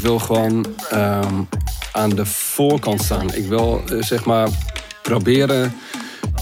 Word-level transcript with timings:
Ik 0.00 0.06
wil 0.06 0.18
gewoon 0.18 0.66
ehm, 0.90 1.42
aan 1.92 2.10
de 2.10 2.26
voorkant 2.26 3.02
staan. 3.02 3.34
Ik 3.34 3.46
wil 3.46 3.82
eh, 3.86 4.02
zeg 4.02 4.24
maar 4.24 4.48
proberen 5.02 5.72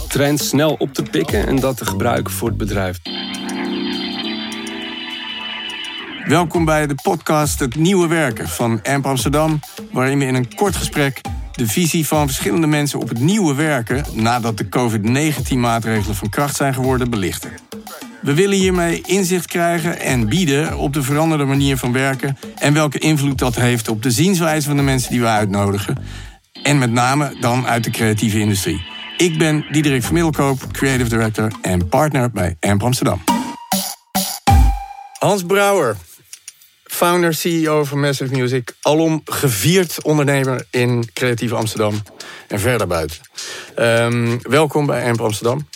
trends 0.08 0.48
snel 0.48 0.74
op 0.74 0.94
te 0.94 1.02
pikken 1.02 1.46
en 1.46 1.56
dat 1.56 1.76
te 1.76 1.84
gebruiken 1.86 2.32
voor 2.32 2.48
het 2.48 2.56
bedrijf. 2.56 2.98
Welkom 6.24 6.64
bij 6.64 6.86
de 6.86 6.94
podcast 7.02 7.60
Het 7.60 7.74
Nieuwe 7.74 8.06
Werken 8.06 8.48
van 8.48 8.80
AMP 8.82 9.06
Amsterdam, 9.06 9.60
waarin 9.92 10.18
we 10.18 10.24
in 10.24 10.34
een 10.34 10.54
kort 10.54 10.76
gesprek 10.76 11.20
de 11.52 11.66
visie 11.66 12.06
van 12.06 12.26
verschillende 12.26 12.66
mensen 12.66 13.00
op 13.00 13.08
het 13.08 13.20
nieuwe 13.20 13.54
werken 13.54 14.04
nadat 14.12 14.58
de 14.58 14.68
COVID-19-maatregelen 14.68 16.16
van 16.16 16.28
kracht 16.28 16.56
zijn 16.56 16.74
geworden 16.74 17.10
belichten. 17.10 17.67
We 18.28 18.34
willen 18.34 18.58
hiermee 18.58 19.02
inzicht 19.06 19.46
krijgen 19.46 20.00
en 20.00 20.28
bieden 20.28 20.76
op 20.76 20.92
de 20.92 21.02
veranderde 21.02 21.44
manier 21.44 21.76
van 21.76 21.92
werken 21.92 22.38
en 22.58 22.74
welke 22.74 22.98
invloed 22.98 23.38
dat 23.38 23.54
heeft 23.54 23.88
op 23.88 24.02
de 24.02 24.10
zienswijze 24.10 24.68
van 24.68 24.76
de 24.76 24.82
mensen 24.82 25.10
die 25.10 25.20
we 25.20 25.26
uitnodigen. 25.26 25.98
En 26.62 26.78
met 26.78 26.90
name 26.90 27.36
dan 27.40 27.66
uit 27.66 27.84
de 27.84 27.90
creatieve 27.90 28.38
industrie. 28.38 28.84
Ik 29.16 29.38
ben 29.38 29.66
Diederik 29.70 30.02
van 30.02 30.12
Middelkoop, 30.14 30.72
Creative 30.72 31.08
Director 31.08 31.52
en 31.62 31.88
partner 31.88 32.30
bij 32.30 32.56
AMP 32.60 32.82
Amsterdam. 32.82 33.22
Hans 35.18 35.44
Brouwer, 35.44 35.96
founder, 36.84 37.34
CEO 37.34 37.84
van 37.84 38.00
Massive 38.00 38.34
Music. 38.34 38.74
Alom 38.80 39.20
gevierd 39.24 40.02
ondernemer 40.02 40.66
in 40.70 41.10
creatieve 41.12 41.54
Amsterdam 41.54 42.02
en 42.48 42.60
verder 42.60 42.86
buiten. 42.86 43.18
Um, 43.78 44.38
welkom 44.42 44.86
bij 44.86 45.08
AMP 45.08 45.20
Amsterdam. 45.20 45.66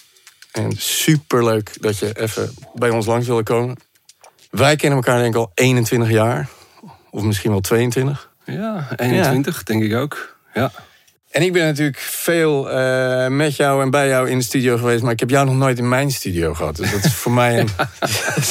En 0.52 0.72
superleuk 0.76 1.82
dat 1.82 1.98
je 1.98 2.20
even 2.20 2.54
bij 2.74 2.90
ons 2.90 3.06
langs 3.06 3.26
wilde 3.26 3.42
komen. 3.42 3.76
Wij 4.50 4.76
kennen 4.76 4.98
elkaar 4.98 5.18
denk 5.18 5.34
ik 5.34 5.40
al 5.40 5.50
21 5.54 6.10
jaar. 6.10 6.48
Of 7.10 7.22
misschien 7.22 7.50
wel 7.50 7.60
22. 7.60 8.30
Ja, 8.44 8.88
21 8.96 9.62
denk 9.62 9.82
ik 9.82 9.94
ook. 9.94 10.36
Ja. 10.54 10.70
En 11.30 11.42
ik 11.42 11.52
ben 11.52 11.64
natuurlijk 11.64 11.98
veel 11.98 12.70
uh, 12.70 13.26
met 13.26 13.56
jou 13.56 13.82
en 13.82 13.90
bij 13.90 14.08
jou 14.08 14.30
in 14.30 14.38
de 14.38 14.44
studio 14.44 14.76
geweest, 14.76 15.02
maar 15.02 15.12
ik 15.12 15.20
heb 15.20 15.30
jou 15.30 15.46
nog 15.46 15.54
nooit 15.54 15.78
in 15.78 15.88
mijn 15.88 16.10
studio 16.10 16.54
gehad. 16.54 16.76
Dus 16.76 16.90
dat 16.90 17.04
is 17.04 17.14
voor 17.14 17.32
mij 17.32 17.58
een. 17.58 17.68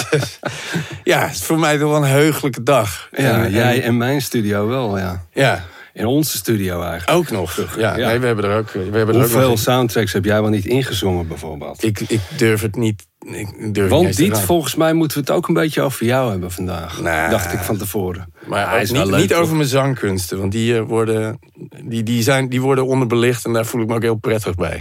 ja, 1.04 1.20
het 1.20 1.36
is 1.36 1.44
voor 1.44 1.60
mij 1.60 1.78
toch 1.78 1.90
wel 1.90 2.04
een 2.04 2.10
heugelijke 2.10 2.64
dag. 2.64 3.10
Ja, 3.12 3.44
en, 3.44 3.52
jij 3.52 3.84
en 3.84 3.98
mijn 3.98 4.22
studio 4.22 4.68
wel, 4.68 4.98
ja. 4.98 5.26
Ja. 5.34 5.66
In 5.94 6.06
onze 6.06 6.38
studio 6.38 6.82
eigenlijk. 6.82 7.20
Ook 7.20 7.32
nog. 7.32 7.76
Ja, 7.78 7.98
ja. 7.98 8.08
Nee, 8.08 8.20
we 8.20 8.26
hebben 8.26 8.46
er 8.46 8.58
ook. 8.58 8.72
We 8.72 8.80
hebben 8.80 9.16
Hoeveel 9.16 9.40
er 9.40 9.44
ook 9.44 9.50
nog 9.50 9.60
soundtracks 9.60 10.14
heb 10.14 10.26
jij 10.26 10.42
wel 10.42 10.50
niet 10.50 10.66
ingezongen, 10.66 11.28
bijvoorbeeld? 11.28 11.84
Ik, 11.84 12.00
ik 12.00 12.22
durf 12.38 12.62
het 12.62 12.76
niet. 12.76 13.08
Ik 13.26 13.74
durf 13.74 13.90
Want 13.90 14.06
niet 14.06 14.18
dit, 14.18 14.40
volgens 14.40 14.76
mij 14.76 14.94
moeten 14.94 15.18
we 15.18 15.24
het 15.24 15.34
ook 15.38 15.48
een 15.48 15.54
beetje 15.54 15.82
over 15.82 16.06
jou 16.06 16.32
hebben 16.32 16.52
vandaag. 16.52 17.02
Nou, 17.02 17.30
dacht 17.30 17.54
ik 17.54 17.60
van 17.60 17.78
tevoren. 17.78 18.34
Maar 18.46 18.70
Hij 18.70 18.82
is 18.82 18.92
niet, 18.92 19.06
leuk, 19.06 19.20
niet 19.20 19.34
over 19.34 19.56
mijn 19.56 19.68
zangkunsten, 19.68 20.40
want 20.40 20.52
die, 20.52 20.78
eh, 20.78 20.82
worden, 20.82 21.40
die, 21.84 22.04
die, 22.04 22.24
zijn, 22.24 22.50
die 22.50 22.62
worden 22.62 22.86
onderbelicht 22.86 23.46
en 23.46 23.54
daar 23.54 23.66
voel 23.66 23.82
ik 23.82 23.88
me 23.88 23.96
ook 23.96 24.02
heel 24.02 24.16
prettig 24.16 24.56
bij. 24.56 24.80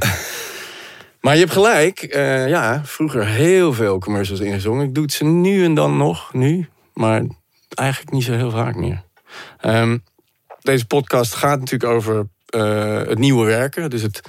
maar 1.21 1.35
je 1.35 1.41
hebt 1.41 1.53
gelijk, 1.53 2.03
eh, 2.03 2.49
ja, 2.49 2.81
vroeger 2.85 3.27
heel 3.27 3.73
veel 3.73 3.99
commercials 3.99 4.41
ingezongen. 4.41 4.87
Ik 4.87 4.95
doe 4.95 5.03
het 5.03 5.13
ze 5.13 5.25
nu 5.25 5.65
en 5.65 5.75
dan 5.75 5.97
nog, 5.97 6.33
nu, 6.33 6.69
maar 6.95 7.23
eigenlijk 7.75 8.13
niet 8.13 8.25
zo 8.25 8.33
heel 8.33 8.51
vaak 8.51 8.77
meer. 8.77 9.03
Ehm, 9.61 9.99
deze 10.63 10.87
podcast 10.87 11.35
gaat 11.35 11.59
natuurlijk 11.59 11.93
over 11.93 12.27
eh, 12.47 12.99
het 12.99 13.19
nieuwe 13.19 13.47
werken, 13.47 13.91
dus 13.91 14.03
het, 14.03 14.21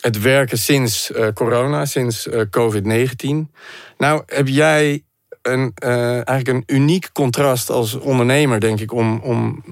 het 0.00 0.20
werken 0.20 0.58
sinds 0.58 1.12
eh, 1.12 1.26
corona, 1.34 1.84
sinds 1.84 2.28
eh, 2.28 2.40
COVID-19. 2.40 3.50
Nou, 3.98 4.22
heb 4.26 4.48
jij 4.48 5.04
een, 5.42 5.72
eigenlijk 5.74 6.48
een 6.48 6.76
uniek 6.76 7.12
contrast 7.12 7.70
als 7.70 7.94
ondernemer, 7.94 8.60
denk 8.60 8.80
ik, 8.80 8.92
om, 8.92 9.20
om 9.20 9.62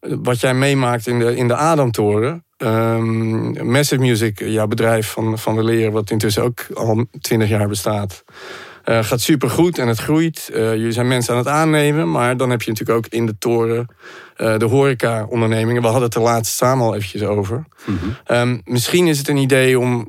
wat 0.00 0.40
jij 0.40 0.54
meemaakt 0.54 1.06
in 1.06 1.18
de, 1.18 1.36
in 1.36 1.48
de 1.48 1.54
Ademtoren. 1.54 2.44
Ehm, 2.56 3.70
Massive 3.70 4.00
Music, 4.00 4.38
jouw 4.38 4.66
bedrijf 4.66 5.10
van, 5.10 5.38
van 5.38 5.54
de 5.56 5.64
leer, 5.64 5.90
wat 5.90 6.10
intussen 6.10 6.42
ook 6.42 6.66
al 6.74 7.06
20 7.20 7.48
jaar 7.48 7.68
bestaat. 7.68 8.24
Eh, 8.86 9.04
gaat 9.04 9.20
supergoed 9.20 9.78
en 9.78 9.88
het 9.88 9.98
groeit. 9.98 10.50
Eh, 10.52 10.74
jullie 10.74 10.92
zijn 10.92 11.08
mensen 11.08 11.32
aan 11.32 11.38
het 11.38 11.48
aannemen. 11.48 12.10
Maar 12.10 12.36
dan 12.36 12.50
heb 12.50 12.62
je 12.62 12.70
natuurlijk 12.70 12.98
ook 12.98 13.12
in 13.12 13.26
de 13.26 13.38
toren 13.38 13.86
eh, 14.36 14.58
de 14.58 14.64
horeca-ondernemingen. 14.64 15.82
We 15.82 15.88
hadden 15.88 16.04
het 16.04 16.14
er 16.14 16.22
laatst 16.22 16.56
samen 16.56 16.86
al 16.86 16.94
eventjes 16.94 17.22
over. 17.22 17.64
Ehm, 18.24 18.58
misschien 18.64 19.06
is 19.06 19.18
het 19.18 19.28
een 19.28 19.36
idee 19.36 19.78
om, 19.78 20.08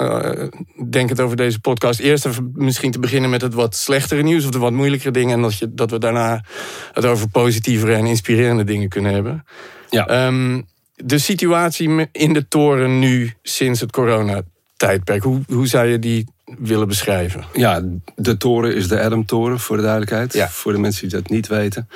uh, 0.00 0.48
denkend 0.90 1.20
over 1.20 1.36
deze 1.36 1.60
podcast, 1.60 2.00
eerst 2.00 2.26
even 2.26 2.52
misschien 2.54 2.90
te 2.90 2.98
beginnen 2.98 3.30
met 3.30 3.40
het 3.40 3.54
wat 3.54 3.76
slechtere 3.76 4.22
nieuws 4.22 4.44
of 4.44 4.50
de 4.50 4.58
wat 4.58 4.72
moeilijkere 4.72 5.10
dingen. 5.10 5.34
En 5.34 5.42
dat, 5.42 5.58
je, 5.58 5.74
dat 5.74 5.90
we 5.90 5.98
daarna 5.98 6.44
het 6.92 7.04
over 7.04 7.28
positievere 7.28 7.94
en 7.94 8.06
inspirerende 8.06 8.64
dingen 8.64 8.88
kunnen 8.88 9.12
hebben. 9.12 9.44
Ja. 9.90 10.06
Ehm, 10.06 10.60
de 10.94 11.18
situatie 11.18 12.08
in 12.12 12.32
de 12.32 12.48
toren 12.48 12.98
nu 12.98 13.32
sinds 13.42 13.80
het 13.80 13.90
coronatijdperk, 13.90 15.22
hoe, 15.22 15.40
hoe 15.46 15.66
zou 15.66 15.86
je 15.86 15.98
die 15.98 16.32
willen 16.58 16.88
beschrijven? 16.88 17.44
Ja, 17.52 17.82
de 18.16 18.36
toren 18.36 18.74
is 18.74 18.88
de 18.88 19.00
Adam-toren, 19.00 19.60
voor 19.60 19.76
de 19.76 19.82
duidelijkheid. 19.82 20.32
Ja. 20.32 20.48
Voor 20.48 20.72
de 20.72 20.78
mensen 20.78 21.08
die 21.08 21.18
dat 21.20 21.30
niet 21.30 21.46
weten. 21.46 21.88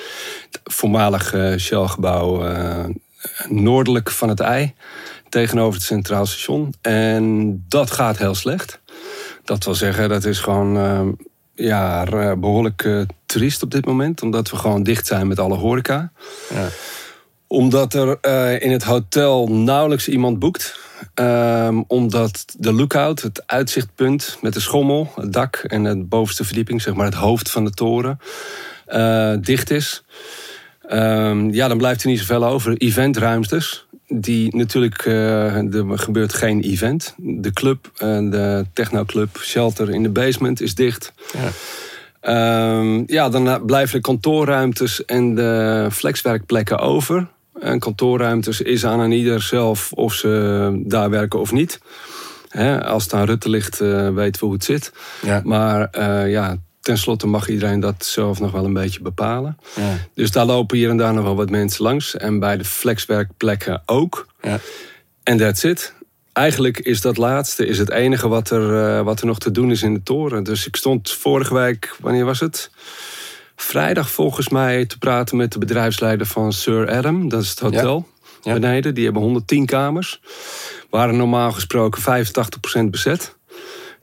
Het 0.51 0.61
voormalig 0.65 1.33
eh, 1.35 1.57
Shell-gebouw 1.57 2.45
eh, 2.45 2.85
noordelijk 3.49 4.11
van 4.11 4.29
het 4.29 4.41
IJ. 4.41 4.75
Tegenover 5.29 5.75
het 5.75 5.83
Centraal 5.83 6.27
Station. 6.27 6.75
En 6.81 7.65
dat 7.69 7.91
gaat 7.91 8.19
heel 8.19 8.35
slecht. 8.35 8.81
Dat 9.45 9.65
wil 9.65 9.75
zeggen, 9.75 10.09
dat 10.09 10.25
is 10.25 10.39
gewoon 10.39 10.77
eh, 10.77 11.09
ja, 11.67 12.05
behoorlijk 12.37 12.85
eh, 12.85 13.01
triest 13.27 13.63
op 13.63 13.71
dit 13.71 13.87
moment. 13.87 14.23
Omdat 14.23 14.51
we 14.51 14.57
gewoon 14.57 14.83
dicht 14.83 15.07
zijn 15.07 15.27
met 15.27 15.39
alle 15.39 15.57
horeca. 15.57 16.13
Ja. 16.55 16.69
Omdat 17.49 17.95
er 17.95 18.19
eh, 18.21 18.63
in 18.63 18.71
het 18.71 18.83
hotel 18.83 19.49
nauwelijks 19.49 20.09
iemand 20.09 20.39
boekt. 20.39 20.79
Ehm, 21.15 21.83
omdat 21.87 22.45
de 22.59 22.73
lookout, 22.73 23.23
het 23.23 23.43
uitzichtpunt 23.47 24.39
met 24.41 24.55
de 24.55 24.61
schommel, 24.61 25.13
het 25.15 25.33
dak 25.33 25.57
en 25.57 25.83
de 25.83 26.05
bovenste 26.05 26.45
verdieping, 26.45 26.83
zeg 26.83 26.95
maar 26.95 27.07
het 27.07 27.15
hoofd 27.15 27.51
van 27.51 27.65
de 27.65 27.71
toren, 27.71 28.19
eh, 28.87 29.35
dicht 29.41 29.71
is. 29.71 30.03
Ehm, 30.89 31.51
ja, 31.51 31.69
dan 31.69 31.79
blijft 31.79 32.03
er 32.03 32.09
niet 32.09 32.19
zoveel 32.19 32.45
over. 32.45 32.77
Eventruimtes. 32.77 33.87
Die 34.09 34.57
natuurlijk, 34.57 35.05
eh, 35.07 35.75
er 35.75 35.99
gebeurt 35.99 36.35
geen 36.35 36.61
event. 36.61 37.15
De 37.17 37.53
club, 37.53 37.91
eh, 37.97 38.19
de 38.19 38.67
technoclub, 38.73 39.39
shelter 39.43 39.91
in 39.91 40.03
de 40.03 40.11
basement 40.11 40.61
is 40.61 40.75
dicht. 40.75 41.13
Ja. 41.33 41.51
Ehm, 42.21 43.03
ja, 43.07 43.29
dan 43.29 43.67
blijven 43.67 43.95
de 43.95 44.03
kantoorruimtes 44.03 45.05
en 45.05 45.35
de 45.35 45.89
flexwerkplekken 45.93 46.79
over. 46.79 47.29
En 47.61 47.79
kantoorruimtes 47.79 48.61
is 48.61 48.85
aan 48.87 49.01
een 49.01 49.13
ieder 49.13 49.43
zelf 49.43 49.93
of 49.93 50.15
ze 50.15 50.83
daar 50.85 51.11
werken 51.11 51.41
of 51.41 51.53
niet. 51.53 51.81
Als 52.83 53.03
het 53.03 53.13
aan 53.13 53.25
Rutte 53.25 53.51
ligt, 53.51 53.81
eh, 53.81 54.15
weten 54.15 54.41
we 54.41 54.47
hoe 54.47 54.55
het 54.55 54.65
zit. 54.65 54.93
Ja. 55.23 55.41
Maar 55.45 55.89
eh, 55.91 56.31
ja, 56.31 56.57
tenslotte 56.81 57.27
mag 57.27 57.49
iedereen 57.49 57.81
dat 57.81 58.05
zelf 58.05 58.41
nog 58.41 58.51
wel 58.51 58.65
een 58.65 58.73
beetje 58.73 59.03
bepalen. 59.03 59.59
Ja. 59.77 59.97
Dus 60.15 60.31
daar 60.31 60.47
lopen 60.47 60.77
hier 60.77 60.91
en 60.91 60.97
daar 60.97 61.15
nog 61.15 61.25
wel 61.25 61.37
wat 61.37 61.51
mensen 61.51 61.83
langs. 61.83 62.17
En 62.17 62.39
bij 62.39 62.57
de 62.57 62.65
flexwerkplekken 62.65 63.83
ook. 63.87 64.27
Ja. 64.43 64.59
En 65.23 65.37
that's 65.37 65.63
it. 65.63 65.95
Eigenlijk 66.33 66.79
is 66.79 67.01
dat 67.01 67.17
laatste 67.17 67.67
is 67.67 67.79
het 67.79 67.91
enige 67.91 68.29
wat 68.29 68.51
er, 68.51 68.85
eh, 68.85 69.05
wat 69.05 69.21
er 69.21 69.27
nog 69.27 69.39
te 69.39 69.51
doen 69.51 69.71
is 69.71 69.83
in 69.83 69.95
de 69.95 70.03
toren. 70.03 70.45
Dus 70.45 70.67
ik 70.67 70.77
stond 70.77 71.11
vorige 71.11 71.55
week, 71.55 71.97
wanneer 72.01 72.25
was 72.25 72.41
het? 72.41 72.71
Vrijdag 73.61 74.11
volgens 74.11 74.49
mij 74.49 74.87
te 74.87 74.99
praten 74.99 75.37
met 75.37 75.53
de 75.53 75.59
bedrijfsleider 75.59 76.27
van 76.27 76.53
Sir 76.53 76.91
Adam. 76.91 77.29
Dat 77.29 77.43
is 77.43 77.51
het 77.51 77.59
hotel 77.59 78.07
Ja. 78.43 78.53
beneden. 78.53 78.95
Die 78.95 79.05
hebben 79.05 79.23
110 79.23 79.67
kamers. 79.67 80.21
Waren 80.91 81.17
normaal 81.17 81.53
gesproken 81.53 82.03
85% 82.03 82.91
bezet. 82.91 83.37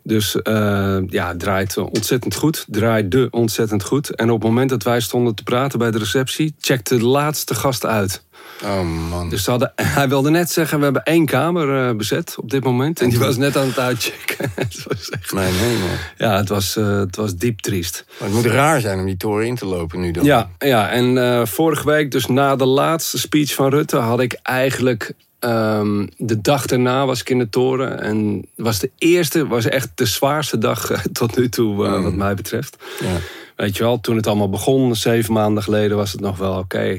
Dus 0.07 0.41
eh, 0.41 0.97
ja, 1.07 1.27
het 1.27 1.39
draait 1.39 1.77
ontzettend 1.77 2.35
goed. 2.35 2.65
Draaide 2.67 3.27
ontzettend 3.31 3.83
goed. 3.83 4.15
En 4.15 4.29
op 4.29 4.39
het 4.39 4.49
moment 4.49 4.69
dat 4.69 4.83
wij 4.83 4.99
stonden 4.99 5.35
te 5.35 5.43
praten 5.43 5.79
bij 5.79 5.91
de 5.91 5.97
receptie... 5.97 6.55
checkte 6.59 6.97
de 6.97 7.05
laatste 7.05 7.55
gast 7.55 7.85
uit. 7.85 8.23
Oh 8.63 9.09
man. 9.09 9.29
Dus 9.29 9.45
hadden, 9.45 9.71
hij 9.99 10.09
wilde 10.09 10.29
net 10.29 10.51
zeggen, 10.51 10.77
we 10.77 10.83
hebben 10.83 11.03
één 11.03 11.25
kamer 11.25 11.87
eh, 11.87 11.95
bezet 11.95 12.35
op 12.37 12.49
dit 12.49 12.63
moment. 12.63 13.01
En 13.01 13.09
die 13.09 13.19
was 13.19 13.37
net 13.37 13.57
aan 13.57 13.67
het 13.67 13.79
uitchecken. 13.79 14.51
het 14.55 14.83
was 14.87 15.09
echt, 15.09 15.33
Mijn 15.33 15.53
hemel. 15.53 15.95
ja, 16.17 16.37
het 16.37 16.49
was, 16.49 16.75
eh, 16.75 16.97
het 16.97 17.15
was 17.15 17.35
diep 17.35 17.59
triest. 17.59 18.05
Maar 18.19 18.27
het 18.27 18.37
moet 18.37 18.45
raar 18.45 18.81
zijn 18.81 18.99
om 18.99 19.05
die 19.05 19.17
toren 19.17 19.47
in 19.47 19.55
te 19.55 19.65
lopen 19.65 19.99
nu 19.99 20.11
dan. 20.11 20.23
Ja, 20.23 20.49
ja 20.59 20.89
en 20.89 21.47
vorige 21.47 21.85
week, 21.85 22.11
dus 22.11 22.25
na 22.25 22.55
de 22.55 22.65
laatste 22.65 23.17
speech 23.17 23.53
van 23.53 23.69
Rutte... 23.69 23.97
had 23.97 24.19
ik 24.19 24.39
eigenlijk 24.43 25.13
ehm, 25.45 26.05
de 26.17 26.41
dag 26.41 26.65
daarna 26.65 27.05
was 27.05 27.19
ik 27.19 27.29
in 27.29 27.37
de 27.37 27.49
toren. 27.49 28.01
En 28.01 28.45
was 28.55 28.79
de 28.79 28.91
eerste, 28.97 29.47
was 29.47 29.65
echt 29.65 29.89
de 29.95 30.05
zwaarste 30.05 30.57
dag 30.57 30.91
eh, 30.91 30.99
tot 31.19 31.37
nu 31.37 31.49
toe, 31.49 31.85
eh, 31.85 32.03
wat 32.03 32.13
mij 32.13 32.33
betreft. 32.33 32.77
Ja. 32.99 33.17
Weet 33.55 33.77
je 33.77 33.83
wel, 33.83 33.99
toen 33.99 34.15
het 34.15 34.27
allemaal 34.27 34.49
begon, 34.49 34.95
zeven 34.95 35.33
maanden 35.33 35.63
geleden, 35.63 35.97
was 35.97 36.11
het 36.11 36.21
nog 36.21 36.37
wel 36.37 36.57
oké. 36.57 36.97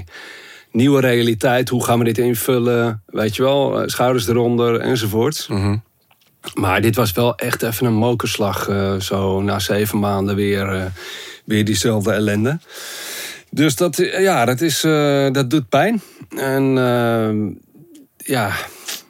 Nieuwe 0.70 1.00
realiteit, 1.00 1.69
hoe 1.69 1.84
gaan 1.84 1.98
we 1.98 2.04
dit 2.04 2.19
invullen? 2.19 3.02
Weet 3.06 3.37
je 3.37 3.43
wel, 3.43 3.81
eh, 3.81 3.88
schouders 3.88 4.28
eronder 4.28 4.81
enzovoort. 4.81 5.46
Mhm. 5.50 5.76
Maar 6.54 6.81
dit 6.81 6.96
was 6.96 7.12
wel 7.12 7.34
echt 7.34 7.62
even 7.62 7.87
een 7.87 7.94
mokerslag. 7.94 8.69
zo 9.00 9.43
na 9.43 9.58
zeven 9.58 9.98
maanden 9.98 10.34
weer, 10.34 10.93
weer 11.44 11.64
diezelfde 11.64 12.12
ellende. 12.12 12.58
Dus 13.50 13.76
dat, 13.76 13.96
ja, 14.19 14.44
dat, 14.44 14.60
is, 14.60 14.81
dat 15.32 15.50
doet 15.50 15.69
pijn. 15.69 16.02
En 16.37 16.78
ehm, 16.78 17.48
ja, 18.26 18.52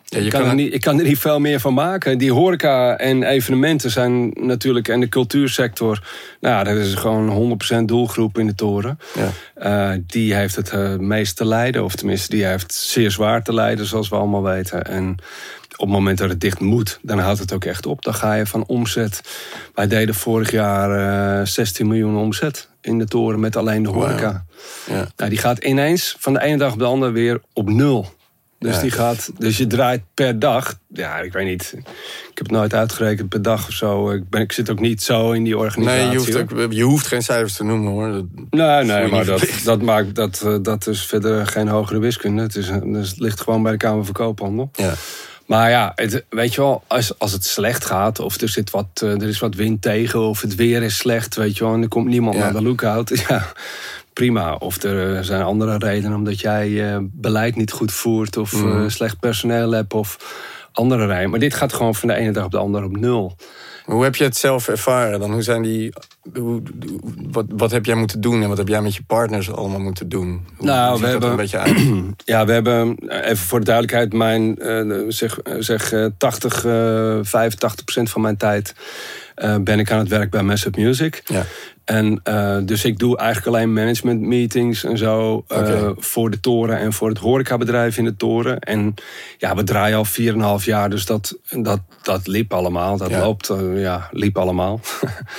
Ja, 0.09 0.19
je 0.19 0.25
ik, 0.25 0.31
kan 0.31 0.41
kan 0.41 0.51
er 0.51 0.55
niet, 0.55 0.75
ik 0.75 0.81
kan 0.81 0.99
er 0.99 1.05
niet 1.05 1.19
veel 1.19 1.41
meer 1.41 1.61
van 1.61 1.75
maken. 1.75 2.19
Die 2.19 2.33
horeca 2.33 2.97
en 2.97 3.23
evenementen 3.23 3.91
zijn 3.91 4.29
natuurlijk... 4.29 4.89
en 4.89 5.01
de 5.01 5.09
cultuursector, 5.09 6.03
nou, 6.41 6.65
dat 6.65 6.77
is 6.77 6.95
gewoon 6.95 7.59
100% 7.81 7.85
doelgroep 7.85 8.39
in 8.39 8.47
de 8.47 8.55
toren. 8.55 8.99
Ja. 9.15 9.31
Eh, 9.55 9.99
die 10.07 10.35
heeft 10.35 10.57
het 10.57 10.71
eh, 10.71 10.97
meest 10.97 11.37
te 11.37 11.45
lijden. 11.45 11.85
Of 11.85 11.95
tenminste, 11.95 12.31
die 12.31 12.45
heeft 12.45 12.75
zeer 12.75 13.11
zwaar 13.11 13.43
te 13.43 13.55
lijden, 13.55 13.87
zoals 13.87 14.09
we 14.09 14.17
allemaal 14.17 14.43
weten. 14.43 14.85
En 14.85 15.17
op 15.73 15.87
het 15.87 15.97
moment 15.97 16.19
dat 16.19 16.29
het 16.29 16.41
dicht 16.41 16.61
moet, 16.61 16.99
dan 17.03 17.19
houdt 17.19 17.39
het 17.39 17.53
ook 17.53 17.65
echt 17.65 17.87
op. 17.87 18.03
Dan 18.03 18.15
ga 18.15 18.35
je 18.35 18.47
van 18.47 18.67
omzet. 18.67 19.21
Wij 19.75 19.87
deden 19.87 20.15
vorig 20.15 20.51
jaar 20.51 21.41
eh 21.41 21.47
16 21.47 21.87
miljoen 21.87 22.17
omzet 22.17 22.69
in 22.81 22.99
de 22.99 23.07
toren 23.07 23.41
met 23.41 23.57
alleen 23.57 23.83
de 23.83 23.89
horeca. 23.89 24.45
Ja. 24.87 25.07
Nou, 25.17 25.31
die 25.31 25.39
gaat 25.39 25.65
ineens 25.65 26.17
van 26.19 26.33
de 26.33 26.43
ene 26.43 26.57
dag 26.57 26.73
op 26.73 26.79
de 26.79 26.85
andere 26.85 27.13
weer 27.13 27.41
op 27.53 27.69
nul. 27.69 28.15
Dus, 28.59 28.75
Ja. 28.75 28.81
die 28.81 28.91
gaat, 28.91 29.31
dus 29.39 29.57
je 29.57 29.67
draait 29.67 30.03
per 30.15 30.39
dag, 30.39 30.79
ja, 30.93 31.19
ik 31.19 31.33
weet 31.33 31.47
niet. 31.47 31.73
Ik 31.77 31.85
heb 32.39 32.47
het 32.47 32.51
nooit 32.51 32.75
uitgerekend 32.75 33.29
per 33.29 33.43
dag 33.43 33.67
of 33.67 33.73
zo. 33.73 34.11
Ik, 34.11 34.29
ben, 34.31 34.41
ik 34.41 34.53
zit 34.53 34.71
ook 34.71 34.81
niet 34.81 35.03
zo 35.03 35.33
in 35.33 35.45
die 35.45 35.59
organisatie. 35.59 36.01
Nee, 36.03 36.11
je 36.11 36.17
hoeft, 36.19 36.37
ook, 36.37 36.73
je 36.73 36.83
hoeft 36.83 37.07
geen 37.07 37.23
cijfers 37.23 37.53
te 37.53 37.65
noemen 37.65 37.93
hoor. 37.93 38.13
Dat- 38.13 38.25
Nee, 38.51 38.85
nee, 38.85 39.09
maar 39.11 39.25
dat, 39.25 39.49
dat, 39.65 39.83
maakt, 39.83 40.15
dat, 40.15 40.43
eh, 40.45 40.57
dat 40.63 40.87
is 40.87 41.07
verder 41.07 41.47
geen 41.47 41.69
hogere 41.69 41.99
wiskunde. 41.99 42.43
Het, 42.43 42.57
is, 42.57 42.69
het 42.69 43.15
ligt 43.19 43.41
gewoon 43.41 43.63
bij 43.63 43.73
de 43.73 43.79
Kamer 43.79 44.05
van 44.05 44.15
Koophandel. 44.15 44.71
Ja. 44.73 44.95
Maar 45.47 45.71
ja, 45.71 45.93
het, 45.95 46.25
weet 46.29 46.55
je 46.55 46.61
wel, 46.61 46.83
als, 46.87 47.19
als 47.19 47.33
het 47.33 47.45
slecht 47.45 47.85
gaat... 47.85 48.19
of 48.19 48.41
er, 48.41 48.49
zit 48.49 48.71
wat, 48.71 48.87
eh, 48.95 49.11
er 49.11 49.29
is 49.29 49.39
wat 49.39 49.55
wind 49.55 49.83
tegen 49.83 50.21
of 50.21 50.41
het 50.41 50.55
weer 50.55 50.83
is 50.83 50.97
slecht... 50.97 51.35
weet 51.35 51.57
je 51.59 51.65
wel, 51.65 51.75
en 51.75 51.83
er 51.83 51.89
komt 51.89 52.07
niemand 52.09 52.37
Ja. 52.37 52.43
naar 52.43 52.53
de 52.53 52.63
lookout... 52.63 53.13
ja, 53.29 53.47
prima. 54.17 54.55
Of 54.55 54.83
er 54.83 55.17
eh, 55.17 55.23
zijn 55.23 55.43
andere 55.43 55.79
redenen 55.79 56.17
omdat 56.17 56.41
jij 56.41 56.93
eh, 56.93 56.99
beleid 57.03 57.57
niet 57.57 57.73
goed 57.73 57.93
voert... 57.93 58.37
of 58.37 58.53
Mhm. 58.53 58.83
eh, 58.83 58.89
slecht 58.89 59.21
personeel 59.21 59.73
hebt 59.73 59.95
of 59.95 60.17
andere 60.73 61.07
redenen. 61.07 61.31
Maar 61.31 61.39
dit 61.39 61.55
gaat 61.55 61.73
gewoon 61.73 61.95
van 61.95 62.09
de 62.09 62.15
ene 62.15 62.33
dag 62.33 62.45
op 62.45 62.51
de 62.51 62.59
andere 62.59 62.85
op 62.85 62.97
nul. 62.97 63.37
Hoe 63.85 64.05
heb 64.05 64.17
je 64.17 64.25
het 64.25 64.37
zelf 64.37 64.69
ervaren 64.69 65.21
dan? 65.21 65.33
Hoe 65.33 65.43
zijn 65.43 65.63
die, 65.63 65.93
hoe, 66.35 66.63
wat, 67.31 67.45
wat 67.49 67.71
heb 67.71 67.85
jij 67.85 67.95
moeten 67.95 68.21
doen 68.21 68.43
en 68.43 68.49
wat 68.49 68.59
heb 68.59 68.69
jij 68.69 68.83
met 68.83 68.95
je 68.95 69.03
partners 69.07 69.53
allemaal 69.53 69.81
moeten 69.81 70.09
doen? 70.09 70.47
Hoe, 70.57 70.67
Nou, 70.67 71.01
we 71.01 71.11
dat 71.11 71.23
er 71.23 71.31
een 71.31 71.37
beetje 71.37 71.59
uit? 71.59 71.77
Ja, 72.25 72.47
we 72.47 72.53
hebben, 72.53 72.97
even 73.09 73.37
voor 73.37 73.59
de 73.59 73.65
duidelijkheid, 73.65 74.13
mijn, 74.13 74.57
zeg, 75.13 75.39
zeg 75.59 75.93
eh, 75.93 76.07
80, 76.19 76.65
eh 76.65 77.19
85 77.23 77.85
procent 77.85 78.11
van 78.11 78.21
mijn 78.21 78.37
tijd 78.37 78.75
ben 79.61 79.79
ik 79.79 79.91
aan 79.91 79.99
het 79.99 80.09
werk 80.09 80.31
bij 80.31 80.43
Massive 80.43 80.81
Music. 80.81 81.23
Ja. 81.25 81.45
En 81.87 82.21
eh, 82.23 82.57
dus 82.63 82.85
ik 82.85 82.99
doe 82.99 83.17
eigenlijk 83.17 83.57
alleen 83.57 83.73
management 83.73 84.21
meetings 84.21 84.85
en 84.85 84.99
zo 84.99 85.45
Oké. 85.49 85.95
voor 85.97 86.31
de 86.31 86.41
toren 86.41 86.79
en 86.79 86.93
voor 86.93 87.09
het 87.09 87.19
horecabedrijf 87.19 87.99
in 87.99 88.05
de 88.05 88.17
toren. 88.17 88.59
En 88.59 88.95
ja, 89.39 89.55
we 89.55 89.63
draaien 89.65 89.97
al 89.97 90.07
4,5 90.61 90.65
jaar, 90.65 90.91
dus 90.91 91.05
dat, 91.07 91.37
dat, 91.51 91.81
dat 92.03 92.27
liep 92.27 92.53
allemaal. 92.53 92.97
Dat 92.97 93.11
Ja. 93.11 93.21
loopt, 93.21 93.49
eh, 93.51 93.81
ja, 93.81 94.09
liep 94.11 94.39
allemaal. 94.39 94.81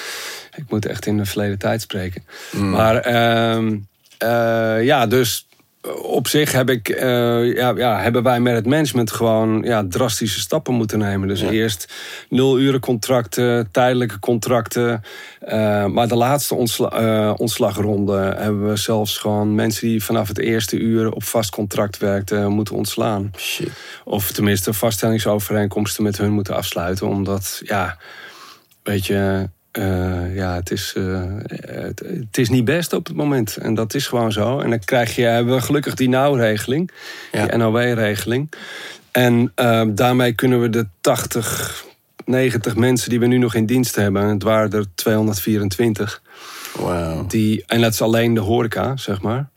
ik 0.61 0.63
moet 0.69 0.85
echt 0.85 1.05
in 1.05 1.17
de 1.17 1.25
verleden 1.25 1.57
tijd 1.57 1.81
spreken. 1.81 2.23
Mm. 2.51 2.69
Maar 2.69 2.95
ehm, 2.95 3.77
eh, 4.17 4.83
ja, 4.83 5.07
dus 5.07 5.46
op 5.95 6.27
zich 6.27 6.51
heb 6.51 6.69
ik, 6.69 6.89
eh, 6.89 7.53
ja, 7.55 7.73
ja, 7.75 8.01
hebben 8.01 8.23
wij 8.23 8.39
met 8.39 8.55
het 8.55 8.65
management 8.65 9.11
gewoon 9.11 9.61
ja, 9.63 9.85
drastische 9.89 10.39
stappen 10.39 10.73
moeten 10.73 10.99
nemen. 10.99 11.27
Dus 11.27 11.41
Ja. 11.41 11.49
eerst 11.49 11.93
nul 12.29 12.59
uren 12.59 12.79
contracten, 12.79 13.71
tijdelijke 13.71 14.19
contracten. 14.19 15.01
Eh, 15.39 15.85
maar 15.85 16.07
de 16.07 16.15
laatste 16.15 16.55
ontsla 16.55 16.89
eh, 16.89 17.33
ontslagronde 17.37 18.33
hebben 18.37 18.69
we 18.69 18.75
zelfs 18.75 19.17
gewoon 19.17 19.55
mensen 19.55 19.87
die 19.87 20.03
vanaf 20.03 20.27
het 20.27 20.39
eerste 20.39 20.77
uur 20.77 21.11
op 21.11 21.23
vast 21.23 21.49
contract 21.49 21.97
werkten 21.97 22.51
moeten 22.51 22.75
ontslaan. 22.75 23.31
Shit. 23.37 23.69
Of 24.03 24.31
tenminste 24.31 24.73
vaststellingsovereenkomsten 24.73 26.03
met 26.03 26.17
hun 26.17 26.31
moeten 26.31 26.55
afsluiten. 26.55 27.07
Omdat, 27.07 27.61
ja, 27.63 27.97
weet 28.83 29.05
je, 29.05 29.49
eh, 29.77 30.35
ja, 30.35 30.53
het 30.55 30.71
is, 30.71 30.93
eh, 30.97 31.21
het, 31.65 31.99
het 31.99 32.37
is 32.37 32.49
niet 32.49 32.65
best 32.65 32.93
op 32.93 33.07
het 33.07 33.15
moment. 33.15 33.57
En 33.57 33.73
dat 33.73 33.93
is 33.93 34.07
gewoon 34.07 34.31
zo. 34.31 34.59
En 34.59 34.69
dan 34.69 34.79
krijg 34.79 35.15
je, 35.15 35.21
hebben 35.21 35.55
we 35.55 35.61
gelukkig 35.61 35.93
die 35.93 36.09
nauwregeling, 36.09 36.91
Ja. 37.31 37.45
die 37.45 37.57
NOW-regeling. 37.57 38.51
En 39.11 39.51
eh, 39.55 39.81
daarmee 39.89 40.33
kunnen 40.33 40.61
we 40.61 40.69
de 40.69 40.87
80, 41.01 41.85
90 42.25 42.75
mensen 42.75 43.09
die 43.09 43.19
we 43.19 43.25
nu 43.25 43.37
nog 43.37 43.53
in 43.53 43.65
dienst 43.65 43.95
hebben, 43.95 44.21
en 44.21 44.27
het 44.29 44.43
waren 44.43 44.71
er 44.71 44.85
224, 44.95 46.21
Wauw. 46.79 47.25
die, 47.27 47.63
en 47.67 47.81
dat 47.81 47.93
is 47.93 48.01
alleen 48.01 48.33
de 48.33 48.39
horeca, 48.39 48.97
zeg 48.97 49.21
maar. 49.21 49.49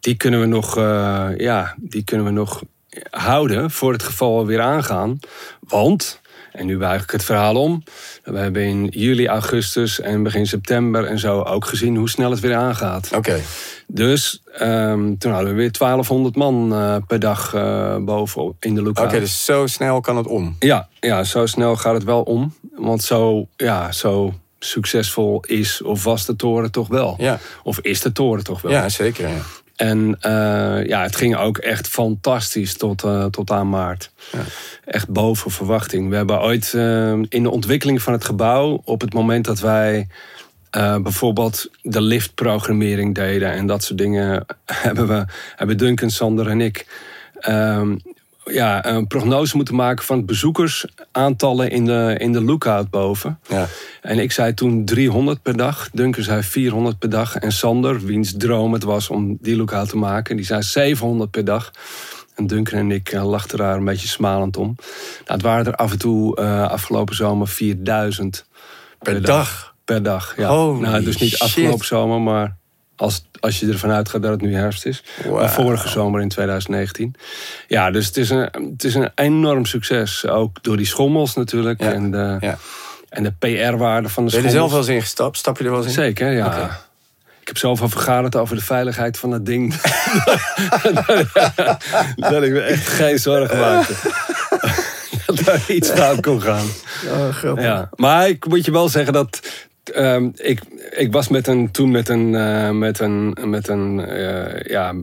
Die 0.00 0.14
kunnen 0.16 0.40
we 0.40 0.46
nog, 0.46 0.76
eh, 0.76 1.28
ja, 1.36 1.74
die 1.78 2.04
kunnen 2.04 2.26
we 2.26 2.32
nog 2.32 2.62
houden 3.10 3.70
voor 3.70 3.92
het 3.92 4.02
geval 4.02 4.38
we 4.40 4.46
weer 4.46 4.60
aangaan. 4.60 5.18
Want, 5.60 6.20
en 6.52 6.66
nu 6.66 6.78
buig 6.78 7.02
ik 7.02 7.10
het 7.10 7.24
verhaal 7.24 7.56
om. 7.56 7.82
We 8.24 8.38
hebben 8.38 8.62
in 8.62 8.86
juli, 8.86 9.26
augustus 9.26 10.00
en 10.00 10.22
begin 10.22 10.46
september 10.46 11.04
en 11.04 11.18
zo 11.18 11.40
ook 11.40 11.64
gezien 11.64 11.96
hoe 11.96 12.08
snel 12.08 12.30
het 12.30 12.40
weer 12.40 12.54
aangaat. 12.54 13.10
Oké. 13.14 13.40
Dus 13.86 14.42
ehm, 14.58 15.16
toen 15.18 15.32
hadden 15.32 15.50
we 15.50 15.56
weer 15.56 15.72
1200 15.72 16.36
man 16.36 16.72
eh, 16.72 16.96
per 17.06 17.18
dag 17.18 17.54
eh, 17.54 17.96
boven 17.96 18.56
in 18.60 18.74
de 18.74 18.82
lookout. 18.82 19.06
Oké, 19.08 19.20
dus 19.20 19.44
zo 19.44 19.66
snel 19.66 20.00
kan 20.00 20.16
het 20.16 20.26
om. 20.26 20.56
Ja, 20.58 20.88
ja, 21.00 21.24
zo 21.24 21.46
snel 21.46 21.76
gaat 21.76 21.94
het 21.94 22.04
wel 22.04 22.22
om. 22.22 22.54
Want 22.76 23.02
zo, 23.02 23.46
ja, 23.56 23.92
zo 23.92 24.34
succesvol 24.58 25.40
is 25.46 25.82
of 25.82 26.04
was 26.04 26.26
de 26.26 26.36
toren 26.36 26.70
toch 26.70 26.88
wel. 26.88 27.14
Ja, 27.18 27.38
Of 27.62 27.78
is 27.80 28.00
de 28.00 28.12
toren 28.12 28.44
toch 28.44 28.60
wel. 28.62 28.72
ja 28.72 28.88
zeker. 28.88 29.28
Ja. 29.28 29.40
En 29.82 30.16
eh, 30.20 30.86
ja, 30.86 31.02
het 31.02 31.16
ging 31.16 31.36
ook 31.36 31.58
echt 31.58 31.88
fantastisch 31.88 32.74
tot, 32.74 33.04
eh, 33.04 33.24
tot 33.24 33.50
aan 33.50 33.68
maart. 33.68 34.10
Ja. 34.32 34.38
Echt 34.84 35.08
boven 35.08 35.50
verwachting. 35.50 36.08
We 36.08 36.16
hebben 36.16 36.40
ooit 36.40 36.74
eh, 36.74 37.12
in 37.12 37.42
de 37.42 37.50
ontwikkeling 37.50 38.02
van 38.02 38.12
het 38.12 38.24
gebouw, 38.24 38.80
op 38.84 39.00
het 39.00 39.14
moment 39.14 39.44
dat 39.44 39.60
wij 39.60 40.08
bijvoorbeeld 41.02 41.70
de 41.82 42.00
liftprogrammering 42.00 43.14
deden 43.14 43.52
en 43.52 43.66
dat 43.66 43.84
soort 43.84 43.98
dingen, 43.98 44.46
hebben 44.86 45.08
we, 45.08 45.24
hebben 45.56 45.76
Duncan, 45.76 46.10
Sander 46.10 46.48
en 46.48 46.60
ik. 46.60 46.86
Ja, 48.44 48.86
een 48.86 49.06
prognose 49.06 49.56
moeten 49.56 49.74
maken 49.74 50.04
van 50.04 50.24
bezoekersaantallen 50.24 51.70
in 51.70 51.84
de, 51.84 52.14
in 52.18 52.32
de 52.32 52.42
lookout 52.42 52.90
boven. 52.90 53.38
Ja. 53.48 53.66
En 54.00 54.18
ik 54.18 54.32
zei 54.32 54.54
toen 54.54 54.84
300 54.84 55.42
per 55.42 55.56
dag. 55.56 55.88
Duncan 55.92 56.24
zei 56.24 56.42
400 56.42 56.98
per 56.98 57.10
dag. 57.10 57.36
En 57.36 57.52
Sander, 57.52 58.00
wiens 58.00 58.34
droom 58.36 58.72
het 58.72 58.82
was 58.82 59.08
om 59.08 59.36
die 59.40 59.56
lookout 59.56 59.88
te 59.88 59.96
maken, 59.96 60.36
die 60.36 60.44
zei 60.44 60.62
700 60.62 61.30
per 61.30 61.44
dag. 61.44 61.70
En 62.34 62.46
Duncan 62.46 62.78
en 62.78 62.90
ik 62.90 63.08
eh, 63.08 63.28
lachten 63.28 63.58
daar 63.58 63.76
een 63.76 63.84
beetje 63.84 64.08
smalend 64.08 64.56
om. 64.56 64.76
Nou, 64.76 65.24
het 65.24 65.42
waren 65.42 65.66
er 65.66 65.74
af 65.74 65.92
en 65.92 65.98
toe 65.98 66.36
eh, 66.36 66.68
afgelopen 66.68 67.14
zomer 67.14 67.48
4000 67.48 68.46
Per 68.98 69.22
dag. 69.22 69.74
per 69.84 70.02
dag. 70.02 70.34
Ja. 70.36 70.48
Holy 70.48 70.80
nou, 70.80 71.04
dus 71.04 71.16
niet 71.16 71.30
shit. 71.30 71.40
afgelopen 71.40 71.86
zomer, 71.86 72.20
maar 72.20 72.56
als, 73.02 73.24
als 73.40 73.60
je 73.60 73.68
ervan 73.68 73.90
uitgaat 73.90 74.22
dat 74.22 74.30
het 74.30 74.40
nu 74.40 74.54
herfst 74.54 74.86
is. 74.86 75.02
Maar 75.30 75.50
vorige 75.50 75.88
zomer 75.88 76.20
in 76.20 76.28
2019. 76.28 77.14
Ja, 77.68 77.90
dus 77.90 78.06
het 78.06 78.16
is, 78.16 78.30
een, 78.30 78.48
het 78.72 78.84
is 78.84 78.94
een 78.94 79.10
enorm 79.14 79.64
succes. 79.64 80.26
Ook 80.26 80.62
door 80.62 80.76
die 80.76 80.86
schommels 80.86 81.34
natuurlijk. 81.34 81.82
Ja, 81.82 81.92
En 81.92 82.10
de, 82.10 82.36
ja. 82.40 82.58
en 83.08 83.22
de 83.22 83.32
PR-waarde 83.38 84.08
van 84.08 84.26
de 84.26 84.30
Ben 84.30 84.40
je 84.40 84.46
er 84.46 84.52
schommels. 84.52 84.52
zelf 84.52 84.70
wel 84.70 84.78
eens 84.78 84.88
in 84.88 85.00
gestapt? 85.00 85.36
Stap 85.36 85.58
je 85.58 85.64
er 85.64 85.70
wel 85.70 85.78
eens 85.78 85.88
in? 85.88 85.92
Zeker, 85.92 86.32
ja. 86.32 86.80
Ik 87.40 87.48
heb 87.48 87.58
zoveel 87.58 87.88
vergaderd 87.88 88.36
over 88.36 88.56
de 88.56 88.62
veiligheid 88.62 89.18
van 89.18 89.30
dat 89.30 89.46
ding. 89.46 89.74
dat 92.16 92.42
ik 92.42 92.52
me 92.52 92.60
echt 92.60 92.88
geen 92.88 93.18
zorgen 93.18 93.58
maakte. 93.58 93.94
dat 95.26 95.46
er 95.46 95.62
iets 95.68 95.90
fout 95.90 96.20
kon 96.20 96.42
gaan. 96.42 96.66
Oh. 97.44 97.60
Ja. 97.60 97.88
Maar 97.94 98.28
ik 98.28 98.46
moet 98.46 98.64
je 98.64 98.72
wel 98.72 98.88
zeggen 98.88 99.12
dat. 99.12 99.40
Ehm, 99.84 100.28
ik, 100.34 100.60
ik 100.90 101.12
was 101.12 101.28
met 101.28 101.46
een, 101.46 101.70
toen 101.70 101.90
met 101.90 102.08
een, 102.08 102.34
eh, 102.34 102.70
met 102.70 102.98
een, 102.98 103.36
met 103.44 103.68
een, 103.68 104.00
eh, 104.00 104.64
ja, 104.70 104.94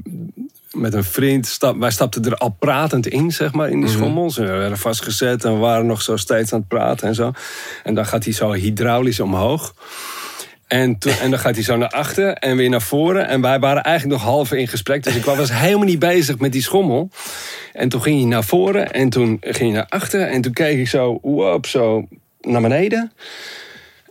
met 0.72 0.94
een 0.94 1.04
vriend. 1.04 1.48
Stap, 1.48 1.78
wij 1.78 1.92
stapten 1.92 2.26
er 2.26 2.36
al 2.36 2.56
pratend 2.60 3.08
in, 3.08 3.32
zeg 3.32 3.54
maar, 3.54 3.70
in 3.70 3.80
die 3.80 3.90
schommels. 3.90 4.38
En 4.38 4.46
we 4.46 4.52
werden 4.58 4.78
vastgezet 4.78 5.44
en 5.44 5.54
we 5.54 5.60
waren 5.60 5.86
nog 5.86 6.02
zo 6.02 6.18
steeds 6.18 6.54
aan 6.54 6.60
het 6.60 6.68
praten 6.68 7.08
en 7.08 7.16
zo. 7.16 7.32
En 7.84 7.94
dan 7.94 8.06
gaat 8.06 8.24
hij 8.24 8.34
zo 8.34 8.52
hydraulisch 8.52 9.20
omhoog. 9.20 9.74
En, 10.68 10.98
toen, 10.98 11.14
en 11.22 11.30
dan 11.30 11.40
gaat 11.40 11.56
hij 11.56 11.64
zo 11.64 11.78
naar 11.78 11.90
achter 11.90 12.34
en 12.34 12.56
weer 12.56 12.70
naar 12.70 12.82
voren. 12.82 13.28
En 13.28 13.42
wij 13.42 13.60
waren 13.60 13.84
eigenlijk 13.84 14.22
nog 14.22 14.30
half 14.30 14.52
in 14.52 14.68
gesprek. 14.68 15.04
Dus 15.04 15.16
ik 15.16 15.24
was 15.24 15.52
helemaal 15.54 15.86
niet 15.86 16.00
bezig 16.00 16.40
met 16.40 16.52
die 16.52 16.62
schommel. 16.62 17.10
En 17.74 17.90
toen 17.90 18.02
ging 18.02 18.20
hij 18.20 18.30
naar 18.30 18.44
voren 18.44 18.92
en 18.92 19.10
toen 19.10 19.38
ging 19.42 19.58
hij 19.58 19.80
naar 19.80 19.90
achter. 19.90 20.22
En 20.22 20.42
toen 20.42 20.54
keek 20.54 20.80
ik 20.80 20.88
zo, 20.88 21.20
wow, 21.22 21.66
zo 21.66 22.08
naar 22.42 22.62
beneden. 22.62 23.12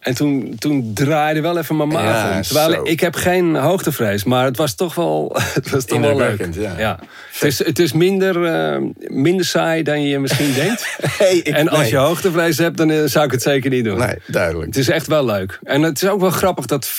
En 0.08 0.14
toen, 0.14 0.54
toen 0.58 0.90
draaide 0.94 1.40
wel 1.40 1.58
even 1.58 1.76
mijn 1.76 1.88
maag 1.88 2.30
Ja, 2.30 2.36
om. 2.36 2.42
Terwijl 2.42 2.70
zo. 2.72 2.80
ik 2.84 3.00
heb 3.00 3.14
geen 3.14 3.54
hoogtevrees, 3.56 4.24
maar 4.24 4.44
het 4.44 4.56
was 4.56 4.74
toch 4.74 4.94
wel, 4.94 5.32
het 5.54 5.70
was 5.70 5.84
toch 5.84 6.00
wel 6.00 6.16
leuk. 6.16 6.28
Indrukwekkend, 6.40 6.78
ja. 6.78 6.98
Het, 7.32 7.42
is, 7.42 7.64
het 7.64 7.78
is 7.78 7.92
minder, 7.92 8.44
eh, 8.44 8.82
minder 8.98 9.44
saai 9.46 9.82
dan 9.82 10.02
je 10.02 10.18
misschien 10.18 10.52
denkt. 10.64 10.96
Hey, 11.00 11.36
ik- 11.36 11.46
en 11.54 11.68
als 11.68 11.78
nee. 11.80 11.90
je 11.90 11.96
hoogtevrees 11.96 12.58
hebt, 12.58 12.76
dan 12.76 12.90
eh, 12.90 13.02
zou 13.04 13.24
ik 13.24 13.30
het 13.30 13.42
zeker 13.42 13.70
niet 13.70 13.84
doen. 13.84 13.98
Nee, 13.98 14.14
duidelijk. 14.26 14.66
Het 14.66 14.76
is 14.76 14.88
echt 14.88 15.06
wel 15.06 15.24
leuk. 15.24 15.58
En 15.62 15.82
het 15.82 16.02
is 16.02 16.08
ook 16.08 16.20
wel 16.20 16.30
grappig 16.30 16.66
dat 16.66 16.88
50% 16.88 16.92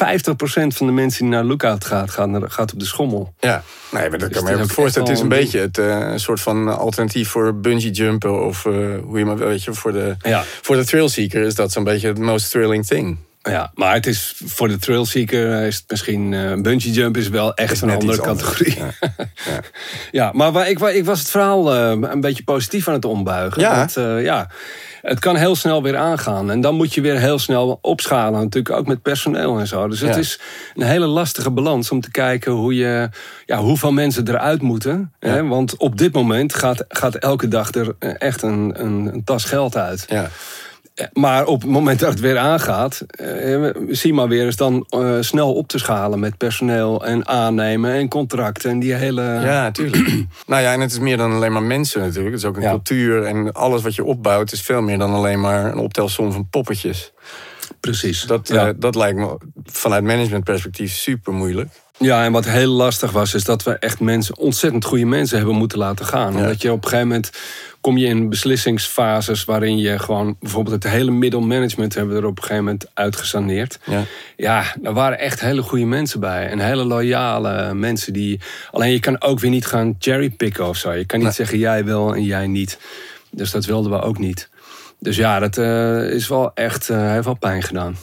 van 0.67 0.87
de 0.87 0.93
mensen 0.93 1.21
die 1.23 1.33
naar 1.33 1.43
Lookout 1.43 1.85
gaat, 1.85 2.11
gaat, 2.11 2.27
naar- 2.27 2.49
gaat 2.51 2.73
op 2.73 2.79
de 2.79 2.85
schommel. 2.85 3.33
Ja, 3.39 3.63
nee, 3.91 4.09
maar 4.09 4.19
dat 4.19 4.33
Dus 4.33 4.43
kan 4.43 4.57
me 4.57 4.67
voorstellen. 4.67 5.07
Het 5.07 5.17
is 5.17 5.23
een 5.23 5.29
beetje 5.29 5.59
het, 5.59 5.77
eh, 5.77 5.85
een 5.99 6.19
soort 6.19 6.41
van 6.41 6.77
alternatief 6.77 7.29
voor 7.29 7.55
bungee 7.59 7.91
jumpen. 7.91 8.45
Of 8.45 8.63
hoe 9.03 9.19
je 9.19 9.25
maar 9.25 9.37
weet 9.37 9.63
je, 9.63 9.73
voor 9.73 9.91
de, 9.91 10.15
Ja. 10.21 10.43
voor 10.61 10.75
de 10.75 10.85
thrill 10.85 11.07
seeker 11.07 11.41
is 11.41 11.55
dat 11.55 11.71
zo'n 11.71 11.83
beetje 11.83 12.07
het 12.07 12.17
most 12.17 12.49
thrilling 12.51 12.85
thing. 12.85 12.98
Ja, 13.41 13.71
maar 13.73 13.93
het 13.93 14.05
is 14.07 14.33
voor 14.45 14.67
de 14.67 14.77
thrillseeker 14.77 15.61
is 15.65 15.75
het 15.75 15.83
misschien... 15.87 16.33
eh 16.33 16.53
bungee 16.61 16.91
jump 16.91 17.17
is 17.17 17.29
wel 17.29 17.53
echt 17.53 17.71
Is 17.71 17.81
een 17.81 17.89
andere 17.89 18.21
categorie. 18.21 18.77
Ja. 18.77 18.89
Ja. 19.45 19.59
Ja, 20.11 20.31
maar 20.33 20.51
waar- 20.51 20.69
ik, 20.69 20.79
ik 20.79 21.05
was 21.05 21.19
het 21.19 21.29
verhaal 21.29 21.73
eh, 21.75 22.09
een 22.11 22.21
beetje 22.21 22.43
positief 22.43 22.87
aan 22.87 22.93
het 22.93 23.05
ombuigen. 23.05 23.61
Ja. 23.61 23.75
Want, 23.75 23.97
eh, 23.97 24.23
ja, 24.23 24.49
het 25.01 25.19
kan 25.19 25.35
heel 25.35 25.55
snel 25.55 25.83
weer 25.83 25.97
aangaan. 25.97 26.51
En 26.51 26.61
dan 26.61 26.75
moet 26.75 26.93
je 26.93 27.01
weer 27.01 27.19
heel 27.19 27.39
snel 27.39 27.79
opschalen. 27.81 28.39
Natuurlijk 28.41 28.75
ook 28.75 28.87
met 28.87 29.01
personeel 29.01 29.59
en 29.59 29.67
zo. 29.67 29.87
Dus 29.87 29.99
het 29.99 30.13
Ja. 30.13 30.19
is 30.19 30.39
een 30.75 30.83
hele 30.87 31.05
lastige 31.05 31.51
balans 31.51 31.91
om 31.91 32.01
te 32.01 32.11
kijken 32.11 32.51
hoe 32.51 32.75
je, 32.75 33.09
ja, 33.45 33.57
hoeveel 33.57 33.91
mensen 33.91 34.27
eruit 34.27 34.61
moeten. 34.61 35.13
Hè? 35.19 35.47
Want 35.47 35.77
op 35.77 35.97
dit 35.97 36.13
moment 36.13 36.53
gaat, 36.55 36.85
gaat 36.89 37.15
elke 37.15 37.47
dag 37.47 37.71
er 37.73 37.95
eh, 37.99 38.11
echt 38.17 38.41
een, 38.41 38.71
een, 38.75 39.09
een 39.13 39.23
tas 39.23 39.43
geld 39.43 39.77
uit. 39.77 40.05
Ja. 40.07 40.29
Maar 41.13 41.45
op 41.45 41.61
het 41.61 41.69
moment 41.71 41.99
dat 41.99 42.09
het 42.09 42.19
weer 42.19 42.37
aangaat, 42.37 43.05
eh, 43.09 43.69
zie 43.89 44.13
maar 44.13 44.27
weer 44.27 44.45
eens 44.45 44.55
dan 44.55 44.85
eh, 44.89 45.17
snel 45.19 45.53
op 45.53 45.67
te 45.67 45.77
schalen 45.79 46.19
met 46.19 46.37
personeel 46.37 47.05
en 47.05 47.27
aannemen 47.27 47.91
en 47.93 48.07
contracten 48.07 48.69
en 48.69 48.79
die 48.79 48.93
hele. 48.93 49.21
Ja, 49.21 49.71
tuurlijk. 49.71 50.07
nou 50.47 50.61
ja, 50.61 50.73
en 50.73 50.79
het 50.81 50.91
is 50.91 50.99
meer 50.99 51.17
dan 51.17 51.31
alleen 51.33 51.51
maar 51.51 51.63
mensen 51.63 52.01
natuurlijk. 52.01 52.33
Het 52.33 52.43
is 52.43 52.49
ook 52.49 52.55
een 52.55 52.61
Ja. 52.61 52.69
cultuur 52.69 53.23
en 53.25 53.51
alles 53.51 53.81
wat 53.81 53.95
je 53.95 54.03
opbouwt 54.03 54.51
is 54.51 54.61
veel 54.61 54.81
meer 54.81 54.97
dan 54.97 55.13
alleen 55.13 55.39
maar 55.39 55.65
een 55.65 55.77
optelsom 55.77 56.31
van 56.31 56.47
poppetjes. 56.49 57.11
Precies. 57.79 58.21
Dat, 58.21 58.47
ja. 58.47 58.67
eh, 58.67 58.73
dat 58.77 58.95
lijkt 58.95 59.17
me 59.17 59.37
vanuit 59.65 60.03
managementperspectief 60.03 60.91
super 60.93 61.33
moeilijk. 61.33 61.69
Ja, 61.99 62.23
en 62.23 62.31
wat 62.31 62.45
heel 62.45 62.71
lastig 62.71 63.11
was, 63.11 63.33
is 63.33 63.43
dat 63.43 63.63
we 63.63 63.71
echt 63.71 63.99
mensen, 63.99 64.37
ontzettend 64.37 64.85
goede 64.85 65.05
mensen 65.05 65.37
hebben 65.37 65.55
moeten 65.55 65.77
laten 65.77 66.05
gaan. 66.05 66.33
Ja. 66.33 66.39
Omdat 66.39 66.61
je 66.61 66.71
op 66.71 66.83
een 66.83 66.89
gegeven 66.89 67.07
moment 67.07 67.29
kom 67.81 67.97
je 67.97 68.05
in 68.07 68.29
beslissingsfases 68.29 69.45
waarin 69.45 69.77
je 69.77 69.99
gewoon 69.99 70.35
bijvoorbeeld 70.39 70.83
het 70.83 70.91
hele 70.91 71.11
middelmanagement 71.11 71.93
hebben 71.95 72.15
we 72.15 72.21
er 72.21 72.27
op 72.27 72.37
een 72.37 72.43
gegeven 72.43 72.63
moment 72.63 72.85
uitgesaneerd. 72.93 73.79
Ja. 73.85 74.03
Ja, 74.37 74.63
er 74.83 74.93
waren 74.93 75.19
echt 75.19 75.39
hele 75.39 75.61
goede 75.61 75.85
mensen 75.85 76.19
bij. 76.19 76.47
En 76.49 76.59
hele 76.59 76.83
loyale 76.83 77.73
mensen 77.73 78.13
die. 78.13 78.39
Alleen 78.71 78.91
je 78.91 78.99
kan 78.99 79.21
ook 79.21 79.39
weer 79.39 79.51
niet 79.51 79.65
gaan 79.65 79.95
cherrypicken 79.99 80.67
of 80.67 80.77
zo. 80.77 80.91
Je 80.91 81.05
kan 81.05 81.17
niet 81.19 81.27
Nee. 81.27 81.35
zeggen 81.35 81.57
jij 81.57 81.85
wel 81.85 82.15
en 82.15 82.23
jij 82.23 82.47
niet. 82.47 82.77
Dus 83.31 83.51
dat 83.51 83.65
wilden 83.65 83.91
we 83.91 84.01
ook 84.01 84.17
niet. 84.17 84.49
Dus 84.99 85.15
ja, 85.15 85.39
dat 85.39 85.57
eh, 85.57 86.09
is 86.11 86.27
wel 86.27 86.51
echt. 86.53 86.89
eh, 86.89 87.09
heeft 87.11 87.25
wel 87.25 87.33
pijn 87.33 87.63
gedaan. 87.63 87.95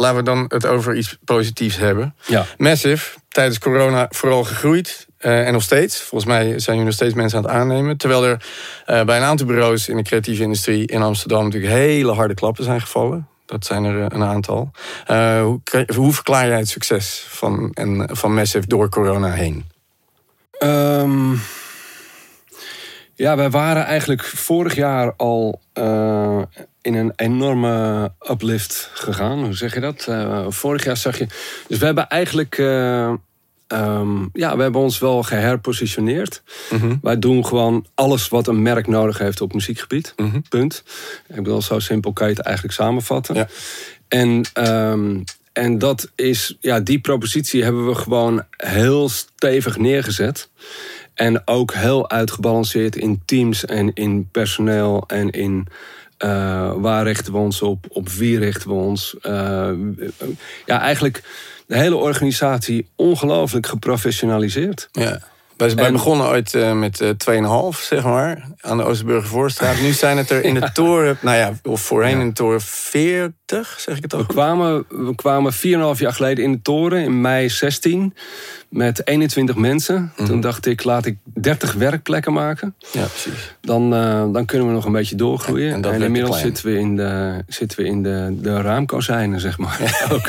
Laten 0.00 0.16
we 0.16 0.22
dan 0.22 0.44
het 0.48 0.66
over 0.66 0.96
iets 0.96 1.18
positiefs 1.24 1.76
hebben. 1.76 2.14
Ja. 2.26 2.46
Massive, 2.56 3.18
tijdens 3.28 3.58
corona 3.58 4.06
vooral 4.10 4.44
gegroeid. 4.44 5.06
eh, 5.18 5.46
en 5.46 5.52
nog 5.52 5.62
steeds. 5.62 6.00
Volgens 6.00 6.30
mij 6.30 6.58
zijn 6.58 6.78
er 6.78 6.84
nog 6.84 6.92
steeds 6.92 7.14
mensen 7.14 7.38
aan 7.38 7.44
het 7.44 7.52
aannemen. 7.52 7.96
Terwijl 7.96 8.24
er 8.24 8.44
eh, 8.86 9.04
bij 9.04 9.16
een 9.16 9.22
aantal 9.22 9.46
bureaus 9.46 9.88
in 9.88 9.96
de 9.96 10.02
creatieve 10.02 10.42
industrie 10.42 10.86
in 10.86 11.02
Amsterdam 11.02 11.44
natuurlijk 11.44 11.72
hele 11.72 12.12
harde 12.12 12.34
klappen 12.34 12.64
zijn 12.64 12.80
gevallen. 12.80 13.28
Dat 13.46 13.66
zijn 13.66 13.84
er 13.84 13.98
eh, 14.00 14.06
een 14.08 14.24
aantal. 14.24 14.70
Hoe, 15.06 15.60
hoe 15.94 16.12
verklaar 16.12 16.48
jij 16.48 16.58
het 16.58 16.68
succes 16.68 17.24
van, 17.28 17.70
en, 17.74 18.08
van 18.12 18.34
Massive 18.34 18.66
door 18.66 18.88
corona 18.88 19.30
heen? 19.30 19.64
Ehm, 20.58 21.32
ja, 23.14 23.36
wij 23.36 23.50
waren 23.50 23.84
eigenlijk 23.84 24.22
vorig 24.22 24.74
jaar 24.74 25.12
al 25.16 25.60
in 26.82 26.94
een 26.94 27.12
enorme 27.16 28.12
uplift 28.30 28.90
gegaan. 28.94 29.44
Hoe 29.44 29.54
zeg 29.54 29.74
je 29.74 29.80
dat? 29.80 30.06
Eh, 30.08 30.44
vorig 30.48 30.84
jaar 30.84 30.96
zag 30.96 31.18
je. 31.18 31.26
Dus 31.68 31.78
we 31.78 31.84
hebben 31.84 32.08
eigenlijk. 32.08 32.58
eh, 32.58 33.12
ehm, 33.66 34.26
ja, 34.32 34.56
we 34.56 34.62
hebben 34.62 34.80
ons 34.80 34.98
wel 34.98 35.22
geherpositioneerd. 35.22 36.42
Mhm. 36.70 36.96
Wij 37.02 37.18
doen 37.18 37.46
gewoon 37.46 37.86
alles 37.94 38.28
wat 38.28 38.46
een 38.46 38.62
merk 38.62 38.86
nodig 38.86 39.18
heeft 39.18 39.40
op 39.40 39.52
muziekgebied. 39.52 40.12
Mhm. 40.16 40.40
Punt. 40.48 40.82
Ik 41.28 41.34
bedoel, 41.34 41.62
zo 41.62 41.78
simpel 41.78 42.12
kan 42.12 42.28
je 42.28 42.34
het 42.34 42.42
eigenlijk 42.44 42.74
samenvatten. 42.74 43.34
Ja. 43.34 43.48
En, 44.08 44.42
ehm, 44.52 45.20
en 45.52 45.78
dat 45.78 46.10
is, 46.14 46.56
ja, 46.60 46.80
die 46.80 46.98
propositie 47.00 47.62
hebben 47.62 47.86
we 47.86 47.94
gewoon 47.94 48.44
heel 48.56 49.08
stevig 49.08 49.76
neergezet. 49.78 50.48
En 51.14 51.42
ook 51.44 51.74
heel 51.74 52.10
uitgebalanceerd 52.10 52.96
in 52.96 53.22
teams 53.24 53.64
en 53.64 53.92
in 53.94 54.28
personeel 54.30 55.04
en 55.06 55.30
in 55.30 55.66
eh, 56.20 56.72
waar 56.76 57.04
richten 57.04 57.32
we 57.32 57.38
ons 57.38 57.62
op, 57.62 57.84
op 57.88 58.08
wie 58.08 58.38
richten 58.38 58.68
we 58.68 58.74
ons. 58.74 59.16
Eh, 59.22 59.70
ja, 60.66 60.80
eigenlijk 60.80 61.22
de 61.66 61.76
hele 61.76 61.96
organisatie 61.96 62.88
ongelooflijk 62.96 63.66
geprofessionaliseerd. 63.66 64.88
Ja. 64.92 65.20
Wij 65.56 65.74
En- 65.74 65.92
begonnen 65.92 66.26
ooit 66.26 66.54
eh, 66.54 66.72
met 66.72 67.00
eh 67.00 67.08
2,5, 67.72 67.78
zeg 67.82 68.04
maar, 68.04 68.48
aan 68.60 68.76
de 68.76 68.82
Oosterburgervoorstraat. 68.82 69.80
Nu 69.80 69.92
zijn 69.92 70.16
het 70.16 70.30
er 70.30 70.44
in 70.44 70.54
de 70.54 70.72
toren, 70.72 71.18
nou 71.22 71.36
ja, 71.36 71.52
of 71.62 71.80
voorheen 71.80 72.16
Ja. 72.16 72.20
in 72.20 72.28
de 72.28 72.34
toren 72.34 72.60
40, 73.50 73.80
zeg 73.80 73.96
ik 73.96 74.02
het 74.02 74.12
al 74.12 74.18
We 74.18 74.24
goed? 74.24 74.34
kwamen, 74.34 74.84
we 74.88 75.14
kwamen 75.14 75.52
4,5 75.52 75.58
jaar 76.00 76.12
geleden 76.12 76.44
in 76.44 76.52
de 76.52 76.62
toren, 76.62 77.04
in 77.04 77.20
mei 77.20 77.48
16, 77.48 78.14
met 78.68 79.06
21 79.06 79.56
mensen. 79.56 80.12
Mhm. 80.16 80.26
Toen 80.26 80.40
dacht 80.40 80.66
ik, 80.66 80.84
laat 80.84 81.06
ik 81.06 81.16
30 81.24 81.72
werkplekken 81.72 82.32
maken. 82.32 82.74
Ja, 82.92 83.04
precies. 83.04 83.54
Dan, 83.60 83.94
eh, 83.94 84.24
dan 84.32 84.44
kunnen 84.44 84.66
we 84.66 84.72
nog 84.72 84.84
een 84.84 84.92
beetje 84.92 85.16
doorgroeien. 85.16 85.68
En 85.68 85.74
En, 85.74 85.82
dat 85.82 85.94
te 85.94 86.04
inmiddels 86.04 86.40
zitten 86.40 86.64
we 86.64 86.78
in 86.78 86.96
de, 86.96 87.42
zitten 87.48 87.78
we 87.78 87.86
in 87.86 88.02
de, 88.02 88.36
de 88.40 88.60
raamkozijnen, 88.60 89.40
zeg 89.40 89.58
maar. 89.58 89.78
Ook. 90.12 90.28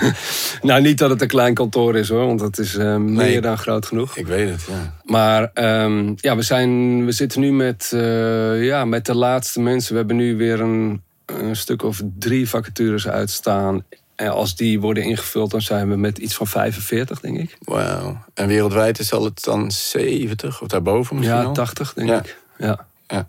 nou, 0.62 0.82
niet 0.82 0.98
dat 0.98 1.10
het 1.10 1.22
een 1.22 1.28
klein 1.28 1.54
kantoor 1.54 1.96
is 1.96 2.08
hoor, 2.08 2.26
want 2.26 2.40
het 2.40 2.58
is 2.58 2.76
eh, 2.76 2.96
meer 2.96 3.26
Nee. 3.28 3.40
dan 3.40 3.58
groot 3.58 3.86
genoeg. 3.86 4.16
Ik 4.16 4.26
weet 4.26 4.50
het, 4.50 4.66
ja. 4.68 4.96
Maar 5.04 5.50
ehm, 5.54 6.12
ja, 6.16 6.36
we, 6.36 6.42
zijn, 6.42 7.04
we 7.04 7.12
zitten 7.12 7.40
nu 7.40 7.52
met, 7.52 7.90
eh, 7.94 8.64
ja, 8.64 8.84
met 8.84 9.06
de 9.06 9.14
laatste 9.14 9.60
mensen. 9.60 9.92
We 9.92 9.98
hebben 9.98 10.16
nu 10.16 10.36
weer 10.36 10.60
een, 10.60 11.02
een 11.36 11.56
stuk 11.56 11.82
of 11.82 12.02
drie 12.18 12.48
vacatures 12.48 13.08
uitstaan. 13.08 13.84
En 14.16 14.30
als 14.30 14.56
die 14.56 14.80
worden 14.80 15.02
ingevuld, 15.02 15.50
dan 15.50 15.62
zijn 15.62 15.88
we 15.88 15.96
met 15.96 16.18
iets 16.18 16.34
van 16.34 16.46
45, 16.46 17.20
denk 17.20 17.38
ik. 17.38 17.56
Wauw. 17.60 18.24
En 18.34 18.46
wereldwijd 18.46 18.98
is 18.98 19.12
al 19.12 19.24
het 19.24 19.44
dan 19.44 19.70
70 19.70 20.62
of 20.62 20.68
daarboven 20.68 21.16
misschien 21.16 21.38
Ja, 21.38 21.44
al? 21.44 21.52
80, 21.52 21.92
denk 21.94 22.08
Ja. 22.08 22.18
ik. 22.18 22.38
Ja. 22.58 22.86
Ja. 23.08 23.28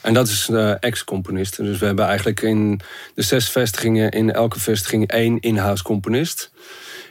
En 0.00 0.14
dat 0.14 0.28
is 0.28 0.46
de 0.46 0.76
ex-componisten. 0.80 1.64
Dus 1.64 1.78
we 1.78 1.86
hebben 1.86 2.04
eigenlijk 2.06 2.40
in 2.42 2.80
de 3.14 3.22
zes 3.22 3.50
vestigingen, 3.50 4.10
in 4.10 4.32
elke 4.32 4.60
vestiging 4.60 5.08
één 5.08 5.40
in-house 5.40 5.82
componist. 5.82 6.50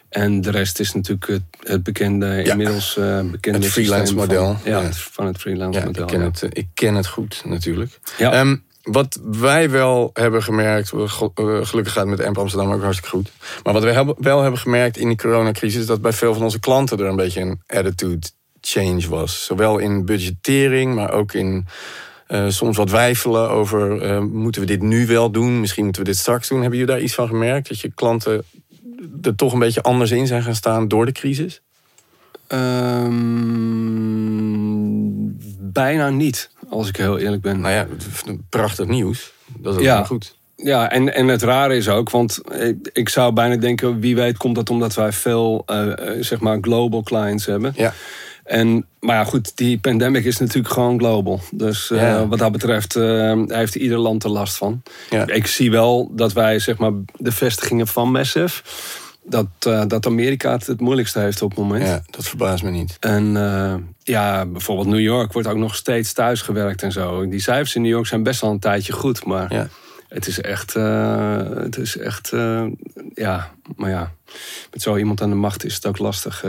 En 0.09 0.41
de 0.41 0.51
rest 0.51 0.79
is 0.79 0.93
natuurlijk 0.93 1.27
het, 1.27 1.41
het 1.59 1.83
bekende, 1.83 2.43
inmiddels 2.43 2.97
eh, 2.97 3.21
bekende 3.21 3.57
Het 3.59 3.67
freelance 3.67 4.15
model. 4.15 4.57
Van, 4.63 4.71
ja, 4.71 4.91
van 4.93 5.25
het 5.25 5.37
freelance 5.37 5.79
Ja, 5.79 5.85
model. 5.85 6.01
ik 6.03 6.09
ken, 6.09 6.19
ja. 6.19 6.25
het, 6.25 6.43
eh, 6.43 6.49
ik 6.53 6.67
ken 6.73 6.95
het 6.95 7.07
goed 7.07 7.41
natuurlijk. 7.45 7.99
Ja. 8.17 8.31
Ehm, 8.31 8.55
wat 8.87 9.19
wij 9.31 9.69
wel 9.69 10.09
hebben 10.13 10.43
gemerkt, 10.43 10.91
eh, 10.91 11.01
gelukkig 11.61 11.93
gaat 11.93 12.07
het 12.07 12.17
met 12.17 12.27
Amp 12.27 12.37
Amsterdam 12.37 12.71
ook 12.71 12.81
hartstikke 12.81 13.15
goed. 13.15 13.31
Maar 13.63 13.73
wat 13.73 13.83
hebben- 13.83 14.15
wel 14.19 14.41
hebben 14.41 14.59
gemerkt 14.59 14.97
in 14.97 15.07
die 15.07 15.17
coronacrisis, 15.17 15.79
is 15.79 15.85
dat 15.85 16.01
bij 16.01 16.13
veel 16.13 16.33
van 16.33 16.43
onze 16.43 16.59
klanten 16.59 16.99
er 16.99 17.05
een 17.05 17.15
beetje 17.15 17.41
een 17.41 17.61
attitude 17.67 18.27
change 18.61 19.09
was. 19.09 19.45
Zowel 19.45 19.77
in 19.77 20.05
budgettering, 20.05 20.95
maar 20.95 21.11
ook 21.11 21.33
in 21.33 21.65
eh, 22.27 22.45
soms 22.47 22.77
wat 22.77 22.89
wijfelen 22.89 23.49
over 23.49 24.01
eh, 24.01 24.19
moeten 24.19 24.61
we 24.61 24.67
dit 24.67 24.81
nu 24.81 25.07
wel 25.07 25.31
doen, 25.31 25.59
misschien 25.59 25.83
moeten 25.83 26.01
we 26.01 26.07
dit 26.07 26.17
straks 26.17 26.47
doen. 26.47 26.61
Hebben 26.61 26.79
jullie 26.79 26.93
daar 26.93 27.03
iets 27.03 27.13
van 27.13 27.27
gemerkt? 27.27 27.67
Dat 27.67 27.79
je 27.79 27.91
klanten 27.93 28.43
er 29.21 29.35
toch 29.35 29.53
een 29.53 29.59
beetje 29.59 29.81
anders 29.81 30.11
in 30.11 30.27
zijn 30.27 30.43
gaan 30.43 30.55
staan 30.55 30.87
door 30.87 31.05
de 31.05 31.11
crisis? 31.11 31.61
Ehm, 32.47 33.15
bijna 35.71 36.09
niet, 36.09 36.49
als 36.69 36.87
ik 36.87 36.95
heel 36.95 37.17
eerlijk 37.17 37.41
ben. 37.41 37.59
Nou 37.59 37.73
ja, 37.73 37.87
prachtig 38.49 38.87
nieuws. 38.87 39.31
Dat 39.57 39.73
is 39.73 39.79
ook 39.79 39.85
Ja. 39.85 40.03
goed. 40.03 40.35
Ja, 40.55 40.91
en, 40.91 41.13
en 41.13 41.27
het 41.27 41.41
rare 41.41 41.75
is 41.75 41.89
ook, 41.89 42.09
want 42.09 42.41
ik, 42.59 42.89
ik 42.93 43.09
zou 43.09 43.33
bijna 43.33 43.55
denken, 43.55 43.99
wie 43.99 44.15
weet 44.15 44.37
komt 44.37 44.55
dat 44.55 44.69
omdat 44.69 44.93
wij 44.93 45.11
veel, 45.11 45.63
eh, 45.65 45.91
eh, 45.91 46.23
zeg 46.23 46.39
maar, 46.39 46.57
global 46.61 47.03
clients 47.03 47.45
hebben. 47.45 47.73
Ja. 47.75 47.93
En, 48.43 48.85
maar 48.99 49.15
ja, 49.15 49.23
goed, 49.23 49.57
die 49.57 49.79
pandemic 49.79 50.25
is 50.25 50.37
natuurlijk 50.37 50.73
gewoon 50.73 50.99
global. 50.99 51.39
Dus 51.51 51.91
eh, 51.91 52.01
Ja. 52.01 52.27
wat 52.27 52.39
dat 52.39 52.51
betreft 52.51 52.95
eh, 52.95 53.41
heeft 53.47 53.75
ieder 53.75 53.97
land 53.97 54.23
er 54.23 54.29
last 54.29 54.57
van. 54.57 54.83
Ja. 55.09 55.27
Ik 55.27 55.47
zie 55.47 55.71
wel 55.71 56.11
dat 56.15 56.33
wij, 56.33 56.59
zeg 56.59 56.77
maar, 56.77 56.91
de 57.17 57.31
vestigingen 57.31 57.87
van 57.87 58.11
Massive... 58.11 58.61
dat, 59.29 59.47
eh, 59.59 59.83
dat 59.87 60.05
Amerika 60.05 60.51
het 60.51 60.67
het 60.67 60.79
moeilijkste 60.79 61.19
heeft 61.19 61.41
op 61.41 61.49
het 61.49 61.59
moment. 61.59 61.85
Ja, 61.85 62.01
dat 62.09 62.25
verbaast 62.27 62.63
me 62.63 62.69
niet. 62.69 62.97
En 62.99 63.37
eh, 63.37 63.75
ja, 64.03 64.45
bijvoorbeeld 64.45 64.87
New 64.87 64.99
York 64.99 65.33
wordt 65.33 65.47
ook 65.47 65.57
nog 65.57 65.75
steeds 65.75 66.13
thuisgewerkt 66.13 66.83
en 66.83 66.91
zo. 66.91 67.27
Die 67.27 67.39
cijfers 67.39 67.75
in 67.75 67.81
New 67.81 67.91
York 67.91 68.05
zijn 68.07 68.23
best 68.23 68.41
wel 68.41 68.51
een 68.51 68.59
tijdje 68.59 68.93
goed, 68.93 69.25
maar 69.25 69.53
Ja. 69.53 69.67
het 70.09 70.27
is 70.27 70.41
echt, 70.41 70.75
eh, 70.75 71.37
het 71.55 71.77
is 71.77 71.97
echt, 71.97 72.31
ja, 73.13 73.51
maar 73.75 73.89
ja, 73.89 74.11
met 74.71 74.81
zo 74.81 74.97
iemand 74.97 75.21
aan 75.21 75.29
de 75.29 75.35
macht 75.35 75.65
is 75.65 75.75
het 75.75 75.85
ook 75.85 75.97
lastig. 75.97 76.43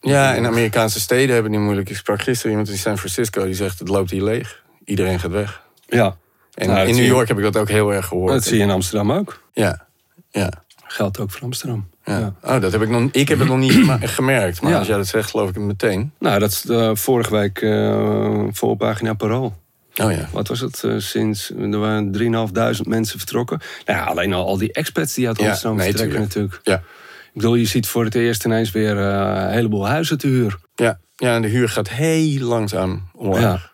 Ja, 0.00 0.34
en 0.34 0.46
Amerikaanse 0.46 1.00
steden 1.00 1.34
hebben 1.34 1.52
die 1.52 1.60
moeilijk. 1.60 1.90
Ik 1.90 1.96
sprak 1.96 2.22
gisteren 2.22 2.50
iemand 2.50 2.68
in 2.70 2.78
San 2.78 2.98
Francisco 2.98 3.44
die 3.44 3.54
zegt: 3.54 3.78
het 3.78 3.88
loopt 3.88 4.10
hier 4.10 4.22
leeg. 4.22 4.62
Iedereen 4.84 5.20
gaat 5.20 5.30
weg. 5.30 5.62
ja, 5.86 6.16
En 6.54 6.68
Nou, 6.68 6.80
in 6.88 6.94
New 6.94 7.02
je- 7.04 7.08
York 7.10 7.28
heb 7.28 7.36
ik 7.36 7.42
dat 7.42 7.56
ook 7.56 7.68
heel 7.68 7.92
erg 7.94 8.06
gehoord. 8.06 8.32
dat 8.32 8.44
zie 8.44 8.56
je 8.56 8.62
in 8.62 8.70
Amsterdam 8.70 9.12
ook. 9.12 9.42
Ja, 9.52 9.86
ja. 10.30 10.50
Geldt 10.84 11.18
ook 11.18 11.30
voor 11.30 11.40
Amsterdam. 11.42 11.88
Ja. 12.04 12.34
Oh, 12.42 12.60
dat 12.60 12.72
heb 12.72 12.82
ik 12.82 12.88
nog. 12.88 13.08
Ik 13.12 13.28
heb 13.28 13.38
het 13.38 13.48
nog 13.48 13.58
niet 13.58 13.72
gemerkt, 14.00 14.60
maar 14.62 14.70
Ja. 14.72 14.78
als 14.78 14.86
jij 14.86 14.96
dat 14.96 15.06
zegt, 15.06 15.30
geloof 15.30 15.48
ik 15.48 15.54
het 15.54 15.64
meteen. 15.64 16.12
Nou, 16.18 16.38
dat 16.38 16.50
is 16.50 16.64
vorige 17.00 17.30
week 17.30 17.58
eh 17.62 18.42
voorpagina 18.50 19.14
Parool. 19.14 19.54
Oh 20.02 20.12
ja. 20.12 20.28
Wat 20.32 20.48
was 20.48 20.60
het? 20.60 20.84
Eh, 20.84 20.94
sinds 20.98 21.50
er 21.50 21.78
waren 21.78 22.12
3.500 22.12 22.80
mensen 22.88 23.18
vertrokken. 23.18 23.60
Nou 23.84 23.98
ja, 23.98 24.04
alleen 24.04 24.32
al, 24.32 24.46
al 24.46 24.58
die 24.58 24.72
expats 24.72 25.14
die 25.14 25.26
uit 25.28 25.38
Amsterdam 25.38 25.76
nee, 25.76 25.86
vertrekken 25.88 26.28
tuurlijk. 26.28 26.34
natuurlijk. 26.34 26.60
Ja. 26.68 26.76
Ik 27.26 27.40
bedoel, 27.40 27.54
je 27.54 27.64
ziet 27.66 27.86
voor 27.86 28.04
het 28.04 28.14
eerst 28.14 28.44
ineens 28.44 28.70
weer 28.70 28.98
eh, 28.98 29.42
een 29.44 29.50
heleboel 29.50 29.88
huizen 29.88 30.18
te 30.18 30.26
huur. 30.26 30.58
Ja. 30.74 30.98
ja, 31.16 31.34
en 31.34 31.42
de 31.42 31.48
huur 31.48 31.68
gaat 31.68 31.88
heel 31.88 32.46
langzaam 32.46 33.02
omlaag. 33.14 33.73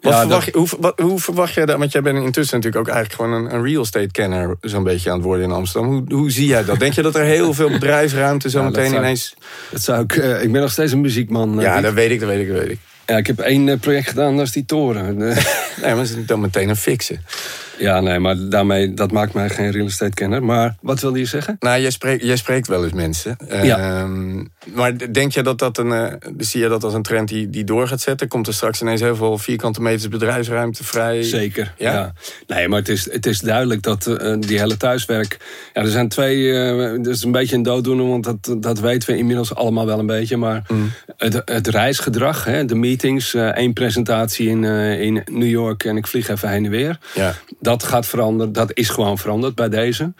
Wat 0.00 0.12
Ja, 0.12 0.20
verwacht 0.20 0.44
je, 0.46 0.52
hoe, 0.58 0.68
wat, 0.80 0.98
hoe 1.00 1.18
verwacht 1.20 1.54
jij 1.54 1.66
dat? 1.66 1.78
Want 1.78 1.92
jij 1.92 2.02
bent 2.02 2.24
intussen 2.24 2.56
natuurlijk 2.56 2.88
ook 2.88 2.94
eigenlijk 2.94 3.22
gewoon 3.22 3.44
een, 3.44 3.54
een 3.54 3.64
real 3.64 3.82
estate 3.82 4.10
kenner 4.10 4.56
zo'n 4.60 4.82
beetje 4.82 5.10
aan 5.10 5.16
het 5.16 5.24
worden 5.24 5.44
in 5.44 5.50
Amsterdam. 5.52 5.90
Hoe, 5.90 6.02
hoe 6.18 6.30
zie 6.30 6.46
jij 6.46 6.64
dat? 6.64 6.78
Denk 6.78 6.92
je 6.92 7.02
dat 7.02 7.14
er 7.14 7.24
heel 7.24 7.54
veel 7.54 7.70
bedrijfsruimte 7.70 8.50
zo 8.50 8.58
Ja, 8.62 8.64
dat 8.64 8.72
meteen 8.72 8.90
zou- 8.90 9.02
ineens... 9.02 9.34
Dat 9.70 9.82
zou 9.82 10.02
ik, 10.02 10.16
eh, 10.16 10.42
ik 10.42 10.52
ben 10.52 10.60
nog 10.60 10.70
steeds 10.70 10.92
een 10.92 11.00
muziekman. 11.00 11.56
eh, 11.58 11.62
Ja, 11.64 11.80
dat 11.80 11.92
weet 11.92 12.10
ik, 12.10 12.20
dat 12.20 12.28
weet 12.28 12.40
ik, 12.40 12.48
dat 12.48 12.58
weet 12.58 12.70
ik. 12.70 12.78
ja, 13.06 13.16
ik 13.16 13.26
heb 13.26 13.38
één 13.38 13.68
eh, 13.68 13.78
project 13.78 14.08
gedaan, 14.08 14.36
dat 14.36 14.46
is 14.46 14.52
die 14.52 14.64
toren. 14.64 15.16
Nee, 15.82 15.94
maar 15.94 16.04
het 16.04 16.16
is 16.18 16.26
dan 16.26 16.40
meteen 16.40 16.68
een 16.68 16.76
fixen. 16.76 17.24
Ja, 17.80 18.00
nee, 18.00 18.18
maar 18.18 18.36
daarmee, 18.48 18.94
dat 18.94 19.12
maakt 19.12 19.32
mij 19.34 19.48
geen 19.50 19.70
real 19.70 19.86
estate 19.86 20.14
kenner. 20.14 20.42
Maar 20.44 20.76
wat 20.80 21.00
wilde 21.00 21.18
je 21.18 21.24
zeggen? 21.24 21.56
Nou, 21.60 21.80
jij 21.80 21.90
spreekt, 21.90 22.24
jij 22.24 22.36
spreekt 22.36 22.66
wel 22.68 22.84
eens 22.84 22.92
mensen. 22.92 23.36
Ja. 23.62 23.78
Ehm, 23.78 24.44
maar 24.74 25.12
denk 25.12 25.32
je 25.32 25.42
dat 25.42 25.58
dat 25.58 25.78
een... 25.78 25.92
eh, 25.92 26.12
zie 26.38 26.60
je 26.60 26.68
dat 26.68 26.84
als 26.84 26.94
een 26.94 27.02
trend 27.02 27.28
die, 27.28 27.50
die 27.50 27.64
door 27.64 27.88
gaat 27.88 28.00
zetten? 28.00 28.28
Komt 28.28 28.46
er 28.46 28.54
straks 28.54 28.80
ineens 28.82 29.00
heel 29.00 29.16
veel 29.16 29.38
vierkante 29.38 29.82
meters 29.82 30.08
bedrijfsruimte 30.08 30.84
vrij? 30.84 31.22
Zeker, 31.22 31.74
Ja? 31.78 31.92
ja. 31.92 32.12
Nee, 32.46 32.68
maar 32.68 32.78
het 32.78 32.88
is, 32.88 33.12
het 33.12 33.26
is 33.26 33.40
duidelijk 33.40 33.82
dat 33.82 34.06
eh, 34.06 34.34
die 34.40 34.58
hele 34.58 34.76
thuiswerk... 34.76 35.38
Ja, 35.72 35.82
er 35.82 35.88
zijn 35.88 36.08
twee... 36.08 36.52
eh 36.52 36.92
dat 37.02 37.06
is 37.14 37.22
een 37.24 37.32
beetje 37.32 37.56
een 37.56 37.62
dooddoener, 37.62 38.06
want 38.08 38.24
dat, 38.24 38.56
dat 38.62 38.80
weten 38.80 39.10
we 39.10 39.16
inmiddels 39.16 39.54
allemaal 39.54 39.86
wel 39.86 39.98
een 39.98 40.06
beetje. 40.06 40.36
Maar 40.36 40.62
Mm. 40.68 40.90
het, 41.16 41.42
het 41.44 41.66
reisgedrag, 41.66 42.44
hè, 42.44 42.64
de 42.64 42.74
meetings... 42.74 43.34
één 43.34 43.72
presentatie 43.72 44.48
in, 44.48 44.64
in 44.64 45.22
New 45.30 45.48
York 45.48 45.84
en 45.84 45.96
ik 45.96 46.06
vlieg 46.06 46.28
even 46.28 46.48
heen 46.48 46.64
en 46.64 46.70
weer. 46.70 46.98
Ja. 47.14 47.34
Dat 47.60 47.69
gaat 47.78 48.06
veranderen. 48.06 48.52
Dat 48.52 48.70
is 48.74 48.88
gewoon 48.88 49.18
veranderd 49.18 49.54
bij 49.54 49.68
deze. 49.68 50.12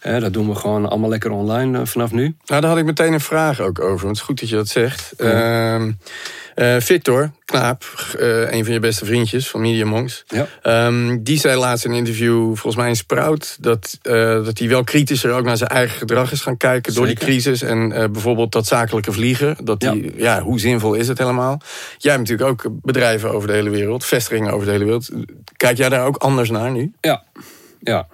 Dat 0.00 0.32
doen 0.32 0.48
we 0.48 0.54
gewoon 0.54 0.88
allemaal 0.88 1.10
lekker 1.10 1.30
online 1.30 1.78
eh, 1.78 1.86
vanaf 1.86 2.12
nu. 2.12 2.36
Nou, 2.46 2.60
daar 2.60 2.70
had 2.70 2.78
ik 2.78 2.84
meteen 2.84 3.12
een 3.12 3.20
vraag 3.20 3.60
ook 3.60 3.80
over. 3.80 4.06
Want 4.06 4.08
het 4.08 4.16
is 4.16 4.20
goed 4.20 4.40
dat 4.40 4.48
je 4.48 4.56
dat 4.56 4.68
zegt. 4.68 5.12
Ehm, 5.16 5.92
eh, 6.54 6.76
Victor 6.78 7.30
Knaap, 7.44 7.84
eh, 8.18 8.52
een 8.52 8.64
van 8.64 8.72
je 8.72 8.80
beste 8.80 9.04
vriendjes 9.04 9.48
van 9.48 9.60
Media 9.60 9.84
Monks. 9.84 10.24
Ja. 10.26 10.46
ehm, 10.62 11.18
die 11.22 11.38
zei 11.38 11.58
laatst 11.58 11.84
in 11.84 11.90
een 11.90 11.96
interview, 11.96 12.44
volgens 12.46 12.76
mij 12.76 12.88
in 12.88 12.96
Sprout... 12.96 13.56
dat, 13.60 13.98
dat 14.02 14.58
hij 14.58 14.68
wel 14.68 14.84
kritischer 14.84 15.32
ook 15.32 15.44
naar 15.44 15.56
zijn 15.56 15.70
eigen 15.70 15.98
gedrag 15.98 16.32
is 16.32 16.40
gaan 16.40 16.56
kijken... 16.56 16.94
door 16.94 17.06
die 17.06 17.14
crisis. 17.14 17.62
En 17.62 17.88
bijvoorbeeld 17.88 18.52
dat 18.52 18.66
zakelijke 18.66 19.12
vliegen. 19.12 19.56
Dat 19.64 19.82
Ja. 19.82 19.92
die, 19.92 20.12
ja. 20.16 20.40
hoe 20.40 20.60
zinvol 20.60 20.94
is 20.94 21.08
het 21.08 21.18
helemaal? 21.18 21.60
Jij 21.98 22.12
hebt 22.12 22.28
natuurlijk 22.28 22.50
ook 22.50 22.72
bedrijven 22.82 23.30
over 23.32 23.48
de 23.48 23.54
hele 23.54 23.70
wereld. 23.70 24.04
Vestigingen 24.04 24.52
over 24.52 24.66
de 24.66 24.72
hele 24.72 24.84
wereld. 24.84 25.08
Kijk 25.56 25.76
jij 25.76 25.88
daar 25.88 26.06
ook 26.06 26.16
anders 26.16 26.50
naar 26.50 26.70
nu? 26.70 26.93
Ja, 27.00 27.24
ja. 27.80 28.06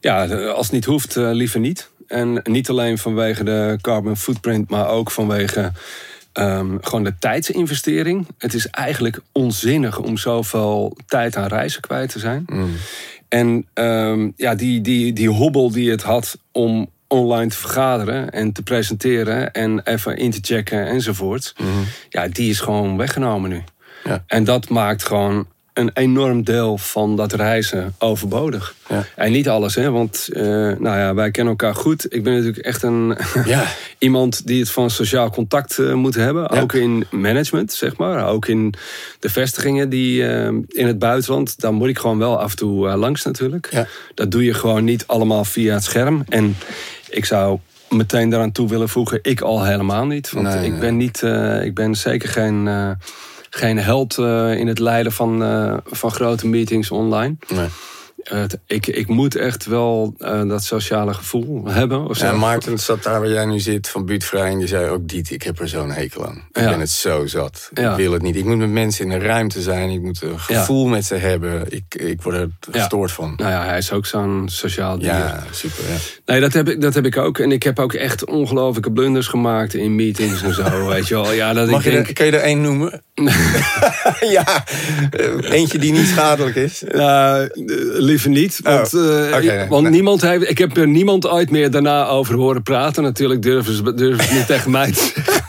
ja 0.00 0.26
als 0.26 0.66
het 0.66 0.74
niet 0.74 0.84
hoeft, 0.84 1.16
eh, 1.16 1.30
liever 1.32 1.60
niet. 1.60 1.90
En 2.06 2.40
niet 2.42 2.68
alleen 2.68 2.98
vanwege 2.98 3.44
de 3.44 3.78
carbon 3.80 4.16
footprint, 4.16 4.70
maar 4.70 4.88
ook 4.88 5.10
vanwege 5.10 5.72
ehm, 6.32 6.76
gewoon 6.80 7.04
de 7.04 7.14
tijdsinvestering. 7.18 8.26
Het 8.38 8.54
is 8.54 8.66
eigenlijk 8.66 9.20
onzinnig 9.32 9.98
om 9.98 10.16
zoveel 10.16 10.96
tijd 11.06 11.36
aan 11.36 11.46
reizen 11.46 11.80
kwijt 11.80 12.10
te 12.10 12.18
zijn. 12.18 12.46
En 13.28 13.66
ehm, 13.72 14.30
ja, 14.36 14.54
die, 14.54 14.80
die, 14.80 15.12
die 15.12 15.28
hobbel 15.28 15.70
die 15.70 15.90
het 15.90 16.02
had 16.02 16.38
om 16.52 16.90
online 17.06 17.50
te 17.50 17.56
vergaderen 17.56 18.30
en 18.30 18.52
te 18.52 18.62
presenteren 18.62 19.52
en 19.52 19.80
even 19.84 20.16
in 20.16 20.30
te 20.30 20.38
checken 20.42 20.86
enzovoort. 20.86 21.54
Ja, 22.08 22.28
die 22.28 22.50
is 22.50 22.60
gewoon 22.60 22.96
weggenomen 22.96 23.50
nu. 23.50 23.62
Ja. 24.04 24.24
En 24.26 24.44
dat 24.44 24.68
maakt 24.68 25.04
gewoon 25.04 25.46
een 25.74 25.90
enorm 25.94 26.44
deel 26.44 26.78
van 26.78 27.16
dat 27.16 27.32
reizen 27.32 27.94
overbodig. 27.98 28.74
Ja. 28.88 29.04
En 29.16 29.32
niet 29.32 29.48
alles, 29.48 29.74
hè, 29.74 29.90
want 29.90 30.28
eh, 30.32 30.42
nou 30.42 30.82
ja, 30.82 31.14
wij 31.14 31.30
kennen 31.30 31.52
elkaar 31.52 31.74
goed. 31.74 32.14
Ik 32.14 32.22
ben 32.22 32.32
natuurlijk 32.32 32.64
echt 32.66 32.82
een 32.82 33.16
Ja. 33.44 33.64
iemand 33.98 34.46
die 34.46 34.60
het 34.60 34.70
van 34.70 34.90
sociaal 34.90 35.30
contact 35.30 35.78
eh, 35.78 35.92
moet 35.92 36.14
hebben. 36.14 36.48
Ja. 36.54 36.60
Ook 36.60 36.72
in 36.72 37.06
management, 37.10 37.72
zeg 37.72 37.96
maar. 37.96 38.26
Ook 38.28 38.46
in 38.46 38.74
de 39.18 39.28
vestigingen 39.28 39.88
die 39.88 40.26
eh, 40.26 40.46
in 40.68 40.86
het 40.86 40.98
buitenland. 40.98 41.60
Daar 41.60 41.72
moet 41.74 41.88
ik 41.88 41.98
gewoon 41.98 42.18
wel 42.18 42.40
af 42.40 42.50
en 42.50 42.56
toe 42.56 42.96
langs 42.96 43.24
natuurlijk. 43.24 43.68
Ja. 43.70 43.86
Dat 44.14 44.30
doe 44.30 44.44
je 44.44 44.54
gewoon 44.54 44.84
niet 44.84 45.06
allemaal 45.06 45.44
via 45.44 45.74
het 45.74 45.84
scherm. 45.84 46.24
En 46.28 46.56
ik 47.10 47.24
zou 47.24 47.58
meteen 47.88 48.28
daaraan 48.28 48.52
toe 48.52 48.68
willen 48.68 48.88
voegen, 48.88 49.18
ik 49.22 49.40
al 49.40 49.64
helemaal 49.64 50.06
niet. 50.06 50.30
Want 50.30 50.46
Nee, 50.46 50.64
ik, 50.64 50.70
nee. 50.70 50.80
ben 50.80 50.96
niet, 50.96 51.22
ik 51.62 51.74
ben 51.74 51.94
zeker 51.94 52.28
geen, 52.28 52.68
geen 53.54 53.78
held 53.78 54.18
eh, 54.18 54.54
in 54.54 54.66
het 54.66 54.78
leiden 54.78 55.12
van, 55.12 55.42
eh, 55.44 55.76
van 55.84 56.10
grote 56.10 56.46
meetings 56.46 56.90
online. 56.90 57.36
Nee. 57.48 57.68
Ik, 58.66 58.86
ik 58.86 59.08
moet 59.08 59.36
echt 59.36 59.64
wel 59.66 60.14
eh, 60.18 60.48
dat 60.48 60.64
sociale 60.64 61.14
gevoel 61.14 61.66
hebben. 61.68 62.08
Of 62.08 62.16
zo. 62.16 62.26
Ja, 62.26 62.32
Maarten 62.32 62.78
zat 62.78 63.02
daar 63.02 63.20
waar 63.20 63.28
jij 63.30 63.44
nu 63.44 63.60
zit 63.60 63.88
van 63.88 64.04
buurtvrij 64.06 64.50
en 64.50 64.58
die 64.58 64.68
zei 64.68 64.88
ook 64.88 65.08
Diet, 65.08 65.30
ik 65.30 65.42
heb 65.42 65.60
er 65.60 65.68
zo'n 65.68 65.90
hekel 65.90 66.26
aan. 66.26 66.42
Ik 66.52 66.60
Ja. 66.62 66.68
ben 66.68 66.80
het 66.80 66.90
zo 66.90 67.26
zat. 67.26 67.70
Ja. 67.74 67.90
Ik 67.90 67.96
wil 67.96 68.12
het 68.12 68.22
niet. 68.22 68.36
Ik 68.36 68.44
moet 68.44 68.56
met 68.58 68.70
mensen 68.70 69.04
in 69.04 69.10
een 69.10 69.20
ruimte 69.20 69.60
zijn. 69.62 69.90
Ik 69.90 70.02
moet 70.02 70.22
een 70.22 70.40
gevoel 70.40 70.86
met 70.86 71.04
ze 71.04 71.14
hebben. 71.14 71.64
Ik, 71.68 71.94
ik 71.94 72.22
word 72.22 72.36
er 72.36 72.48
gestoord 72.70 73.12
van. 73.12 73.32
Nou 73.36 73.50
ja, 73.50 73.64
hij 73.64 73.78
is 73.78 73.92
ook 73.92 74.06
zo'n 74.06 74.42
sociaal 74.46 74.98
dier. 74.98 75.08
Ja, 75.08 75.42
super. 75.50 75.84
Ja. 75.84 75.96
Nee, 76.26 76.40
dat 76.40 76.52
heb, 76.52 76.68
ik, 76.68 76.80
dat 76.80 76.94
heb 76.94 77.06
ik 77.06 77.16
ook. 77.16 77.38
En 77.38 77.52
ik 77.52 77.62
heb 77.62 77.78
ook 77.78 77.92
echt 77.92 78.24
ongelofelijke 78.24 78.92
blunders 78.92 79.26
gemaakt 79.26 79.74
in 79.74 79.94
meetings 79.94 80.42
en 80.42 80.54
zo. 80.54 80.86
Weet 80.88 81.08
je 81.08 81.14
wel. 81.14 81.32
Ja, 81.32 81.52
dat 81.52 81.68
Mag 81.70 81.78
ik 81.78 81.84
je 81.84 81.90
denk... 81.90 82.06
er, 82.08 82.12
kan 82.12 82.26
je 82.26 82.32
er 82.32 82.40
één 82.42 82.60
noemen? 82.60 83.02
ja, 84.36 84.64
eh, 85.10 85.50
eentje 85.50 85.78
die 85.78 85.92
niet 85.92 86.06
schadelijk 86.06 86.56
is. 86.56 86.82
Nou, 86.92 87.48
liever 88.14 88.30
niet. 88.30 88.60
Want, 88.62 88.94
Oh, 88.94 89.28
eh, 89.28 89.36
oké, 89.36 89.44
nee. 89.56 89.68
want 89.68 89.82
Nee. 89.82 89.92
niemand 89.92 90.20
heeft, 90.22 90.50
ik 90.50 90.58
heb 90.58 90.76
er 90.76 90.88
niemand 90.88 91.28
ooit 91.28 91.50
meer 91.50 91.70
daarna 91.70 92.06
over 92.06 92.34
horen 92.34 92.62
praten. 92.62 93.02
Natuurlijk 93.02 93.42
durven 93.42 93.74
ze, 93.74 93.94
durven 93.94 94.24
ze 94.24 94.34
niet 94.34 94.46
tegen 94.46 94.70
mij 94.70 94.92
te 94.92 95.12
zeggen. 95.14 95.42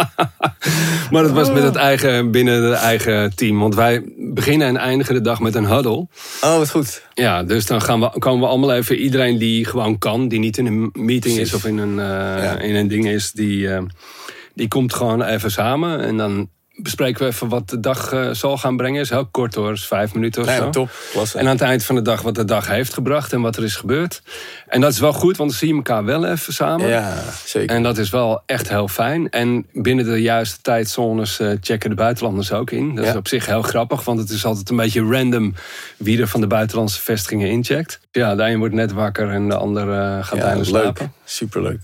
maar 1.10 1.22
dat 1.22 1.30
was 1.32 1.52
met 1.52 1.62
het 1.62 1.76
eigen, 1.76 2.30
binnen 2.30 2.62
het 2.62 2.74
eigen 2.78 3.34
team. 3.34 3.58
Want 3.58 3.74
wij 3.74 4.02
beginnen 4.16 4.66
en 4.68 4.76
eindigen 4.76 5.14
de 5.14 5.20
dag 5.20 5.40
met 5.40 5.54
een 5.54 5.66
huddle. 5.66 6.06
Oh, 6.42 6.56
wat 6.58 6.70
goed. 6.70 7.02
Ja, 7.14 7.42
dus 7.42 7.66
dan 7.66 7.82
gaan 7.82 8.00
we, 8.00 8.18
komen 8.18 8.40
we 8.40 8.46
allemaal 8.46 8.72
even... 8.72 8.96
Iedereen 8.96 9.38
die 9.38 9.64
gewoon 9.64 9.98
kan, 9.98 10.28
die 10.28 10.38
niet 10.38 10.58
in 10.58 10.66
een 10.66 10.80
meeting 10.92 11.20
Precies. 11.34 11.40
is 11.40 11.54
of 11.54 11.64
in 11.64 11.78
een, 11.78 11.98
eh, 11.98 12.44
Ja. 12.44 12.58
in 12.58 12.74
een 12.74 12.88
ding 12.88 13.08
is... 13.08 13.32
Die, 13.32 13.68
eh, 13.68 13.82
die 14.54 14.68
komt 14.68 14.94
gewoon 14.94 15.22
even 15.22 15.50
samen. 15.50 16.00
En 16.00 16.16
dan 16.16 16.48
bespreken 16.82 17.22
we 17.22 17.26
even 17.30 17.48
wat 17.48 17.68
de 17.68 17.80
dag 17.80 18.12
eh, 18.12 18.30
zal 18.30 18.58
gaan 18.58 18.76
brengen. 18.76 19.00
Is 19.00 19.10
heel 19.10 19.26
kort 19.26 19.54
hoor, 19.54 19.72
is 19.72 19.86
vijf 19.86 20.14
minuten 20.14 20.42
of 20.42 20.48
Nee, 20.48 20.56
zo. 20.56 20.70
top. 20.70 20.90
Klasse. 21.12 21.38
En 21.38 21.44
aan 21.46 21.52
het 21.52 21.60
eind 21.60 21.84
van 21.84 21.94
de 21.94 22.02
dag 22.02 22.22
wat 22.22 22.34
de 22.34 22.44
dag 22.44 22.66
heeft 22.68 22.94
gebracht 22.94 23.32
en 23.32 23.40
wat 23.40 23.56
er 23.56 23.64
is 23.64 23.76
gebeurd. 23.76 24.22
En 24.68 24.80
dat 24.80 24.92
is 24.92 24.98
wel 25.00 25.12
goed, 25.12 25.36
want 25.36 25.50
dan 25.50 25.58
zie 25.58 25.68
je 25.68 25.74
elkaar 25.74 26.04
wel 26.04 26.24
even 26.26 26.52
samen. 26.52 26.88
ja, 26.88 27.14
zeker. 27.44 27.76
En 27.76 27.82
dat 27.82 27.98
is 27.98 28.10
wel 28.10 28.42
echt 28.46 28.68
heel 28.68 28.88
fijn. 28.88 29.30
En 29.30 29.66
binnen 29.72 30.04
de 30.04 30.22
juiste 30.22 30.58
tijdzones 30.62 31.40
eh, 31.40 31.50
checken 31.60 31.90
de 31.90 31.96
buitenlanders 31.96 32.52
ook 32.52 32.70
in. 32.70 32.94
Dat 32.94 33.04
Ja. 33.04 33.10
is 33.10 33.16
op 33.16 33.28
zich 33.28 33.46
heel 33.46 33.62
grappig, 33.62 34.04
want 34.04 34.18
het 34.18 34.30
is 34.30 34.44
altijd 34.44 34.70
een 34.70 34.76
beetje 34.76 35.02
random 35.04 35.54
wie 35.96 36.20
er 36.20 36.28
van 36.28 36.40
de 36.40 36.46
buitenlandse 36.46 37.00
vestigingen 37.00 37.48
incheckt. 37.50 38.00
Ja, 38.12 38.34
de 38.34 38.42
een 38.42 38.58
wordt 38.58 38.74
net 38.74 38.92
wakker 38.92 39.28
en 39.30 39.48
de 39.48 39.56
ander 39.56 39.82
eh, 39.92 40.24
gaat 40.24 40.38
ja, 40.38 40.44
bijna 40.44 40.56
leuk. 40.56 40.64
slapen. 40.64 41.12
Superleuk. 41.24 41.80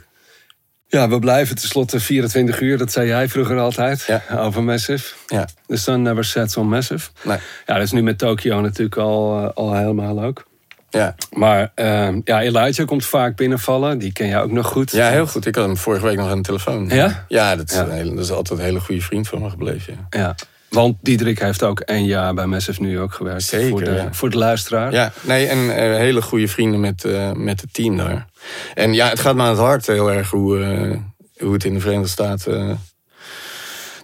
Ja, 0.96 1.08
we 1.08 1.18
blijven 1.18 1.56
tenslotte 1.56 2.00
24 2.00 2.60
uur, 2.60 2.78
dat 2.78 2.92
zei 2.92 3.06
jij 3.06 3.28
vroeger 3.28 3.58
altijd, 3.58 4.02
Ja. 4.06 4.22
over 4.38 4.62
Massive. 4.62 5.14
Ja. 5.26 5.48
The 5.66 5.76
sun 5.76 6.02
never 6.02 6.24
sets 6.24 6.56
on 6.56 6.68
Massive. 6.68 7.08
Nee. 7.22 7.38
Ja, 7.66 7.74
dat 7.74 7.82
is 7.82 7.92
nu 7.92 8.02
met 8.02 8.18
Tokio 8.18 8.60
natuurlijk 8.60 8.96
al, 8.96 9.38
eh, 9.42 9.50
al 9.54 9.74
helemaal 9.74 10.22
ook. 10.22 10.46
Ja. 10.90 11.14
Maar 11.30 11.72
ehm, 11.74 12.20
ja, 12.24 12.40
Elijah 12.42 12.86
komt 12.86 13.04
vaak 13.06 13.36
binnenvallen. 13.36 13.98
Die 13.98 14.12
ken 14.12 14.28
jij 14.28 14.40
ook 14.42 14.50
nog 14.50 14.66
goed. 14.66 14.90
ja, 14.90 15.10
heel 15.10 15.26
goed. 15.26 15.46
Ik 15.46 15.54
had 15.54 15.64
hem 15.66 15.76
vorige 15.76 16.04
week 16.06 16.16
nog 16.16 16.30
aan 16.30 16.36
de 16.36 16.42
telefoon. 16.42 16.88
Ja? 16.88 17.24
Ja, 17.28 17.56
dat 17.56 17.70
is, 17.70 17.76
Ja. 17.76 17.82
Een 17.82 17.90
hele, 17.90 18.14
dat 18.14 18.24
is 18.24 18.30
altijd 18.30 18.58
een 18.58 18.64
hele 18.64 18.80
goede 18.80 19.00
vriend 19.00 19.28
van 19.28 19.42
me 19.42 19.50
gebleven. 19.50 20.06
Ja. 20.10 20.20
Ja. 20.20 20.34
Want 20.76 20.96
Diederik 21.00 21.38
heeft 21.38 21.62
ook 21.62 21.80
één 21.80 22.04
jaar 22.04 22.34
bij 22.34 22.46
Massive 22.46 22.82
New 22.82 22.92
York 22.92 23.14
gewerkt. 23.14 23.42
Zeker, 23.42 23.68
Voor 23.68 23.84
de, 23.84 23.90
ja. 23.90 24.08
voor 24.12 24.30
de 24.30 24.36
luisteraar. 24.36 24.92
Ja, 24.92 25.12
nee, 25.20 25.46
en 25.46 25.76
eh, 25.76 25.96
hele 25.96 26.22
goede 26.22 26.48
vrienden 26.48 26.80
met, 26.80 27.04
eh, 27.04 27.32
met 27.32 27.60
het 27.60 27.74
team 27.74 27.96
daar. 27.96 28.26
En 28.74 28.92
ja, 28.92 29.08
het 29.08 29.20
gaat 29.20 29.34
me 29.34 29.42
aan 29.42 29.48
het 29.48 29.58
hart 29.58 29.86
heel 29.86 30.12
erg 30.12 30.30
hoe, 30.30 30.60
eh, 30.62 30.98
hoe 31.44 31.52
het 31.52 31.64
in 31.64 31.74
de 31.74 31.80
Verenigde 31.80 32.08
Staten 32.08 32.80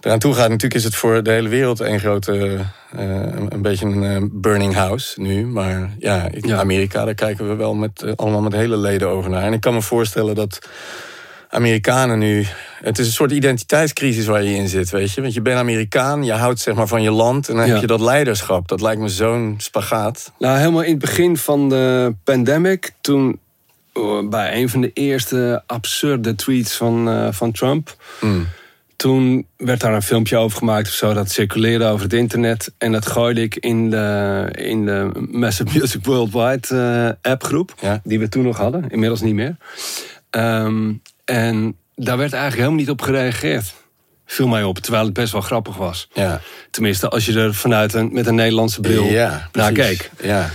eraan 0.01 0.19
toe 0.19 0.33
gaat. 0.33 0.49
Natuurlijk 0.49 0.73
is 0.73 0.83
het 0.83 0.95
voor 0.95 1.23
de 1.23 1.31
hele 1.31 1.49
wereld 1.49 1.79
een 1.79 1.99
grote, 1.99 2.59
een, 3.49 3.61
beetje 3.61 3.85
een 3.85 4.29
burning 4.33 4.73
house 4.73 5.21
nu. 5.21 5.45
Maar 5.45 5.89
ja, 5.99 6.27
in 6.31 6.47
Ja. 6.47 6.59
Amerika, 6.59 7.05
daar 7.05 7.13
kijken 7.13 7.47
we 7.47 7.55
wel 7.55 7.73
met, 7.73 8.17
allemaal 8.17 8.41
met 8.41 8.53
hele 8.53 8.77
leden 8.77 9.09
over 9.09 9.29
naar. 9.29 9.43
En 9.43 9.53
ik 9.53 9.61
kan 9.61 9.73
me 9.73 9.81
voorstellen 9.81 10.35
dat 10.35 10.59
Amerikanen 11.49 12.19
nu. 12.19 12.45
Het 12.83 12.99
is 12.99 13.05
een 13.07 13.13
soort 13.13 13.31
identiteitscrisis 13.31 14.25
waar 14.25 14.43
je 14.43 14.55
in 14.55 14.67
zit, 14.69 14.89
weet 14.89 15.11
je. 15.11 15.21
Want 15.21 15.33
je 15.33 15.41
bent 15.41 15.57
Amerikaan, 15.59 16.23
je 16.23 16.31
houdt 16.33 16.59
zeg 16.59 16.75
maar 16.75 16.87
van 16.87 17.01
je 17.01 17.11
land. 17.11 17.49
En 17.49 17.55
dan 17.55 17.65
Ja. 17.65 17.71
heb 17.71 17.81
je 17.81 17.87
dat 17.87 17.99
leiderschap. 18.01 18.67
Dat 18.67 18.81
lijkt 18.81 19.01
me 19.01 19.09
zo'n 19.09 19.55
spagaat. 19.57 20.31
Nou, 20.39 20.57
helemaal 20.57 20.81
in 20.81 20.89
het 20.91 20.99
begin 20.99 21.37
van 21.37 21.69
de 21.69 22.15
pandemic, 22.23 22.91
toen 23.01 23.39
oh, 23.93 24.29
bij 24.29 24.61
een 24.61 24.69
van 24.69 24.81
de 24.81 24.91
eerste 24.93 25.63
absurde 25.65 26.35
tweets 26.35 26.75
van, 26.75 27.09
eh, 27.09 27.27
van 27.31 27.51
Trump, 27.51 27.95
Mm. 28.21 28.47
toen 28.95 29.47
werd 29.57 29.79
daar 29.81 29.93
een 29.93 30.01
filmpje 30.01 30.37
over 30.37 30.57
gemaakt 30.57 30.87
of 30.87 30.93
zo, 30.93 31.13
dat 31.13 31.31
circuleerde 31.31 31.85
over 31.85 32.03
het 32.03 32.13
internet. 32.13 32.73
En 32.77 32.91
dat 32.91 33.05
gooide 33.05 33.41
ik 33.41 33.55
in 33.55 33.89
de, 33.89 34.47
in 34.51 34.85
de 34.85 35.09
Massive 35.31 35.77
Music 35.79 36.05
Worldwide 36.05 36.67
eh, 37.21 37.31
appgroep, 37.31 37.73
Ja. 37.81 38.01
die 38.03 38.19
we 38.19 38.29
toen 38.29 38.43
nog 38.43 38.57
hadden, 38.57 38.89
inmiddels 38.89 39.21
niet 39.21 39.33
meer. 39.35 39.55
Ehm, 40.29 40.93
en 41.25 41.75
daar 41.95 42.17
werd 42.17 42.33
eigenlijk 42.33 42.55
helemaal 42.61 42.79
niet 42.79 42.89
op 42.89 43.01
gereageerd. 43.01 43.73
Viel 44.25 44.47
mij 44.47 44.63
op, 44.63 44.77
terwijl 44.77 45.03
het 45.05 45.13
best 45.13 45.31
wel 45.31 45.41
grappig 45.41 45.75
was. 45.77 46.07
Ja. 46.13 46.41
Tenminste, 46.71 47.09
als 47.09 47.25
je 47.25 47.39
er 47.39 47.53
vanuit 47.53 47.93
een, 47.93 48.09
met 48.13 48.27
een 48.27 48.35
Nederlandse 48.35 48.81
bril 48.81 49.03
ja, 49.03 49.49
naar 49.51 49.71
keek. 49.71 50.09
Ja, 50.21 50.49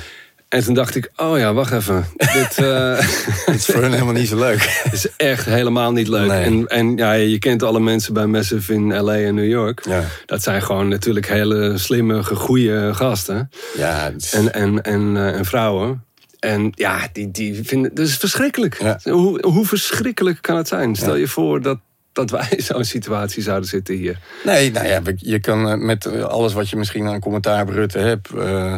En 0.49 0.65
toen 0.65 0.75
dacht 0.75 0.95
ik, 0.95 1.11
oh 1.17 1.39
ja, 1.39 1.53
wacht 1.53 1.73
even. 1.73 2.05
Dit 2.17 2.59
eh, 2.59 2.99
het 3.47 3.55
is 3.55 3.65
voor 3.67 3.83
hen 3.83 3.93
helemaal 3.93 4.13
niet 4.13 4.29
zo 4.29 4.37
leuk. 4.39 4.81
is 4.93 5.09
echt 5.17 5.45
helemaal 5.45 5.93
niet 5.93 6.09
leuk. 6.09 6.29
Nee. 6.29 6.45
En, 6.45 6.67
en 6.67 6.97
ja, 6.97 7.13
je 7.13 7.39
kent 7.39 7.63
alle 7.63 7.81
mensen 7.81 8.13
bij 8.13 8.27
Massive 8.27 8.73
in 8.75 9.01
LA 9.03 9.15
en 9.17 9.35
New 9.35 9.49
York. 9.49 9.85
Ja, 9.85 10.05
Dat 10.27 10.43
zijn 10.43 10.63
gewoon 10.63 10.89
natuurlijk 10.89 11.29
hele 11.29 11.79
slimme, 11.79 12.25
goede 12.25 12.95
gasten. 12.95 13.51
ja, 13.77 14.11
het 14.13 14.23
is- 14.23 14.33
En, 14.33 14.53
en, 14.55 14.83
en, 14.83 15.17
eh, 15.17 15.35
en 15.39 15.45
vrouwen. 15.45 16.05
En 16.39 16.73
ja, 16.75 17.09
die, 17.13 17.31
die 17.31 17.65
vinden... 17.65 17.95
Dat 17.95 18.07
is 18.07 18.17
verschrikkelijk. 18.17 18.83
Ja. 18.83 18.99
Hoe, 19.03 19.47
hoe 19.47 19.67
verschrikkelijk 19.67 20.43
kan 20.43 20.57
het 20.57 20.69
zijn? 20.69 20.97
Stel 20.97 21.17
je 21.17 21.29
voor 21.29 21.63
dat, 21.63 21.79
dat 22.13 22.31
wij 22.31 22.47
in 22.57 22.63
zo'n 22.63 22.85
situatie 22.85 23.43
zouden 23.43 23.69
zitten 23.69 23.95
hier. 23.95 24.19
nee, 24.45 24.71
nou 24.71 24.87
ja, 24.87 25.01
je 25.17 25.41
kan 25.41 25.69
eh, 25.69 25.75
met 25.79 26.23
alles 26.23 26.53
wat 26.53 26.69
je 26.69 26.77
misschien 26.77 27.07
aan 27.07 27.21
commentaar 27.21 27.69
Rutte 27.69 27.99
hebt... 27.99 28.31
eh, 28.31 28.75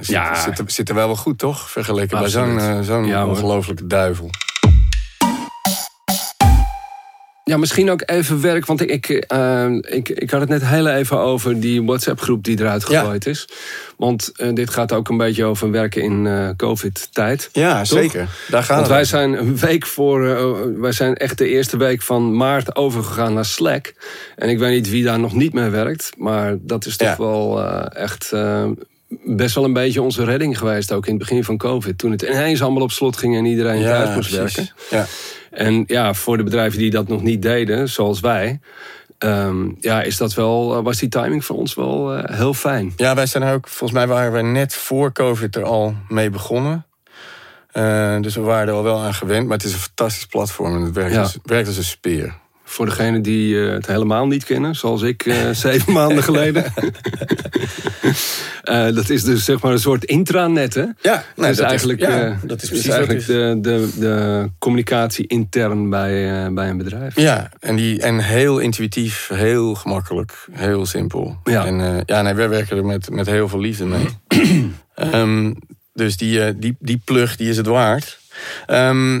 zit, 0.00 0.06
Ja. 0.06 0.42
zit, 0.42 0.72
zit 0.72 0.88
er 0.88 0.94
wel 0.94 1.06
wel 1.06 1.16
goed, 1.16 1.38
toch? 1.38 1.70
Vergeleken 1.70 2.18
Absoluut. 2.18 2.54
bij 2.54 2.64
zo'n 2.64 2.78
eh, 2.78 2.86
zo'n 2.86 3.28
ongelofelijke 3.28 3.86
duivel. 3.86 4.30
Ja, 7.48 7.56
misschien 7.56 7.90
ook 7.90 8.02
even 8.06 8.40
werk, 8.40 8.66
want 8.66 8.80
ik, 8.80 8.90
ik, 8.90 9.08
eh, 9.08 9.66
ik, 9.80 10.08
ik 10.08 10.30
had 10.30 10.40
het 10.40 10.48
net 10.48 10.66
heel 10.66 10.88
even 10.88 11.18
over 11.18 11.60
die 11.60 11.82
WhatsApp-groep 11.84 12.44
die 12.44 12.60
eruit 12.60 12.86
Ja. 12.88 13.00
gegooid 13.00 13.26
is. 13.26 13.48
Want 13.96 14.32
eh, 14.36 14.48
dit 14.54 14.70
gaat 14.70 14.92
ook 14.92 15.08
een 15.08 15.16
beetje 15.16 15.44
over 15.44 15.70
werken 15.70 16.02
in 16.02 16.26
eh, 16.26 16.48
COVID-tijd. 16.56 17.48
Ja, 17.52 17.76
Toch? 17.78 17.86
zeker. 17.86 18.28
Daar 18.48 18.62
gaan 18.62 18.76
Want 18.76 18.88
wij 18.88 19.04
zijn 19.04 19.32
een 19.38 19.56
week 19.56 19.86
voor, 19.86 20.28
eh, 20.28 20.44
wij 20.80 20.92
zijn 20.92 21.14
echt 21.14 21.38
de 21.38 21.48
eerste 21.48 21.76
week 21.76 22.02
van 22.02 22.36
maart 22.36 22.76
overgegaan 22.76 23.34
naar 23.34 23.44
Slack. 23.44 23.94
En 24.36 24.48
ik 24.48 24.58
weet 24.58 24.70
niet 24.74 24.90
wie 24.90 25.04
daar 25.04 25.20
nog 25.20 25.32
niet 25.34 25.52
mee 25.52 25.68
werkt, 25.68 26.10
maar 26.16 26.56
dat 26.60 26.86
is 26.86 26.96
toch 26.96 27.08
Ja. 27.08 27.16
wel 27.18 27.64
echt 27.92 28.32
best 29.24 29.54
wel 29.54 29.64
een 29.64 29.72
beetje 29.72 30.02
onze 30.02 30.24
redding 30.24 30.58
geweest, 30.58 30.92
ook 30.92 31.04
in 31.06 31.14
het 31.14 31.18
begin 31.22 31.44
van 31.44 31.56
COVID. 31.56 31.98
Toen 31.98 32.10
het 32.10 32.22
ineens 32.22 32.62
allemaal 32.62 32.82
op 32.82 32.90
slot 32.92 33.16
ging 33.16 33.36
en 33.36 33.44
iedereen 33.44 33.82
thuis 33.82 34.14
moest 34.14 34.30
precies. 34.36 34.56
werken. 34.56 34.72
Ja. 34.90 35.06
En 35.58 35.84
ja, 35.86 36.14
voor 36.14 36.36
de 36.36 36.42
bedrijven 36.42 36.78
die 36.78 36.90
dat 36.90 37.08
nog 37.08 37.22
niet 37.22 37.42
deden, 37.42 37.88
zoals 37.88 38.20
wij, 38.20 38.60
ehm, 39.18 39.70
ja, 39.80 40.02
is 40.02 40.16
dat 40.16 40.34
wel, 40.34 40.76
eh, 40.76 40.82
was 40.82 40.98
die 40.98 41.08
timing 41.08 41.44
voor 41.44 41.56
ons 41.56 41.74
wel 41.74 42.14
eh, 42.14 42.36
heel 42.36 42.54
fijn. 42.54 42.92
ja, 42.96 43.14
wij 43.14 43.26
zijn 43.26 43.42
er 43.42 43.54
ook... 43.54 43.68
Volgens 43.68 43.98
mij 43.98 44.06
waren 44.08 44.32
we 44.32 44.42
net 44.42 44.74
voor 44.74 45.12
COVID 45.12 45.56
er 45.56 45.64
al 45.64 45.94
mee 46.08 46.30
begonnen. 46.30 46.86
Eh, 47.68 48.20
dus 48.20 48.34
we 48.34 48.40
waren 48.40 48.68
er 48.68 48.74
al 48.74 48.82
wel 48.82 48.98
aan 48.98 49.14
gewend. 49.14 49.46
Maar 49.46 49.56
het 49.56 49.66
is 49.66 49.72
een 49.72 49.78
fantastisch 49.78 50.26
platform 50.26 50.74
en 50.76 50.82
het 50.82 50.94
werkt, 50.94 51.12
Ja. 51.14 51.20
als, 51.20 51.38
werkt 51.42 51.66
als 51.68 51.76
een 51.76 51.84
speer. 51.84 52.34
Voor 52.68 52.86
degenen 52.86 53.22
die 53.22 53.64
eh, 53.64 53.72
het 53.72 53.86
helemaal 53.86 54.26
niet 54.26 54.44
kennen, 54.44 54.74
zoals 54.74 55.02
ik 55.02 55.26
eh, 55.26 55.50
zeven 55.64 55.92
maanden 55.92 56.22
geleden. 56.22 56.64
Eh, 58.62 58.94
dat 58.94 59.08
is 59.08 59.24
dus 59.24 59.44
zeg 59.44 59.60
maar 59.62 59.72
een 59.72 59.78
soort 59.78 60.04
intranet, 60.04 60.74
hè? 60.74 60.84
Ja, 61.00 61.24
dat 61.36 61.48
is 61.48 61.58
eigenlijk, 61.58 62.00
ja, 62.00 62.38
dat 62.42 62.62
is 62.62 62.68
dus 62.68 62.68
precies 62.68 62.88
eigenlijk 62.88 63.20
is. 63.20 63.26
de, 63.26 63.58
de, 63.60 63.88
de 63.98 64.46
communicatie 64.58 65.26
intern 65.26 65.90
bij, 65.90 66.52
bij 66.52 66.68
een 66.68 66.76
bedrijf. 66.76 67.16
Ja, 67.16 67.50
en, 67.60 67.76
die, 67.76 68.02
en 68.02 68.18
heel 68.18 68.58
intuïtief, 68.58 69.30
heel 69.34 69.74
gemakkelijk, 69.74 70.46
heel 70.52 70.86
simpel. 70.86 71.38
Ja. 71.44 71.66
En 71.66 72.02
ja, 72.06 72.22
nee, 72.22 72.34
wij 72.34 72.48
werken 72.48 72.76
er 72.76 72.84
met, 72.84 73.10
met 73.10 73.26
heel 73.26 73.48
veel 73.48 73.60
liefde 73.60 73.84
mee. 73.84 74.06
Ehm, 74.94 75.52
dus 75.92 76.16
die, 76.16 76.58
die, 76.58 76.76
die 76.78 77.00
plug, 77.04 77.36
die 77.36 77.48
is 77.48 77.56
het 77.56 77.66
waard. 77.66 78.18
Ehm, 78.66 79.20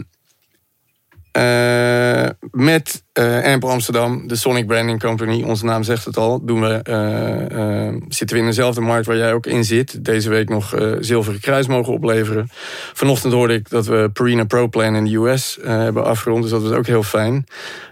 eh, 1.38 2.28
met 2.50 3.02
eh 3.12 3.52
Amp 3.52 3.64
Amsterdam, 3.64 4.28
de 4.28 4.36
Sonic 4.36 4.66
Branding 4.66 5.00
Company, 5.00 5.42
onze 5.42 5.64
naam 5.64 5.82
zegt 5.82 6.04
het 6.04 6.16
al, 6.16 6.44
doen 6.44 6.60
we, 6.60 6.74
eh, 6.82 8.02
zitten 8.08 8.36
we 8.36 8.42
in 8.42 8.48
dezelfde 8.48 8.80
markt 8.80 9.06
waar 9.06 9.16
jij 9.16 9.32
ook 9.32 9.46
in 9.46 9.64
zit. 9.64 10.04
Deze 10.04 10.28
week 10.28 10.48
nog 10.48 10.74
zilveren 11.00 11.40
kruis 11.40 11.66
mogen 11.66 11.92
opleveren. 11.92 12.48
Vanochtend 12.92 13.32
hoorde 13.32 13.54
ik 13.54 13.68
dat 13.68 13.86
we 13.86 14.10
Purina 14.12 14.44
Pro 14.44 14.68
Plan 14.68 14.94
in 14.94 15.04
de 15.04 15.16
US 15.16 15.58
hebben 15.62 16.04
afgerond, 16.04 16.42
dus 16.42 16.50
dat 16.50 16.62
was 16.62 16.72
ook 16.72 16.86
heel 16.86 17.02
fijn. 17.02 17.46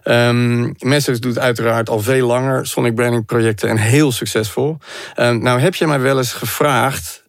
Um, 0.05 0.75
Messers 0.79 1.21
doet 1.21 1.39
uiteraard 1.39 1.89
al 1.89 2.01
veel 2.01 2.27
langer 2.27 2.67
Sonic 2.67 2.95
Branding 2.95 3.27
projecten 3.27 3.69
en 3.69 3.77
heel 3.77 4.13
succesvol. 4.13 4.79
Ehm, 5.15 5.39
nou 5.39 5.61
heb 5.61 5.75
je 5.75 5.87
mij 5.87 6.01
wel 6.01 6.19
eens 6.19 6.33
gevraagd, 6.33 7.25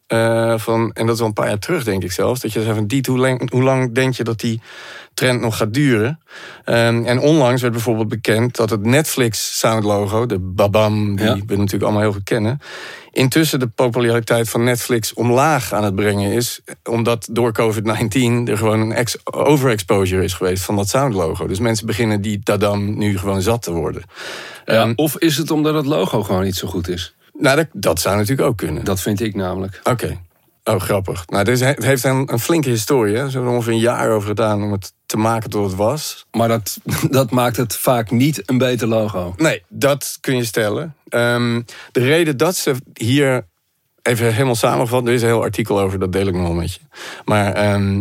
van, 0.56 0.90
en 0.92 1.06
dat 1.06 1.14
is 1.14 1.20
al 1.20 1.26
een 1.26 1.32
paar 1.32 1.48
jaar 1.48 1.58
terug 1.58 1.84
denk 1.84 2.02
ik 2.02 2.12
zelfs, 2.12 2.40
dat 2.40 2.52
je 2.52 2.62
zei 2.62 2.74
van 2.74 2.86
Diet, 2.86 3.06
hoe 3.06 3.62
lang 3.62 3.94
denk 3.94 4.14
je 4.14 4.24
dat 4.24 4.40
die 4.40 4.60
trend 5.18 5.40
nog 5.40 5.56
gaat 5.56 5.74
duren? 5.74 6.20
Ehm, 6.64 7.04
en 7.04 7.18
onlangs 7.20 7.60
werd 7.60 7.72
bijvoorbeeld 7.72 8.08
bekend 8.08 8.56
dat 8.56 8.70
het 8.70 8.84
Netflix 8.84 9.58
soundlogo, 9.58 10.26
de 10.26 10.38
babam, 10.38 11.16
die 11.16 11.26
Ja. 11.26 11.34
we 11.34 11.56
natuurlijk 11.56 11.82
allemaal 11.82 12.00
heel 12.02 12.12
goed 12.12 12.24
kennen, 12.24 12.60
intussen 13.12 13.58
de 13.58 13.66
populariteit 13.66 14.48
van 14.48 14.64
Netflix 14.64 15.14
omlaag 15.14 15.72
aan 15.72 15.84
het 15.84 15.94
brengen 15.94 16.32
is. 16.32 16.60
Omdat 16.84 17.28
door 17.30 17.52
COVID-19 17.52 18.48
er 18.48 18.58
gewoon 18.58 18.80
een 18.80 18.92
ex- 18.92 19.16
overexposure 19.24 20.24
is 20.24 20.34
geweest 20.34 20.64
van 20.64 20.76
dat 20.76 20.88
soundlogo. 20.88 21.46
Dus 21.46 21.58
mensen 21.58 21.86
beginnen 21.86 22.20
die 22.20 22.40
dadam 22.42 22.98
nu 22.98 23.18
gewoon 23.18 23.42
zat 23.42 23.62
te 23.62 23.72
worden. 23.72 24.02
Ja, 24.64 24.74
Ehm, 24.74 24.92
of 24.96 25.16
is 25.18 25.36
het 25.36 25.50
omdat 25.50 25.74
het 25.74 25.86
logo 25.86 26.22
gewoon 26.22 26.42
niet 26.44 26.56
zo 26.56 26.68
goed 26.68 26.88
is? 26.88 27.14
nou, 27.38 27.56
dat, 27.56 27.66
dat 27.72 28.00
zou 28.00 28.16
natuurlijk 28.16 28.48
ook 28.48 28.56
kunnen. 28.56 28.84
Dat 28.84 29.00
vind 29.00 29.20
ik 29.20 29.34
namelijk. 29.34 29.80
Oké. 29.84 30.18
Oh, 30.68 30.80
grappig. 30.80 31.24
Nou, 31.26 31.44
dit 31.44 31.60
het 31.60 31.84
heeft 31.84 32.04
een, 32.04 32.32
een 32.32 32.38
flinke 32.38 32.68
historie. 32.68 33.16
Hè? 33.16 33.24
Ze 33.26 33.30
hebben 33.32 33.50
er 33.50 33.56
ongeveer 33.56 33.72
een 33.72 33.78
jaar 33.78 34.10
over 34.10 34.28
gedaan 34.28 34.62
om 34.62 34.72
het 34.72 34.92
te 35.06 35.16
maken 35.16 35.50
tot 35.50 35.64
het 35.64 35.74
was. 35.74 36.26
Maar 36.30 36.48
dat, 36.48 36.78
dat 37.10 37.30
maakt 37.30 37.56
het 37.56 37.76
vaak 37.76 38.10
niet 38.10 38.42
een 38.50 38.58
beter 38.58 38.88
logo. 38.88 39.34
Nee, 39.36 39.62
dat 39.68 40.18
kun 40.20 40.36
je 40.36 40.44
stellen. 40.44 40.94
Ehm, 41.08 41.62
de 41.92 42.00
reden 42.00 42.36
dat 42.36 42.56
ze 42.56 42.74
hier 42.94 43.46
even 44.02 44.32
helemaal 44.32 44.54
samengevat, 44.54 45.06
er 45.06 45.12
is 45.12 45.22
een 45.22 45.28
heel 45.28 45.42
artikel 45.42 45.80
over, 45.80 45.98
dat 45.98 46.12
deel 46.12 46.26
ik 46.26 46.34
nog 46.34 46.42
wel 46.42 46.52
met 46.54 46.74
je. 46.74 46.80
Maar 47.24 47.52
ehm, 47.52 48.00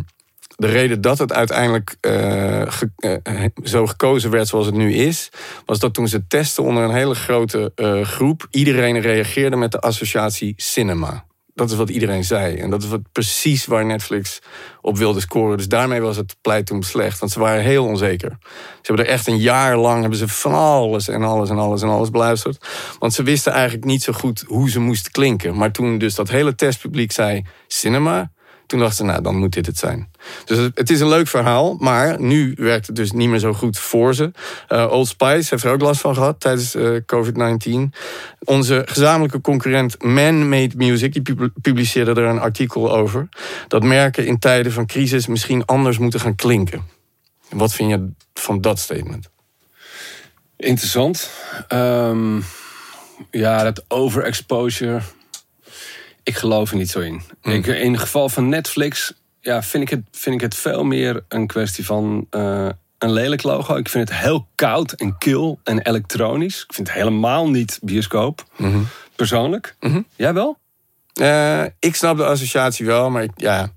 de 0.56 0.68
reden 0.68 1.02
dat 1.02 1.18
het 1.18 1.34
uiteindelijk 1.34 1.96
eh, 2.02 2.62
ge- 2.68 3.22
eh, 3.24 3.44
zo 3.64 3.86
gekozen 3.88 4.32
werd 4.32 4.48
zoals 4.48 4.66
het 4.66 4.76
nu 4.76 4.94
is, 4.94 5.30
was 5.66 5.80
dat 5.80 5.94
toen 5.94 6.08
ze 6.08 6.28
testen 6.28 6.64
onder 6.64 6.84
een 6.84 6.94
hele 6.96 7.16
grote 7.16 7.72
eh, 7.76 8.02
groep, 8.02 8.48
iedereen 8.52 9.00
reageerde 9.00 9.56
met 9.56 9.72
de 9.72 9.80
associatie 9.80 10.54
cinema. 10.58 11.26
Dat 11.58 11.72
is 11.72 11.76
wat 11.76 11.90
iedereen 11.90 12.24
zei. 12.24 12.56
En 12.56 12.70
dat 12.70 12.84
is 12.84 12.90
wat 12.90 13.12
precies 13.12 13.66
waar 13.66 13.86
Netflix 13.86 14.40
op 14.82 14.98
wilde 14.98 15.20
scoren. 15.20 15.58
Dus 15.58 15.68
daarmee 15.68 16.02
was 16.02 16.18
het 16.18 16.36
pleit 16.42 16.66
toen 16.66 16.84
slecht. 16.84 17.20
Want 17.20 17.32
ze 17.32 17.40
waren 17.40 17.64
heel 17.64 17.86
onzeker. 17.86 18.38
Ze 18.42 18.82
hebben 18.82 19.06
er 19.06 19.12
echt 19.12 19.28
een 19.28 19.38
jaar 19.38 19.78
lang 19.78 20.02
hebben 20.02 20.20
ze 20.20 20.28
van 20.28 20.54
alles 20.54 21.08
en 21.08 21.24
alles 21.24 21.50
en 21.50 21.58
alles 21.58 21.82
en 21.82 21.90
alles 21.90 22.10
beluisterd. 22.10 22.68
Want 23.00 23.14
ze 23.14 23.24
wisten 23.24 23.52
eigenlijk 23.52 23.86
niet 23.86 24.04
zo 24.04 24.14
goed 24.14 24.44
hoe 24.48 24.70
ze 24.70 24.80
moesten 24.80 25.12
klinken. 25.12 25.58
Maar 25.58 25.72
toen 25.72 25.98
dus 25.98 26.16
dat 26.16 26.30
hele 26.30 26.56
testpubliek 26.56 27.12
zei 27.12 27.46
cinema. 27.68 28.32
Toen 28.68 28.80
dachten 28.80 28.98
ze, 28.98 29.04
nou, 29.04 29.22
dan 29.22 29.36
moet 29.36 29.54
dit 29.54 29.66
het 29.66 29.78
zijn. 29.78 30.12
Dus 30.46 30.58
het, 30.74 30.90
is 30.90 31.00
een 31.00 31.08
leuk 31.08 31.28
verhaal, 31.28 31.76
maar 31.80 32.22
nu 32.22 32.54
werkt 32.58 32.88
het 32.88 32.96
dus 32.96 33.12
niet 33.12 33.30
meer 33.30 33.40
zo 33.40 33.54
goed 33.54 33.80
voor 33.80 34.14
ze. 34.16 34.32
Eh, 34.68 34.88
Old 34.92 35.08
Spice 35.08 35.48
heeft 35.50 35.64
er 35.64 35.72
ook 35.72 35.82
last 35.82 36.02
van 36.02 36.14
gehad 36.14 36.40
tijdens 36.40 36.76
eh, 36.76 36.90
COVID-19. 37.06 37.96
Onze 38.40 38.82
gezamenlijke 38.86 39.42
concurrent 39.42 40.04
Man-Made 40.04 40.76
Music, 40.76 41.14
die 41.14 41.22
pub- 41.22 41.54
publiceerde 41.62 42.22
er 42.22 42.28
een 42.28 42.40
artikel 42.40 42.96
over. 42.96 43.30
Dat 43.68 43.84
merken 43.84 44.26
in 44.26 44.40
tijden 44.40 44.72
van 44.72 44.86
crisis 44.86 45.28
misschien 45.28 45.66
anders 45.66 45.98
moeten 45.98 46.20
gaan 46.20 46.36
klinken. 46.36 46.82
Wat 47.50 47.74
vind 47.74 47.90
je 47.90 48.10
van 48.34 48.62
dat 48.62 48.80
statement? 48.80 49.30
Interessant. 50.58 51.30
Ehm, 51.68 52.40
Ja, 53.32 53.64
dat 53.64 53.86
overexposure. 53.88 55.02
Ik 56.28 56.36
geloof 56.36 56.72
er 56.72 56.78
niet 56.78 56.90
zo 56.90 57.00
in. 57.00 57.22
Hmm. 57.42 57.54
Ik, 57.54 57.66
in 57.66 57.92
het 57.92 58.02
geval 58.02 58.30
van 58.30 58.50
Netflix 58.50 59.14
ja, 59.42 59.64
vind, 59.64 59.84
ik 59.84 59.90
het, 59.90 60.02
vind 60.12 60.36
ik 60.36 60.42
het 60.42 60.56
veel 60.56 60.84
meer 60.84 61.24
een 61.28 61.48
kwestie 61.48 61.86
van 61.86 62.28
eh, 62.30 62.70
een 62.98 63.12
lelijk 63.12 63.44
logo. 63.44 63.76
Ik 63.76 63.90
vind 63.90 64.10
het 64.10 64.18
heel 64.20 64.48
koud 64.56 64.92
en 64.92 65.18
kil 65.18 65.60
en 65.64 65.80
elektronisch. 65.80 66.64
Ik 66.68 66.74
vind 66.74 66.88
het 66.88 66.98
helemaal 66.98 67.50
niet 67.50 67.80
bioscoop. 67.82 68.44
Mhm. 68.56 68.80
Persoonlijk. 69.16 69.76
Jij 70.16 70.34
wel? 70.34 70.58
Eh, 71.14 71.64
ik 71.80 71.96
snap 71.96 72.18
de 72.18 72.26
associatie 72.26 72.86
wel, 72.86 73.10
maar 73.10 73.24
ik, 73.24 73.32
ja. 73.36 73.72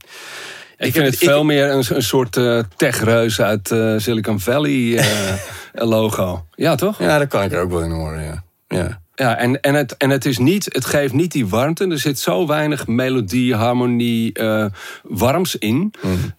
Ik, 0.77 0.93
vind 0.93 1.05
het 1.05 1.15
ik- 1.23 1.29
veel 1.29 1.45
meer 1.45 1.71
een, 1.71 1.85
een 1.89 2.03
soort 2.03 2.37
eh 2.37 2.59
techreus 2.77 3.41
uit 3.41 3.69
Silicon 3.97 4.41
Valley 4.41 5.05
logo. 5.73 6.45
Ja, 6.55 6.75
toch? 6.75 6.99
Ja, 6.99 7.19
daar 7.19 7.27
kan 7.27 7.43
ik 7.43 7.53
er 7.53 7.61
ook 7.61 7.71
wel 7.71 7.83
in 7.83 7.91
horen, 7.91 8.23
ja. 8.23 8.43
ja. 8.69 9.00
Ja, 9.21 9.37
en, 9.37 9.61
en, 9.61 9.75
het, 9.75 9.97
en 9.97 10.11
het, 10.11 10.25
is 10.25 10.39
niet, 10.39 10.65
het 10.73 10.85
geeft 10.85 11.13
niet 11.13 11.33
die 11.33 11.47
warmte. 11.47 11.87
Er 11.87 11.99
zit 11.99 12.19
zo 12.19 12.47
weinig 12.47 12.87
melodie, 12.87 13.55
harmonie, 13.55 14.33
eh, 14.33 14.65
warms 15.03 15.57
in. 15.57 15.93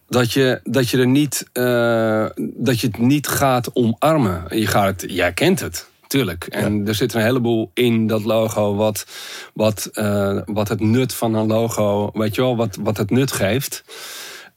Dat, 0.08 0.32
je, 0.32 0.60
dat 0.64 0.88
je 0.88 0.98
er 0.98 1.06
niet, 1.06 1.46
eh, 1.52 2.26
dat 2.56 2.80
je 2.80 2.86
het 2.86 2.98
niet 2.98 3.26
gaat 3.28 3.70
omarmen. 3.72 4.44
Je 4.58 4.66
gaat 4.66 5.00
het, 5.00 5.10
jij 5.12 5.32
kent 5.32 5.60
het, 5.60 5.88
tuurlijk. 6.06 6.46
En 6.46 6.86
er 6.88 6.94
zit 6.94 7.14
een 7.14 7.22
heleboel 7.22 7.70
in 7.74 8.06
dat 8.06 8.24
logo 8.24 8.74
wat, 8.74 9.06
wat, 9.54 9.88
eh, 9.92 10.38
wat 10.46 10.68
het 10.68 10.80
nut 10.80 11.14
van 11.14 11.34
een 11.34 11.46
logo, 11.46 12.10
weet 12.12 12.34
je 12.34 12.40
wel, 12.40 12.56
wat, 12.56 12.78
wat 12.80 12.96
het 12.96 13.10
nut 13.10 13.32
geeft. 13.32 13.84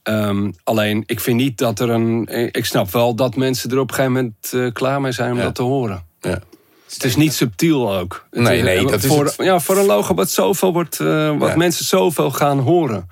Ehm, 0.04 0.52
alleen, 0.64 1.04
ik 1.06 1.20
vind 1.20 1.38
niet 1.40 1.58
dat 1.58 1.80
er 1.80 1.90
een. 1.90 2.28
Ik 2.52 2.66
snap 2.66 2.92
wel 2.92 3.16
dat 3.16 3.36
mensen 3.36 3.72
er 3.72 3.80
op 3.80 3.90
een 3.90 3.96
gegeven 3.96 4.14
moment 4.54 4.74
klaar 4.74 5.02
mee 5.02 5.12
zijn 5.12 5.32
om 5.32 5.38
Ja. 5.38 5.44
dat 5.44 5.56
te 5.56 5.62
horen. 5.64 6.06
ja. 6.22 6.40
Het 6.94 7.04
is 7.04 7.16
niet 7.16 7.34
subtiel 7.34 7.96
ook. 7.98 8.26
Het 8.32 8.42
Nee, 8.42 8.58
is- 8.58 8.64
nee, 8.64 8.86
dat 8.86 9.04
is 9.04 9.10
voor, 9.10 9.26
het. 9.26 9.36
Ja, 9.38 9.60
voor 9.60 9.78
een 9.78 9.86
logo 9.86 10.14
wat 10.14 10.30
zoveel 10.30 10.74
wordt, 10.74 11.00
eh, 11.00 11.38
wat 11.38 11.50
Ja. 11.50 11.56
mensen 11.56 11.86
zoveel 11.86 12.32
gaan 12.32 12.60
horen. 12.60 13.10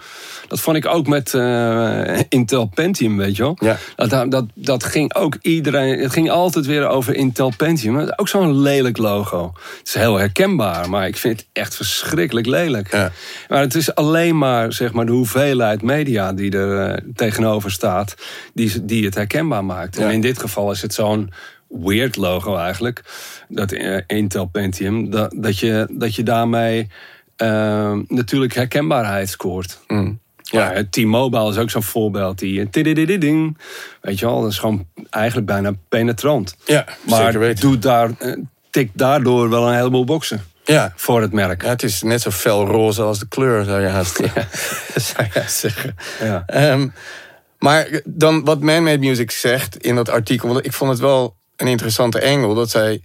Dat 0.48 0.60
vond 0.60 0.78
ik 0.78 0.86
ook 0.86 1.08
met 1.08 1.34
eh, 1.34 2.20
Intel 2.30 2.66
Pentium, 2.66 3.18
weet 3.18 3.36
je 3.36 3.44
wel. 3.44 3.58
Ja. 3.60 3.78
Dat, 3.96 4.32
dat, 4.32 4.46
dat 4.56 4.84
ging 4.84 5.14
ook 5.16 5.38
iedereen. 5.42 6.00
Het 6.00 6.12
ging 6.12 6.30
altijd 6.30 6.66
weer 6.66 6.88
over 6.88 7.16
Intel 7.16 7.52
Pentium. 7.58 8.00
Is 8.00 8.18
Ook 8.18 8.28
zo'n 8.28 8.58
lelijk 8.60 8.98
logo. 8.98 9.52
Het 9.78 9.88
is 9.88 9.94
heel 9.94 10.16
herkenbaar, 10.18 10.90
maar 10.90 11.08
ik 11.08 11.18
vind 11.18 11.40
het 11.40 11.48
echt 11.54 11.76
verschrikkelijk 11.76 12.46
lelijk. 12.48 12.92
Ja. 12.92 13.12
Maar 13.48 13.62
het 13.62 13.76
is 13.76 13.96
alleen 13.96 14.38
maar, 14.38 14.74
zeg 14.74 14.94
maar 14.94 15.06
de 15.06 15.12
hoeveelheid 15.12 15.82
media 15.82 16.34
die 16.34 16.52
er 16.52 16.90
eh, 16.90 16.98
tegenover 17.16 17.72
staat, 17.72 18.16
die, 18.54 18.86
die 18.86 19.06
het 19.06 19.16
herkenbaar 19.16 19.66
maakt. 19.66 19.98
En 19.98 20.10
in 20.12 20.22
dit 20.22 20.40
geval 20.40 20.72
is 20.72 20.82
het 20.82 20.94
zo'n 20.94 21.32
weird 21.82 22.16
logo 22.16 22.56
eigenlijk, 22.58 23.02
dat 23.50 23.72
eh, 23.72 23.98
Intel 24.08 24.46
Pentium, 24.46 25.10
dat, 25.10 25.34
dat, 25.38 25.60
je, 25.60 25.88
dat 25.92 26.16
je 26.16 26.24
daarmee 26.24 26.90
eh, 27.36 27.94
natuurlijk 28.08 28.54
herkenbaarheid 28.54 29.30
scoort. 29.30 29.80
Mm. 29.88 30.22
Ja, 30.44 30.72
Ja. 30.74 30.84
T-Mobile 30.90 31.50
is 31.50 31.58
ook 31.58 31.70
zo'n 31.70 31.84
voorbeeld. 31.84 32.40
Die 32.40 32.62
eh, 32.62 32.68
tididididing. 32.68 33.58
Weet 34.02 34.20
je 34.20 34.26
wel, 34.26 34.42
dat 34.42 34.52
is 34.52 34.58
gewoon 34.60 34.88
eigenlijk 35.10 35.48
bijna 35.48 35.74
penetrant. 35.90 36.56
Ja, 36.66 36.86
Maar 37.08 37.24
zeker 37.26 37.40
weten. 37.40 37.62
doet 37.70 37.82
daar, 37.82 38.10
eh, 38.20 38.34
tikt 38.70 38.98
daardoor 38.98 39.50
wel 39.50 39.68
een 39.68 39.76
heleboel 39.76 40.04
boxen 40.04 40.44
Ja. 40.64 40.94
voor 40.96 41.22
het 41.22 41.32
merk. 41.32 41.62
ja, 41.64 41.70
het 41.70 41.84
is 41.84 42.02
net 42.02 42.22
zo 42.22 42.30
fel 42.32 42.66
roze 42.66 43.02
als 43.02 43.20
de 43.20 43.28
kleur, 43.28 43.64
zou 43.64 43.82
je 43.82 43.88
haast, 43.88 44.16
zou 44.96 45.28
je 45.34 45.40
haast 45.40 45.56
zeggen. 45.60 45.96
Ja. 46.22 46.44
Ehm, 46.46 46.88
maar 47.60 48.02
dan 48.06 48.44
wat 48.44 48.62
Man-Made 48.62 48.98
Music 49.08 49.32
zegt 49.32 49.78
in 49.78 49.96
dat 49.96 50.10
artikel, 50.10 50.48
want 50.54 50.66
ik 50.66 50.74
vond 50.74 50.92
het 50.92 51.00
wel 51.00 51.36
een 51.56 51.68
interessante 51.68 52.20
engel. 52.20 52.54
Dat 52.56 52.70
zij, 52.70 53.02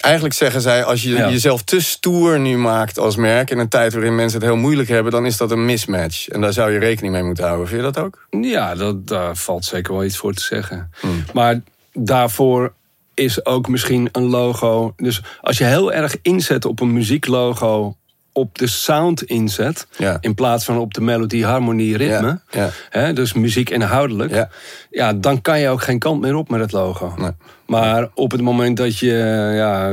eigenlijk 0.00 0.34
zeggen 0.34 0.60
zij, 0.60 0.84
als 0.84 1.02
je 1.02 1.10
Ja. 1.10 1.30
jezelf 1.30 1.62
te 1.62 1.80
stoer 1.80 2.38
nu 2.40 2.56
maakt 2.56 2.98
als 2.98 3.16
merk... 3.16 3.50
in 3.50 3.58
een 3.58 3.68
tijd 3.68 3.92
waarin 3.92 4.14
mensen 4.14 4.38
het 4.40 4.48
heel 4.48 4.58
moeilijk 4.58 4.88
hebben... 4.88 5.12
dan 5.12 5.26
is 5.26 5.36
dat 5.36 5.50
een 5.50 5.64
mismatch. 5.64 6.28
En 6.28 6.40
daar 6.40 6.52
zou 6.52 6.72
je 6.72 6.78
rekening 6.78 7.12
mee 7.12 7.22
moeten 7.22 7.44
houden. 7.44 7.68
Vind 7.68 7.80
je 7.84 7.92
dat 7.92 8.04
ook? 8.04 8.26
Ja, 8.40 8.74
dat, 8.74 9.06
daar 9.06 9.36
valt 9.36 9.64
zeker 9.64 9.92
wel 9.92 10.04
iets 10.04 10.16
voor 10.16 10.32
te 10.34 10.42
zeggen. 10.42 10.90
Maar 11.32 11.60
daarvoor 11.92 12.72
is 13.14 13.44
ook 13.46 13.68
misschien 13.68 14.08
een 14.12 14.26
logo. 14.28 14.92
Dus 14.96 15.22
als 15.40 15.58
je 15.58 15.64
heel 15.64 15.92
erg 15.92 16.16
inzet 16.22 16.64
op 16.64 16.80
een 16.80 16.92
muzieklogo, 16.92 17.96
op 18.36 18.58
de 18.58 18.66
sound 18.66 19.22
inzet, 19.22 19.86
Ja. 19.98 20.16
in 20.20 20.34
plaats 20.34 20.64
van 20.64 20.78
op 20.78 20.94
de 20.94 21.00
melodie, 21.00 21.44
harmonie, 21.44 21.96
ritme, 21.96 22.40
Ja, 22.50 22.60
ja. 22.62 22.70
Hè, 22.90 23.12
dus 23.12 23.32
muziek 23.32 23.70
inhoudelijk, 23.70 24.34
Ja. 24.34 24.48
ja. 24.90 25.12
dan 25.12 25.40
kan 25.40 25.60
je 25.60 25.68
ook 25.68 25.82
geen 25.82 25.98
kant 25.98 26.20
meer 26.20 26.34
op 26.34 26.48
met 26.48 26.60
het 26.60 26.72
logo. 26.72 27.14
Nee. 27.18 27.30
Maar 27.66 28.08
op 28.14 28.30
het 28.30 28.40
moment 28.40 28.76
dat 28.76 28.98
je, 28.98 29.12
ja, 29.54 29.90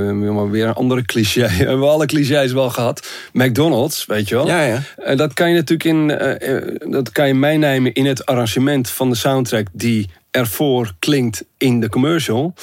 weer 0.49 0.67
een 0.67 0.73
andere 0.73 1.06
cliché, 1.06 1.41
we 1.58 1.63
hebben 1.63 1.89
alle 1.89 2.06
clichés 2.06 2.51
wel 2.51 2.69
gehad, 2.69 3.08
McDonald's, 3.34 4.06
weet 4.06 4.29
je 4.29 4.36
wel. 4.36 4.47
Ja, 4.47 4.62
ja. 4.62 4.82
Eh, 4.95 5.17
dat 5.17 5.34
kan 5.34 5.49
je 5.49 5.56
natuurlijk 5.56 5.89
in, 5.89 6.12
eh, 6.12 6.56
eh, 6.56 6.75
dat 6.89 7.12
kan 7.12 7.27
je 7.27 7.34
meenemen 7.34 7.93
in 7.93 8.06
het 8.06 8.25
arrangement 8.25 8.89
van 8.89 9.10
de 9.10 9.15
soundtrack 9.15 9.67
die 9.71 10.10
ervoor 10.32 10.91
klinkt 10.99 11.45
in 11.58 11.79
de 11.79 11.89
commercial. 11.89 12.53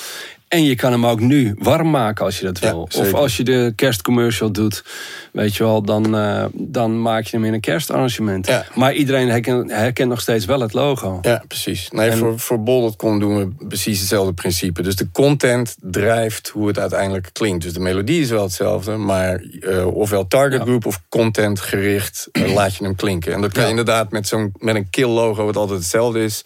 En 0.51 0.65
je 0.65 0.75
kan 0.75 0.93
hem 0.93 1.07
ook 1.07 1.21
nu 1.21 1.55
warm 1.59 1.91
maken 1.91 2.25
als 2.25 2.39
je 2.39 2.45
dat 2.45 2.59
Ja, 2.59 2.71
wil. 2.71 2.89
of 2.97 3.15
als 3.15 3.37
je 3.37 3.43
de 3.45 3.73
kerstcommercial 3.77 4.51
doet, 4.53 4.85
weet 5.33 5.57
je 5.57 5.65
wel, 5.65 5.83
dan, 5.83 6.17
eh, 6.17 6.45
dan 6.53 7.03
maak 7.03 7.25
je 7.25 7.37
hem 7.37 7.45
in 7.47 7.53
een 7.53 7.61
kerstarrangement. 7.61 8.47
Ja. 8.47 8.65
Maar 8.75 8.93
iedereen 8.95 9.29
herkent, 9.29 9.71
herkent 9.71 10.09
nog 10.09 10.21
steeds 10.21 10.45
wel 10.45 10.61
het 10.61 10.73
logo. 10.73 11.19
Ja, 11.23 11.43
precies. 11.49 11.89
Nee, 11.91 12.11
En- 12.11 12.19
voor, 12.19 12.39
voor 12.39 12.63
bol.com 12.63 13.19
doen 13.21 13.37
we 13.39 13.67
precies 13.67 13.99
hetzelfde 13.99 14.33
principe. 14.33 14.83
Dus 14.83 14.97
de 14.97 15.11
content 15.13 15.77
drijft 15.81 16.49
hoe 16.49 16.67
het 16.69 16.79
uiteindelijk 16.79 17.29
klinkt. 17.33 17.63
Dus 17.63 17.73
de 17.73 17.81
melodie 17.81 18.21
is 18.21 18.31
wel 18.31 18.43
hetzelfde, 18.43 18.97
maar 18.97 19.43
eh, 19.61 19.87
ofwel 19.87 20.27
target 20.27 20.59
Ja. 20.59 20.65
group 20.65 20.87
of 20.87 21.01
content 21.09 21.61
gericht 21.61 22.29
eh, 22.33 22.53
laat 22.59 22.77
je 22.77 22.85
hem 22.85 22.95
klinken. 22.97 23.33
En 23.33 23.41
dat 23.41 23.53
kan 23.53 23.63
je 23.65 23.71
inderdaad 23.71 24.11
met, 24.11 24.29
zo'n, 24.29 24.53
met 24.59 24.75
een 24.75 24.91
kill 24.91 25.09
logo, 25.09 25.45
wat 25.45 25.57
altijd 25.57 25.79
hetzelfde 25.79 26.23
is, 26.25 26.43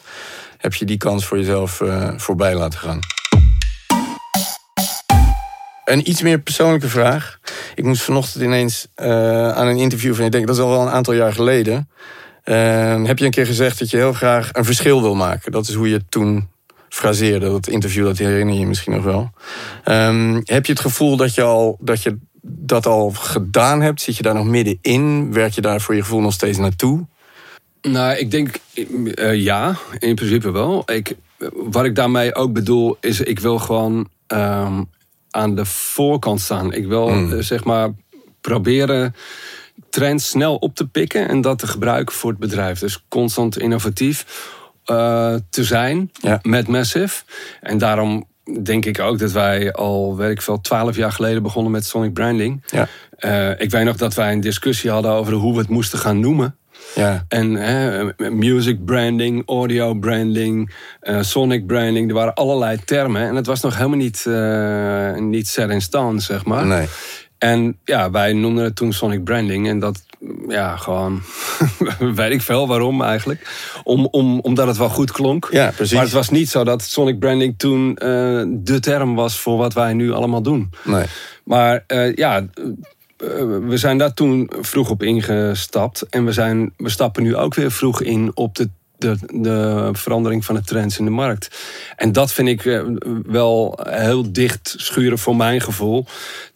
heb 0.58 0.74
je 0.74 0.84
die 0.84 0.96
kans 0.98 1.26
voor 1.26 1.38
jezelf 1.38 1.80
voorbij 2.16 2.54
laten 2.54 2.78
gaan. 2.78 2.98
Een 5.84 6.08
iets 6.08 6.22
meer 6.22 6.38
persoonlijke 6.38 6.88
vraag. 6.88 7.38
Ik 7.74 7.84
moest 7.84 8.02
vanochtend 8.02 8.44
ineens 8.44 8.86
eh, 8.94 9.50
aan 9.50 9.66
een 9.66 9.76
interview 9.76 10.14
van, 10.14 10.24
ik 10.24 10.32
denk 10.32 10.46
dat 10.46 10.56
is 10.56 10.62
al 10.62 10.70
wel 10.70 10.80
een 10.80 10.92
aantal 10.92 11.14
jaar 11.14 11.32
geleden. 11.32 11.88
Eh, 12.42 13.04
heb 13.04 13.18
je 13.18 13.24
een 13.24 13.30
keer 13.30 13.46
gezegd 13.46 13.78
dat 13.78 13.90
je 13.90 13.96
heel 13.96 14.12
graag 14.12 14.50
een 14.52 14.64
verschil 14.64 15.02
wil 15.02 15.14
maken? 15.14 15.52
Dat 15.52 15.68
is 15.68 15.74
hoe 15.74 15.88
je 15.88 15.94
het 15.94 16.10
toen 16.10 16.48
fraseerde. 16.88 17.48
Dat 17.50 17.66
interview, 17.66 18.04
dat 18.04 18.18
herinner 18.18 18.54
je 18.54 18.60
je 18.60 18.66
misschien 18.66 18.92
nog 18.92 19.04
wel. 19.04 19.30
Ehm, 19.84 20.40
heb 20.44 20.66
je 20.66 20.72
het 20.72 20.80
gevoel 20.80 21.16
dat 21.16 21.34
je, 21.34 21.42
al, 21.42 21.76
dat 21.80 22.02
je 22.02 22.16
dat 22.42 22.86
al 22.86 23.10
gedaan 23.10 23.80
hebt? 23.82 24.00
Zit 24.00 24.16
je 24.16 24.22
daar 24.22 24.34
nog 24.34 24.46
middenin? 24.46 25.32
Werk 25.32 25.52
je 25.52 25.60
daar 25.60 25.80
voor 25.80 25.94
je 25.94 26.02
gevoel 26.02 26.20
nog 26.20 26.32
steeds 26.32 26.58
naartoe? 26.58 27.06
Nou, 27.82 28.16
ik 28.16 28.30
denk 28.30 28.56
eh, 29.14 29.34
ja, 29.34 29.76
in 29.98 30.14
principe 30.14 30.50
wel. 30.50 30.82
Ik, 30.86 31.16
wat 31.52 31.84
ik 31.84 31.94
daarmee 31.94 32.34
ook 32.34 32.52
bedoel, 32.52 32.96
is 33.00 33.20
ik 33.20 33.38
wil 33.38 33.58
gewoon 33.58 34.08
ehm, 34.26 34.82
aan 35.34 35.54
de 35.54 35.64
voorkant 35.64 36.40
staan. 36.40 36.72
Ik 36.72 36.86
wil 36.86 37.08
eh, 37.08 37.32
zeg 37.38 37.64
maar 37.64 37.90
proberen 38.40 39.14
trends 39.90 40.28
snel 40.28 40.56
op 40.56 40.74
te 40.74 40.86
pikken 40.88 41.28
en 41.28 41.40
dat 41.40 41.58
te 41.58 41.66
gebruiken 41.66 42.14
voor 42.14 42.30
het 42.30 42.38
bedrijf. 42.38 42.78
Dus 42.78 43.04
constant 43.08 43.58
innovatief 43.58 44.26
eh, 44.84 45.34
te 45.50 45.64
zijn 45.64 46.10
Ja. 46.20 46.38
met 46.42 46.68
Massive. 46.68 47.22
En 47.60 47.78
daarom 47.78 48.24
denk 48.62 48.84
ik 48.84 49.00
ook 49.00 49.18
dat 49.18 49.32
wij 49.32 49.72
al, 49.72 50.16
weet 50.16 50.30
ik 50.30 50.42
veel, 50.42 50.60
twaalf 50.60 50.96
jaar 50.96 51.12
geleden 51.12 51.42
begonnen 51.42 51.72
met 51.72 51.86
Sonic 51.86 52.12
Branding. 52.12 52.64
Ja. 52.66 52.88
Eh, 53.18 53.60
ik 53.60 53.70
weet 53.70 53.84
nog 53.84 53.96
dat 53.96 54.14
wij 54.14 54.32
een 54.32 54.40
discussie 54.40 54.90
hadden 54.90 55.10
over 55.10 55.32
hoe 55.32 55.52
we 55.52 55.58
het 55.58 55.68
moesten 55.68 55.98
gaan 55.98 56.20
noemen. 56.20 56.56
Ja, 56.94 57.24
En 57.28 57.54
hè, 57.54 58.04
music 58.30 58.84
branding, 58.84 59.42
audio 59.46 59.94
branding, 59.94 60.74
eh, 61.00 61.22
sonic 61.22 61.66
branding. 61.66 62.08
Er 62.08 62.14
waren 62.14 62.34
allerlei 62.34 62.78
termen. 62.84 63.22
En 63.22 63.34
het 63.34 63.46
was 63.46 63.60
nog 63.60 63.76
helemaal 63.76 63.98
niet, 63.98 64.24
eh, 64.26 65.14
niet 65.14 65.48
set 65.48 65.70
in 65.70 65.82
stone, 65.82 66.20
zeg 66.20 66.44
maar. 66.44 66.66
nee. 66.66 66.86
En 67.38 67.78
ja, 67.84 68.10
wij 68.10 68.32
noemden 68.32 68.64
het 68.64 68.76
toen 68.76 68.92
sonic 68.92 69.24
branding. 69.24 69.68
En 69.68 69.78
dat, 69.78 70.02
ja, 70.48 70.76
gewoon... 70.76 71.22
weet 72.14 72.32
ik 72.32 72.42
veel 72.42 72.66
waarom 72.66 73.02
eigenlijk. 73.02 73.48
Om, 73.82 74.06
om, 74.10 74.40
omdat 74.40 74.66
het 74.66 74.76
wel 74.76 74.88
goed 74.88 75.12
klonk. 75.12 75.48
Ja, 75.50 75.70
precies. 75.76 75.94
Maar 75.94 76.02
het 76.02 76.12
was 76.12 76.30
niet 76.30 76.48
zo 76.48 76.64
dat 76.64 76.82
sonic 76.82 77.18
branding 77.18 77.54
toen 77.56 77.96
eh, 77.96 78.08
de 78.48 78.78
term 78.80 79.14
was... 79.14 79.38
voor 79.38 79.56
wat 79.56 79.72
wij 79.72 79.92
nu 79.92 80.12
allemaal 80.12 80.42
doen. 80.42 80.70
nee. 80.84 81.04
Maar 81.44 81.84
ja, 82.14 82.46
we 83.16 83.76
zijn 83.76 83.98
daar 83.98 84.14
toen 84.14 84.50
vroeg 84.60 84.90
op 84.90 85.02
ingestapt. 85.02 86.02
En 86.02 86.24
we, 86.24 86.32
zijn, 86.32 86.72
we 86.76 86.88
stappen 86.88 87.22
nu 87.22 87.36
ook 87.36 87.54
weer 87.54 87.70
vroeg 87.70 88.02
in 88.02 88.30
op 88.34 88.54
de, 88.54 88.68
de, 88.98 89.16
de 89.32 89.88
verandering 89.92 90.44
van 90.44 90.54
de 90.54 90.62
trends 90.62 90.98
in 90.98 91.04
de 91.04 91.10
markt. 91.10 91.58
En 91.96 92.12
dat 92.12 92.32
vind 92.32 92.48
ik 92.48 92.64
eh, 92.64 92.82
wel 93.26 93.78
heel 93.88 94.32
dicht 94.32 94.74
schuren 94.76 95.18
voor 95.18 95.36
mijn 95.36 95.60
gevoel 95.60 96.06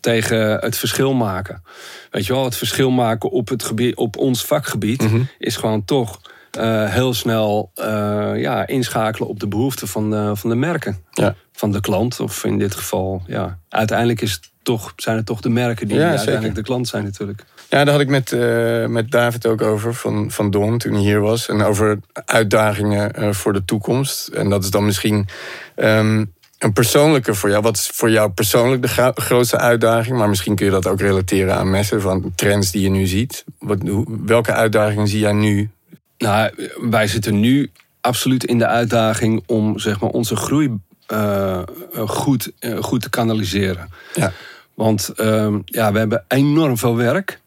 tegen 0.01 0.59
het 0.59 0.79
verschil 0.79 1.13
maken. 1.13 1.63
Weet 2.11 2.27
je 2.27 2.33
wel, 2.33 2.45
het 2.45 2.57
verschil 2.57 2.91
maken 2.91 3.31
op, 3.31 3.49
het 3.49 3.63
gebied, 3.63 3.97
op 3.97 4.17
ons 4.17 4.45
vakgebied 4.45 5.05
is 5.39 5.57
gewoon 5.57 5.85
toch 5.85 6.21
eh, 6.51 6.93
heel 6.93 7.15
snel 7.15 7.71
eh, 7.75 8.31
ja, 8.37 8.67
inschakelen 8.67 9.29
op 9.29 9.41
de 9.41 9.49
behoeften 9.49 9.89
van 9.89 10.11
de, 10.11 10.31
van 10.35 10.51
de 10.51 10.57
merken. 10.57 10.99
Ja. 11.11 11.35
Van 11.53 11.73
de 11.73 11.81
klant, 11.81 12.21
of 12.21 12.45
in 12.45 12.59
dit 12.59 12.75
geval, 12.75 13.23
ja. 13.27 13.59
Uiteindelijk 13.69 14.21
is 14.21 14.33
het 14.33 14.51
toch, 14.63 14.93
zijn 14.97 15.17
het 15.17 15.27
toch 15.27 15.41
de 15.41 15.49
merken 15.49 15.89
die 15.89 15.97
Ja, 15.97 16.03
uiteindelijk 16.03 16.45
zeker. 16.45 16.63
de 16.63 16.69
klant 16.69 16.89
zijn 16.89 17.05
natuurlijk. 17.05 17.45
Ja, 17.69 17.85
daar 17.85 17.93
had 17.93 18.01
ik 18.01 18.09
met, 18.09 18.33
eh, 18.33 18.87
met 18.87 19.11
David 19.11 19.47
ook 19.47 19.63
over 19.63 19.95
van, 19.95 20.31
van 20.31 20.51
Don 20.51 20.79
toen 20.79 20.93
hij 20.93 21.03
hier 21.03 21.21
was. 21.21 21.49
En 21.49 21.63
over 21.63 21.99
uitdagingen 22.13 23.15
eh, 23.15 23.33
voor 23.33 23.53
de 23.53 23.65
toekomst. 23.65 24.29
En 24.29 24.51
dat 24.51 24.65
is 24.65 24.71
dan 24.71 24.85
misschien 24.85 25.29
ehm, 25.75 26.25
een 26.59 26.73
persoonlijke 26.73 27.35
voor 27.35 27.51
jou. 27.51 27.63
Wat 27.63 27.77
is 27.77 27.91
voor 27.95 28.11
jou 28.11 28.31
persoonlijk 28.31 28.83
de 28.83 29.13
grootste 29.15 29.59
uitdaging? 29.59 30.19
Maar 30.19 30.29
misschien 30.29 30.55
kun 30.57 30.67
je 30.67 30.73
dat 30.73 30.87
ook 30.87 31.01
relateren 31.01 31.55
aan 31.55 31.71
messen 31.71 32.01
van 32.01 32.33
trends 32.35 32.71
die 32.71 32.83
je 32.83 32.91
nu 32.91 33.07
ziet. 33.07 33.45
Wat, 33.59 33.79
welke 34.25 34.53
uitdagingen 34.53 35.09
zie 35.09 35.21
jij 35.21 35.33
nu? 35.33 35.71
Nou, 36.19 36.51
wij 36.91 37.07
zitten 37.07 37.41
nu 37.41 37.71
absoluut 38.01 38.45
in 38.45 38.59
de 38.59 38.67
uitdaging 38.67 39.43
om 39.47 39.79
zeg 39.79 40.01
maar, 40.01 40.11
onze 40.11 40.37
groei 40.37 40.79
eh, 41.07 41.63
goed, 41.95 42.53
eh, 42.59 42.83
goed 42.83 43.03
te 43.03 43.11
kanaliseren. 43.11 43.89
Ja. 44.15 44.33
Want 44.75 45.09
ehm, 45.09 45.59
ja, 45.65 45.93
we 45.93 45.99
hebben 45.99 46.25
enorm 46.29 46.79
veel 46.79 46.97
werk. 46.97 47.41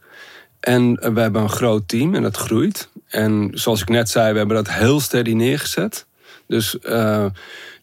En 0.60 0.98
eh, 0.98 1.14
we 1.14 1.20
hebben 1.20 1.42
een 1.42 1.50
groot 1.50 1.88
team 1.88 2.16
en 2.16 2.22
dat 2.22 2.38
groeit. 2.38 2.90
En 3.08 3.50
zoals 3.54 3.82
ik 3.82 3.90
net 3.90 4.10
zei, 4.10 4.32
we 4.32 4.38
hebben 4.38 4.56
dat 4.56 4.70
heel 4.74 5.00
steady 5.00 5.34
neergezet. 5.34 6.06
Dus, 6.52 6.80
eh, 6.80 7.26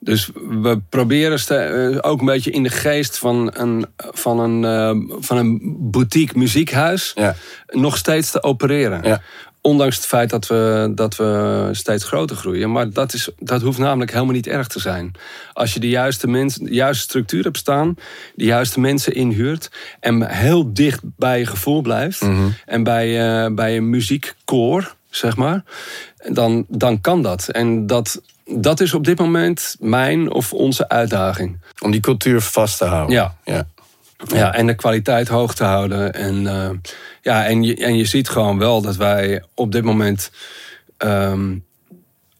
dus 0.01 0.31
we 0.35 0.81
proberen 0.89 1.39
eh, 1.49 1.99
ook 2.01 2.21
een 2.21 2.27
beetje 2.27 2.51
in 2.51 2.63
de 2.63 2.69
geest 2.69 3.19
van 3.19 3.51
een, 3.55 3.87
van 3.97 4.41
een, 4.41 4.65
eh, 4.65 5.17
van 5.21 5.37
een 5.37 5.77
boutique 5.81 6.39
muziekhuis 6.39 7.13
Ja. 7.15 7.35
nog 7.67 7.97
steeds 7.97 8.31
te 8.31 8.43
opereren. 8.43 9.03
Ja. 9.03 9.23
Ondanks 9.69 9.97
het 9.97 10.07
feit 10.07 10.31
dat 10.31 10.47
we, 10.47 10.93
dat 10.95 11.17
we 11.17 11.69
steeds 11.73 12.05
groter 12.05 12.37
groeien. 12.37 12.73
Maar 12.73 12.91
dat, 12.91 13.13
is, 13.13 13.29
dat 13.39 13.63
hoeft 13.63 13.79
namelijk 13.79 14.13
helemaal 14.13 14.35
niet 14.35 14.47
erg 14.47 14.67
te 14.67 14.81
zijn. 14.81 15.13
Als 15.53 15.75
je 15.75 15.81
de 15.81 15.89
juiste, 15.89 16.29
mens, 16.29 16.55
de 16.55 16.75
juiste 16.75 17.03
structuur 17.03 17.45
hebt 17.45 17.57
staan, 17.57 17.95
de 18.35 18.45
juiste 18.45 18.81
mensen 18.81 19.15
inhuurt. 19.15 19.71
en 20.01 20.31
heel 20.31 20.73
dicht 20.73 21.01
bij 21.03 21.39
je 21.39 21.47
gevoel 21.47 21.81
blijft. 21.81 22.23
en 22.67 22.83
bij, 22.83 23.43
eh, 23.45 23.55
bij 23.55 23.77
een 23.77 23.91
muziekkoor, 23.91 24.95
zeg 25.11 25.37
maar. 25.37 25.65
Dan, 26.29 26.65
dan 26.69 27.01
kan 27.01 27.23
dat. 27.23 27.49
En 27.49 27.87
dat, 27.87 28.23
dat 28.45 28.81
is 28.81 28.95
op 28.95 29.05
dit 29.05 29.19
moment 29.19 29.77
mijn 29.81 30.31
of 30.31 30.53
onze 30.53 30.89
uitdaging. 30.89 31.59
Om 31.79 31.91
die 31.91 32.01
cultuur 32.01 32.41
vast 32.41 32.79
te 32.79 32.85
houden. 32.85 33.15
Ja. 33.15 33.35
ja. 33.45 33.67
Ja, 34.27 34.55
en 34.55 34.67
de 34.67 34.75
kwaliteit 34.75 35.29
hoog 35.29 35.55
te 35.55 35.65
houden. 35.65 36.15
En, 36.15 36.47
eh, 36.47 36.71
ja, 37.23 37.47
en, 37.47 37.63
je, 37.63 37.77
en 37.77 37.97
je 37.97 38.05
ziet 38.05 38.29
gewoon 38.29 38.59
wel 38.59 38.83
dat 38.83 38.97
wij 38.97 39.45
op 39.55 39.73
dit 39.73 39.85
moment 39.85 40.31
ehm, 40.97 41.57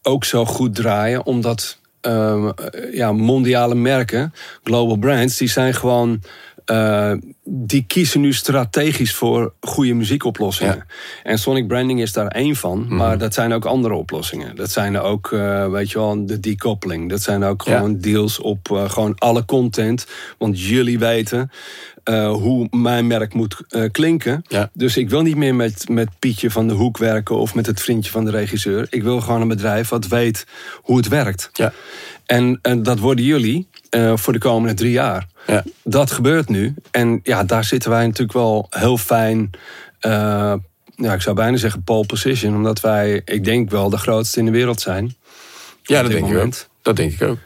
ook 0.01 0.25
zo 0.25 0.45
goed 0.45 0.75
draaien. 0.75 1.25
Omdat 1.25 1.77
ehm, 2.01 2.47
eh, 2.47 2.93
ja, 2.93 3.11
mondiale 3.11 3.75
merken, 3.75 4.33
global 4.63 4.97
brands, 4.97 5.37
die 5.37 5.49
zijn 5.49 5.73
gewoon. 5.73 6.21
Eh, 6.69 7.11
die 7.43 7.83
kiezen 7.87 8.21
nu 8.21 8.33
strategisch 8.33 9.13
voor 9.15 9.53
goede 9.61 9.93
muziekoplossingen. 9.93 10.85
En 11.23 11.39
Sonic 11.39 11.67
Branding 11.67 12.01
is 12.01 12.13
daar 12.13 12.27
één 12.27 12.55
van. 12.55 12.85
Maar 12.89 13.17
dat 13.17 13.33
zijn 13.33 13.53
ook 13.53 13.65
andere 13.65 13.93
oplossingen. 13.93 14.55
Dat 14.55 14.71
zijn 14.71 14.95
er 14.95 15.01
ook, 15.01 15.31
eh, 15.31 15.67
weet 15.67 15.91
je 15.91 15.97
wel, 15.97 16.25
de 16.25 16.39
decoupling. 16.39 17.09
Dat 17.09 17.21
zijn 17.21 17.43
ook 17.43 17.63
Ja. 17.63 17.75
gewoon 17.75 17.97
deals 17.97 18.39
op 18.39 18.71
eh, 18.71 18.89
gewoon 18.89 19.15
alle 19.17 19.45
content. 19.45 20.07
Want 20.37 20.61
jullie 20.61 20.99
weten 20.99 21.51
hoe 22.31 22.67
mijn 22.71 23.07
merk 23.07 23.33
moet 23.33 23.55
klinken. 23.91 24.43
Ja. 24.47 24.69
Dus 24.73 24.97
ik 24.97 25.09
wil 25.09 25.21
niet 25.21 25.35
meer 25.35 25.55
met, 25.55 25.89
met 25.89 26.09
Pietje 26.19 26.51
van 26.51 26.67
de 26.67 26.73
Hoek 26.73 26.97
werken... 26.97 27.35
of 27.37 27.55
met 27.55 27.65
het 27.65 27.81
vriendje 27.81 28.11
van 28.11 28.25
de 28.25 28.31
regisseur. 28.31 28.87
Ik 28.89 29.03
wil 29.03 29.21
gewoon 29.21 29.41
een 29.41 29.47
bedrijf 29.47 29.89
wat 29.89 30.07
weet 30.07 30.45
hoe 30.81 30.97
het 30.97 31.07
werkt. 31.07 31.49
Ja. 31.53 31.73
En, 32.25 32.59
en 32.61 32.83
dat 32.83 32.99
worden 32.99 33.25
jullie 33.25 33.68
eh, 33.89 34.17
voor 34.17 34.33
de 34.33 34.39
komende 34.39 34.75
drie 34.75 34.91
jaar. 34.91 35.27
Ja. 35.47 35.63
Dat 35.83 36.11
gebeurt 36.11 36.49
nu. 36.49 36.73
En 36.91 37.19
ja, 37.23 37.43
daar 37.43 37.63
zitten 37.63 37.89
wij 37.89 38.05
natuurlijk 38.05 38.33
wel 38.33 38.67
heel 38.69 38.97
fijn... 38.97 39.49
eh, 39.99 40.53
ja, 40.95 41.13
ik 41.13 41.21
zou 41.21 41.35
bijna 41.35 41.57
zeggen 41.57 41.83
pole 41.83 42.05
position. 42.05 42.55
Omdat 42.55 42.79
wij, 42.79 43.21
ik 43.25 43.43
denk 43.43 43.69
wel, 43.69 43.89
de 43.89 43.97
grootste 43.97 44.39
in 44.39 44.45
de 44.45 44.51
wereld 44.51 44.81
zijn. 44.81 45.15
Ja, 45.83 46.01
dat 46.01 46.11
denk 46.11 46.27
ik 46.27 46.37
ook. 46.37 46.53
Dat 46.81 46.95
denk 46.95 47.11
ik 47.11 47.21
ook. 47.21 47.37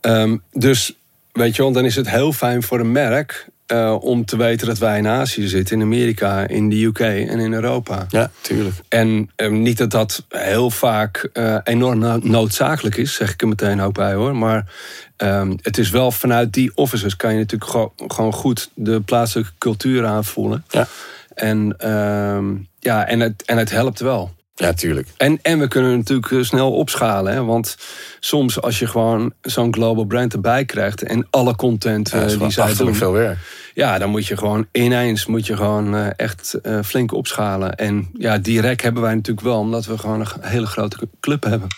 Ehm, 0.00 0.36
dus 0.52 0.98
weet 1.32 1.56
je 1.56 1.62
wel, 1.62 1.72
dan 1.72 1.84
is 1.84 1.96
het 1.96 2.10
heel 2.10 2.32
fijn 2.32 2.62
voor 2.62 2.80
een 2.80 2.92
merk 2.92 3.48
eh, 3.66 3.96
om 4.00 4.24
te 4.24 4.36
weten 4.36 4.66
dat 4.66 4.78
wij 4.78 4.98
in 4.98 5.06
Azië 5.06 5.48
zitten, 5.48 5.76
in 5.76 5.82
Amerika, 5.82 6.48
in 6.48 6.68
de 6.68 6.84
UK 6.84 6.98
en 6.98 7.38
in 7.38 7.52
Europa. 7.52 8.06
Ja, 8.08 8.30
tuurlijk. 8.40 8.74
En 8.88 9.30
ehm, 9.36 9.62
niet 9.62 9.78
dat 9.78 9.90
dat 9.90 10.24
heel 10.28 10.70
vaak 10.70 11.28
eh, 11.32 11.58
enorm 11.64 11.98
no- 11.98 12.18
noodzakelijk 12.22 12.96
is, 12.96 13.14
zeg 13.14 13.32
ik 13.32 13.42
er 13.42 13.48
meteen 13.48 13.80
ook 13.80 13.94
bij 13.94 14.14
hoor. 14.14 14.36
Maar 14.36 14.72
ehm, 15.16 15.56
het 15.62 15.78
is 15.78 15.90
wel 15.90 16.10
vanuit 16.12 16.52
die 16.52 16.72
offices 16.74 17.16
kan 17.16 17.32
je 17.32 17.38
natuurlijk 17.38 17.70
gewoon, 17.70 17.92
gewoon 17.96 18.32
goed 18.32 18.70
de 18.74 19.00
plaatselijke 19.00 19.52
cultuur 19.58 20.06
aanvoelen. 20.06 20.64
Ja. 20.68 20.86
En, 21.34 21.74
ehm, 21.78 22.54
ja, 22.78 23.06
en, 23.06 23.20
het, 23.20 23.42
en 23.44 23.58
het 23.58 23.70
helpt 23.70 24.00
wel. 24.00 24.34
Ja, 24.56 24.72
tuurlijk. 24.72 25.08
En, 25.16 25.38
en 25.42 25.58
we 25.58 25.68
kunnen 25.68 25.96
natuurlijk 25.96 26.30
eh, 26.30 26.42
snel 26.42 26.72
opschalen. 26.72 27.32
Hè? 27.32 27.44
Want 27.44 27.76
soms 28.20 28.60
als 28.60 28.78
je 28.78 28.86
gewoon 28.86 29.32
zo'n 29.42 29.74
global 29.74 30.04
brand 30.04 30.32
erbij 30.32 30.64
krijgt... 30.64 31.02
en 31.02 31.26
alle 31.30 31.56
content 31.56 32.10
Ja, 32.10 32.22
eh, 32.22 32.38
die 32.38 32.50
zij 32.50 32.74
doen... 32.74 32.94
veel 32.94 33.12
werk. 33.12 33.38
Ja, 33.74 33.98
dan 33.98 34.10
moet 34.10 34.26
je 34.26 34.36
gewoon 34.36 34.66
ineens 34.72 35.26
moet 35.26 35.46
je 35.46 35.56
gewoon, 35.56 35.96
eh, 35.96 36.06
echt 36.16 36.58
flink 36.84 37.12
opschalen. 37.12 37.74
En 37.74 38.08
ja, 38.18 38.38
die 38.38 38.60
rek 38.60 38.82
hebben 38.82 39.02
wij 39.02 39.14
natuurlijk 39.14 39.46
wel... 39.46 39.58
omdat 39.58 39.86
we 39.86 39.98
gewoon 39.98 40.20
een 40.20 40.26
hele 40.40 40.66
grote 40.66 40.96
club 41.20 41.44
hebben. 41.44 41.68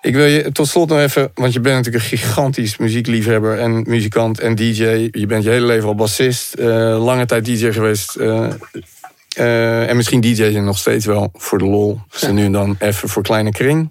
Ik 0.00 0.14
wil 0.14 0.26
je 0.26 0.52
tot 0.52 0.68
slot 0.68 0.88
nog 0.88 0.98
even, 0.98 1.30
want 1.34 1.52
je 1.52 1.60
bent 1.60 1.76
natuurlijk 1.76 2.04
een 2.04 2.18
gigantisch 2.18 2.76
muziekliefhebber 2.76 3.58
en 3.58 3.82
muzikant 3.86 4.40
en 4.40 4.54
DJ. 4.54 5.08
Je 5.10 5.26
bent 5.26 5.44
je 5.44 5.50
hele 5.50 5.66
leven 5.66 5.88
al 5.88 5.94
bassist, 5.94 6.58
lange 6.58 7.26
tijd 7.26 7.44
DJ 7.44 7.72
geweest. 7.72 8.16
Eh, 9.36 9.88
en 9.88 9.96
misschien 9.96 10.20
DJ 10.20 10.42
je 10.42 10.60
nog 10.60 10.78
steeds 10.78 11.06
wel 11.06 11.30
voor 11.34 11.58
de 11.58 11.64
lol. 11.64 12.00
Ze 12.10 12.32
nu 12.32 12.44
en 12.44 12.52
dan 12.52 12.76
even 12.78 13.08
voor 13.08 13.22
kleine 13.22 13.50
kring. 13.50 13.90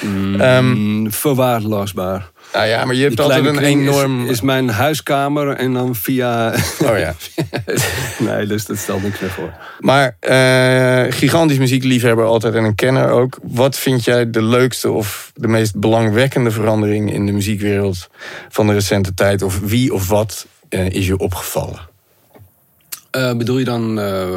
Mm, 0.00 1.12
verwaarloosbaar. 1.12 2.30
nou 2.52 2.66
ja, 2.66 2.84
maar 2.84 2.94
je 2.94 3.02
hebt 3.02 3.20
altijd 3.20 3.44
een 3.44 3.58
is- 3.58 3.66
enorm. 3.68 4.26
Is, 4.26 4.40
mijn 4.40 4.68
huiskamer 4.68 5.56
en 5.56 5.72
dan 5.72 5.94
via... 5.94 6.54
Oh 6.90 6.98
ja. 6.98 7.14
nee, 8.28 8.46
dus 8.46 8.66
dat 8.66 8.78
stelt 8.78 9.02
niks 9.02 9.20
meer 9.20 9.30
voor. 9.30 9.52
Maar 9.78 10.16
eh, 10.20 11.12
gigantisch 11.12 11.58
muziekliefhebber 11.58 12.24
altijd 12.24 12.54
en 12.54 12.64
een 12.64 12.74
kenner 12.74 13.10
ook. 13.10 13.38
Wat 13.42 13.78
vind 13.78 14.04
jij 14.04 14.30
de 14.30 14.42
leukste 14.42 14.90
of 14.90 15.32
de 15.34 15.48
meest 15.48 15.76
belangwekkende 15.76 16.50
verandering 16.50 17.12
in 17.12 17.26
de 17.26 17.32
muziekwereld 17.32 18.08
van 18.48 18.66
de 18.66 18.72
recente 18.72 19.14
tijd? 19.14 19.42
Of 19.42 19.60
wie 19.60 19.94
of 19.94 20.08
wat 20.08 20.46
eh, 20.68 20.90
is 20.90 21.06
je 21.06 21.18
opgevallen? 21.18 21.92
Eh, 23.14 23.36
bedoel 23.36 23.58
je 23.58 23.64
dan 23.64 24.00
eh, 24.00 24.28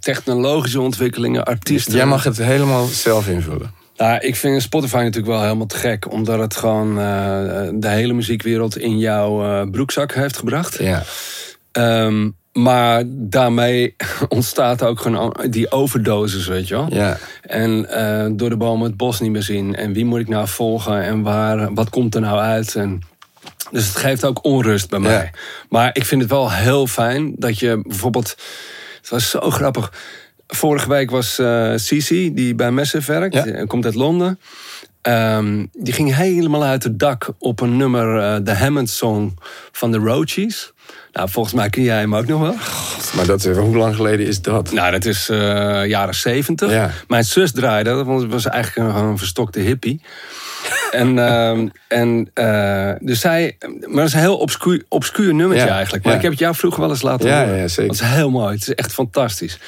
technologische 0.00 0.80
ontwikkelingen, 0.80 1.44
artiesten? 1.44 1.94
Jij 1.94 2.06
mag 2.06 2.24
het 2.24 2.36
helemaal 2.36 2.86
zelf 2.86 3.28
invullen. 3.28 3.70
Nou, 3.96 4.18
ik 4.20 4.36
vind 4.36 4.62
Spotify 4.62 4.96
natuurlijk 4.96 5.26
wel 5.26 5.42
helemaal 5.42 5.66
te 5.66 5.76
gek. 5.76 6.12
Omdat 6.12 6.38
het 6.38 6.56
gewoon 6.56 6.98
eh, 6.98 7.68
de 7.74 7.88
hele 7.88 8.12
muziekwereld 8.12 8.78
in 8.78 8.98
jouw 8.98 9.66
broekzak 9.70 10.14
heeft 10.14 10.36
gebracht. 10.36 10.78
Ja. 10.78 11.02
Ehm, 11.72 12.30
maar 12.52 13.02
daarmee 13.06 13.94
ontstaat 14.28 14.82
ook 14.82 15.00
gewoon 15.00 15.36
die 15.50 15.70
overdosis, 15.70 16.46
weet 16.46 16.68
je 16.68 16.74
wel. 16.74 16.86
Ja. 16.90 17.18
En 17.42 17.86
door 18.36 18.48
de 18.48 18.56
bomen 18.56 18.86
het 18.86 18.96
bos 18.96 19.20
niet 19.20 19.30
meer 19.30 19.42
zien. 19.42 19.74
En 19.74 19.92
wie 19.92 20.04
moet 20.04 20.20
ik 20.20 20.28
nou 20.28 20.48
volgen 20.48 21.02
en 21.02 21.22
waar, 21.22 21.74
wat 21.74 21.90
komt 21.90 22.14
er 22.14 22.20
nou 22.20 22.38
uit? 22.38 22.74
En, 22.74 23.02
dus 23.74 23.86
het 23.86 23.96
geeft 23.96 24.24
ook 24.24 24.44
onrust 24.44 24.88
bij 24.90 24.98
mij. 24.98 25.30
Maar 25.68 25.90
ik 25.92 26.04
vind 26.04 26.20
het 26.22 26.30
wel 26.30 26.52
heel 26.52 26.86
fijn 26.86 27.32
dat 27.36 27.58
je 27.58 27.80
bijvoorbeeld... 27.86 28.34
Het 29.00 29.08
was 29.08 29.30
zo 29.30 29.50
grappig. 29.50 29.92
Vorige 30.46 30.88
week 30.88 31.10
was 31.10 31.38
eh 31.38 31.72
Cici, 31.76 32.34
die 32.34 32.54
bij 32.54 32.70
Massive 32.70 33.12
werkt. 33.12 33.34
Ja. 33.34 33.64
Komt 33.64 33.84
uit 33.84 33.94
Londen. 33.94 34.40
Ehm, 35.02 35.66
die 35.72 35.92
ging 35.92 36.14
helemaal 36.14 36.62
uit 36.64 36.82
het 36.82 36.98
dak 36.98 37.28
op 37.38 37.60
een 37.60 37.76
nummer, 37.76 38.18
eh, 38.22 38.36
de 38.42 38.54
Hammond 38.54 38.90
Song 38.90 39.38
van 39.72 39.92
de 39.92 39.98
Roaches. 39.98 40.72
Nou, 41.12 41.28
volgens 41.30 41.54
mij 41.54 41.70
ken 41.70 41.82
jij 41.82 41.98
hem 41.98 42.14
ook 42.16 42.26
nog 42.26 42.40
wel. 42.40 42.54
Maar 43.16 43.26
dat, 43.26 43.44
is- 43.44 43.56
hoe 43.56 43.76
lang 43.76 43.94
geleden 43.96 44.26
is 44.26 44.40
dat? 44.42 44.72
Nou, 44.72 44.90
dat 44.92 45.04
is 45.04 45.28
eh, 45.28 45.38
jaren 45.86 46.14
zeventig. 46.14 46.70
Ja. 46.70 46.90
Mijn 47.08 47.24
zus 47.24 47.52
draaide 47.52 47.90
dat, 47.90 48.06
want 48.06 48.22
het 48.22 48.30
was 48.30 48.46
eigenlijk 48.46 48.88
een, 48.96 49.02
een 49.04 49.18
verstokte 49.18 49.60
hippie. 49.60 50.00
En, 50.90 51.18
ehm, 51.18 51.68
en 51.88 52.30
uh, 52.34 52.90
dus 53.00 53.20
zij, 53.20 53.56
maar 53.86 53.96
dat 53.96 54.06
is 54.06 54.12
een 54.14 54.20
heel 54.20 54.36
obscuur, 54.36 54.84
obscuur 54.88 55.34
nummertje 55.34 55.66
Ja, 55.66 55.74
eigenlijk. 55.74 56.04
Maar 56.04 56.12
ja. 56.12 56.18
ik 56.18 56.24
heb 56.24 56.32
het 56.34 56.40
jou 56.40 56.54
vroeger 56.54 56.80
wel 56.80 56.90
eens 56.90 57.02
laten 57.02 57.28
Ja, 57.28 57.40
horen. 57.44 57.58
ja, 57.58 57.68
zeker. 57.68 57.96
Dat 57.96 58.02
is 58.02 58.12
heel 58.14 58.30
mooi. 58.30 58.54
Het 58.54 58.62
is 58.68 58.74
echt 58.74 58.92
fantastisch. 58.92 59.58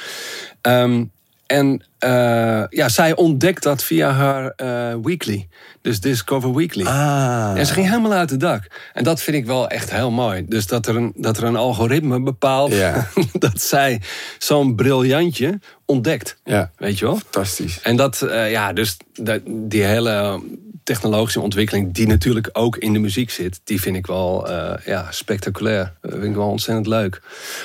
Um, 0.62 1.10
En 1.46 1.82
uh, 2.04 2.64
ja, 2.68 2.88
zij 2.88 3.16
ontdekt 3.16 3.62
dat 3.62 3.84
via 3.84 4.10
haar 4.10 4.52
uh, 4.56 4.94
weekly. 5.02 5.48
Dus 5.82 6.00
Discover 6.00 6.54
Weekly. 6.54 6.84
Ah. 6.84 7.52
En 7.56 7.66
ze 7.66 7.72
ging 7.72 7.86
helemaal 7.86 8.12
uit 8.12 8.30
het 8.30 8.40
dak. 8.40 8.62
En 8.92 9.04
dat 9.04 9.22
vind 9.22 9.36
ik 9.36 9.46
wel 9.46 9.68
echt 9.68 9.90
heel 9.90 10.10
mooi. 10.10 10.44
Dus 10.48 10.66
dat 10.66 10.86
er 10.86 10.96
een, 10.96 11.12
dat 11.16 11.36
er 11.36 11.44
een 11.44 11.56
algoritme 11.56 12.20
bepaalt 12.22 12.72
Ja. 12.72 13.06
dat 13.32 13.60
zij 13.60 14.00
zo'n 14.38 14.74
briljantje 14.74 15.58
ontdekt. 15.84 16.36
Ja. 16.44 16.70
Weet 16.76 16.98
je 16.98 17.04
wel? 17.04 17.16
Fantastisch. 17.16 17.80
En 17.82 17.96
dat, 17.96 18.20
uh, 18.24 18.50
ja, 18.50 18.72
dus 18.72 18.96
dat, 19.12 19.40
die 19.46 19.82
hele 19.82 20.40
technologische 20.86 21.40
ontwikkeling, 21.40 21.94
die 21.94 22.06
natuurlijk 22.06 22.48
ook 22.52 22.76
in 22.76 22.92
de 22.92 22.98
muziek 22.98 23.30
zit, 23.30 23.60
die 23.64 23.80
vind 23.80 23.96
ik 23.96 24.06
wel 24.06 24.50
uh, 24.50 24.72
ja, 24.84 25.06
spectaculair. 25.10 25.92
Dat 26.00 26.10
vind 26.10 26.24
ik 26.24 26.34
wel 26.34 26.48
ontzettend 26.48 26.86
leuk. 26.86 27.22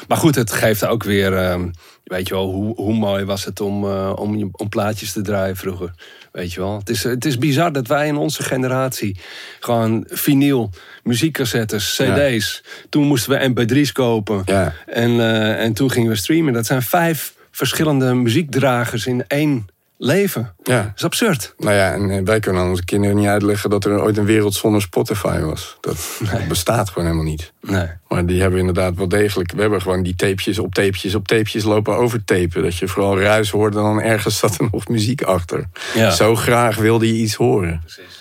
Maar 0.07 0.17
goed, 0.17 0.35
het 0.35 0.51
geeft 0.51 0.85
ook 0.85 1.03
weer, 1.03 1.33
uh, 1.33 1.63
weet 2.03 2.27
je 2.27 2.33
wel, 2.33 2.51
hoe, 2.51 2.75
hoe 2.75 2.93
mooi 2.93 3.25
was 3.25 3.45
het 3.45 3.61
om, 3.61 3.83
uh, 3.83 4.13
om, 4.15 4.49
om 4.51 4.69
plaatjes 4.69 5.11
te 5.11 5.21
draaien 5.21 5.55
vroeger. 5.55 5.93
Weet 6.31 6.53
je 6.53 6.59
wel. 6.59 6.77
Het 6.77 6.89
is, 6.89 7.03
het 7.03 7.25
is 7.25 7.37
bizar 7.37 7.71
dat 7.71 7.87
wij 7.87 8.07
in 8.07 8.15
onze 8.15 8.43
generatie 8.43 9.19
gewoon 9.59 10.05
vinyl, 10.09 10.69
muziekcassettes, 11.03 11.95
cd's. 11.95 12.61
Ja. 12.63 12.87
Toen 12.89 13.07
moesten 13.07 13.31
we 13.31 13.49
mp3's 13.49 13.91
kopen. 13.91 14.41
Ja. 14.45 14.73
En, 14.85 15.11
uh, 15.11 15.63
en 15.63 15.73
toen 15.73 15.91
gingen 15.91 16.09
we 16.09 16.17
streamen. 16.17 16.53
Dat 16.53 16.65
zijn 16.65 16.81
vijf 16.81 17.33
verschillende 17.51 18.13
muziekdragers 18.13 19.05
in 19.05 19.23
één 19.27 19.65
leven. 20.01 20.53
Ja. 20.63 20.81
Dat 20.81 20.91
is 20.95 21.03
absurd. 21.03 21.53
Nou 21.57 21.75
ja, 21.75 21.93
en 21.93 22.25
wij 22.25 22.39
kunnen 22.39 22.61
aan 22.61 22.69
onze 22.69 22.85
kinderen 22.85 23.15
niet 23.15 23.27
uitleggen 23.27 23.69
dat 23.69 23.85
er 23.85 24.01
ooit 24.01 24.17
een 24.17 24.25
wereld 24.25 24.53
zonder 24.53 24.81
Spotify 24.81 25.39
was. 25.39 25.77
Dat, 25.81 25.97
nee. 26.19 26.39
dat 26.39 26.47
bestaat 26.47 26.89
gewoon 26.89 27.03
helemaal 27.07 27.29
niet. 27.29 27.53
Nee. 27.61 27.87
Maar 28.07 28.25
die 28.25 28.41
hebben 28.41 28.59
inderdaad 28.59 28.95
wel 28.95 29.07
degelijk. 29.07 29.51
We 29.51 29.61
hebben 29.61 29.81
gewoon 29.81 30.03
die 30.03 30.15
tapejes 30.15 30.59
op 30.59 30.73
tapejes 30.73 31.15
op 31.15 31.27
tapejes 31.27 31.63
lopen 31.63 31.95
overtapen. 31.95 32.63
Dat 32.63 32.77
je 32.77 32.87
vooral 32.87 33.19
ruis 33.19 33.49
hoorde 33.49 33.77
en 33.77 33.83
dan 33.83 34.01
ergens 34.01 34.37
zat 34.43 34.57
er 34.59 34.67
nog 34.71 34.87
muziek 34.87 35.21
achter. 35.21 35.65
Ja. 35.93 36.09
Zo 36.09 36.35
graag 36.35 36.75
wilde 36.75 37.07
je 37.07 37.21
iets 37.21 37.35
horen. 37.35 37.79
Precies. 37.79 38.20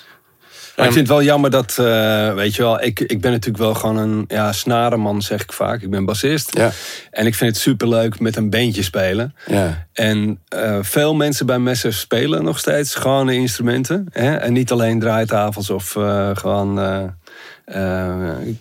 Maar 0.81 0.89
ik 0.89 0.95
vind 0.95 1.09
het 1.09 1.17
wel 1.17 1.27
jammer 1.27 1.51
dat, 1.51 1.77
uh, 1.81 2.35
weet 2.35 2.55
je 2.55 2.63
wel, 2.63 2.83
ik, 2.83 3.01
ik 3.01 3.21
ben 3.21 3.31
natuurlijk 3.31 3.65
wel 3.65 3.75
gewoon 3.75 3.97
een 3.97 4.25
ja, 4.29 4.53
snarenman, 4.53 5.23
zeg 5.23 5.43
ik 5.43 5.53
vaak. 5.53 5.83
Ik 5.83 5.91
ben 5.91 6.05
bassist. 6.05 6.57
Ja. 6.57 6.71
En 7.11 7.27
ik 7.27 7.35
vind 7.35 7.53
het 7.53 7.61
superleuk 7.61 8.21
met 8.21 8.37
een 8.37 8.51
bandje 8.51 8.83
spelen. 8.83 9.35
Ja. 9.47 9.87
En 9.93 10.41
uh, 10.55 10.79
veel 10.81 11.15
mensen 11.15 11.47
bij 11.47 11.59
messen 11.59 11.93
spelen 11.93 12.45
nog 12.45 12.59
steeds 12.59 12.95
gewone 12.95 13.35
instrumenten. 13.35 14.07
Hè? 14.11 14.35
En 14.35 14.53
niet 14.53 14.71
alleen 14.71 15.01
draaitafels 15.01 15.71
of 15.71 15.95
uh, 15.95 16.31
gewoon. 16.35 16.79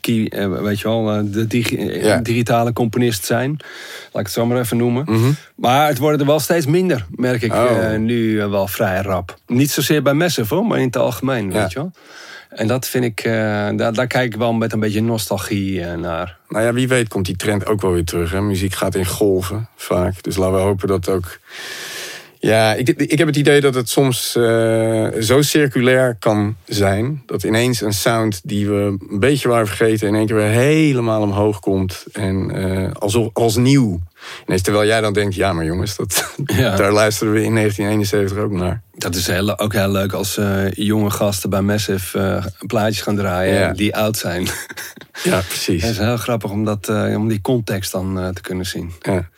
Key, 0.01 0.29
weet 0.61 0.79
je 0.79 0.87
wel, 0.87 1.31
de 1.31 1.47
digi 1.47 1.99
Ja. 2.03 2.17
digitale 2.17 2.73
componist 2.73 3.25
zijn. 3.25 3.49
Laat 4.11 4.19
ik 4.21 4.25
het 4.25 4.31
zo 4.31 4.45
maar 4.45 4.59
even 4.59 4.77
noemen. 4.77 5.03
Mhm. 5.07 5.31
Maar 5.55 5.87
het 5.87 5.97
worden 5.97 6.19
er 6.19 6.25
wel 6.25 6.39
steeds 6.39 6.65
minder, 6.65 7.05
merk 7.15 7.41
ik 7.41 7.53
Oh. 7.53 7.71
uh, 7.91 7.97
nu 7.99 8.15
uh, 8.31 8.49
wel 8.49 8.67
vrij 8.67 9.01
rap. 9.01 9.37
Niet 9.47 9.71
zozeer 9.71 10.01
bij 10.01 10.13
messen, 10.13 10.45
hoor, 10.49 10.65
maar 10.65 10.77
in 10.79 10.85
het 10.85 10.97
algemeen, 10.97 11.51
Ja. 11.51 11.61
weet 11.61 11.71
je 11.71 11.79
wel. 11.79 11.91
En 12.49 12.67
dat 12.67 12.87
vind 12.87 13.03
ik, 13.03 13.25
uh, 13.25 13.33
daar, 13.75 13.93
daar 13.93 14.07
kijk 14.07 14.33
ik 14.33 14.39
wel 14.39 14.53
met 14.53 14.73
een 14.73 14.79
beetje 14.79 15.01
nostalgie 15.01 15.79
uh, 15.79 15.93
naar. 15.93 16.37
Nou 16.47 16.65
ja, 16.65 16.73
wie 16.73 16.87
weet 16.87 17.07
komt 17.07 17.25
die 17.25 17.35
trend 17.35 17.65
ook 17.65 17.81
wel 17.81 17.91
weer 17.91 18.03
terug. 18.03 18.31
Hè? 18.31 18.41
Muziek 18.41 18.73
gaat 18.73 18.95
in 18.95 19.05
golven 19.05 19.67
vaak. 19.75 20.23
Dus 20.23 20.35
laten 20.37 20.53
we 20.55 20.59
hopen 20.59 20.87
dat 20.87 21.09
ook. 21.09 21.39
Ja, 22.41 22.73
ik, 22.73 22.89
ik 22.89 23.17
heb 23.17 23.27
het 23.27 23.35
idee 23.35 23.61
dat 23.61 23.75
het 23.75 23.89
soms 23.89 24.35
uh, 24.37 25.07
zo 25.19 25.41
circulair 25.41 26.15
kan 26.19 26.55
zijn. 26.65 27.23
Dat 27.25 27.43
ineens 27.43 27.81
een 27.81 27.93
sound 27.93 28.41
die 28.43 28.67
we 28.69 28.97
een 29.09 29.19
beetje 29.19 29.47
waren 29.47 29.67
vergeten... 29.67 30.07
in 30.07 30.15
één 30.15 30.25
keer 30.25 30.35
weer 30.35 30.45
helemaal 30.45 31.21
omhoog 31.21 31.59
komt. 31.59 32.05
En 32.11 32.51
uh, 32.55 32.91
alsof, 32.93 33.29
als 33.33 33.55
nieuw. 33.55 33.99
Ineens 34.45 34.61
terwijl 34.61 34.85
jij 34.85 35.01
dan 35.01 35.13
denkt... 35.13 35.35
ja, 35.35 35.53
maar 35.53 35.65
jongens, 35.65 35.95
dat, 35.95 36.33
Ja. 36.45 36.75
daar 36.75 36.91
luisteren 36.91 37.33
we 37.33 37.43
in 37.43 37.55
1971 37.55 38.37
ook 38.37 38.51
naar. 38.51 38.81
Dat 38.93 39.15
is 39.15 39.27
heel, 39.27 39.59
ook 39.59 39.73
heel 39.73 39.91
leuk 39.91 40.13
als 40.13 40.37
uh, 40.37 40.71
jonge 40.71 41.09
gasten 41.09 41.49
bij 41.49 41.61
Massive 41.61 42.43
plaatjes 42.67 43.01
gaan 43.01 43.15
draaien 43.15 43.59
Ja. 43.59 43.73
die 43.73 43.95
oud 43.95 44.17
zijn. 44.17 44.47
Ja, 45.23 45.41
precies. 45.47 45.81
Het 45.83 45.91
is 45.91 45.97
heel 45.97 46.17
grappig 46.17 46.51
om, 46.51 46.65
dat, 46.65 46.89
om 47.15 47.27
die 47.27 47.41
context 47.41 47.91
dan 47.91 48.31
te 48.33 48.41
kunnen 48.41 48.65
zien. 48.65 48.91
Ja. 49.01 49.29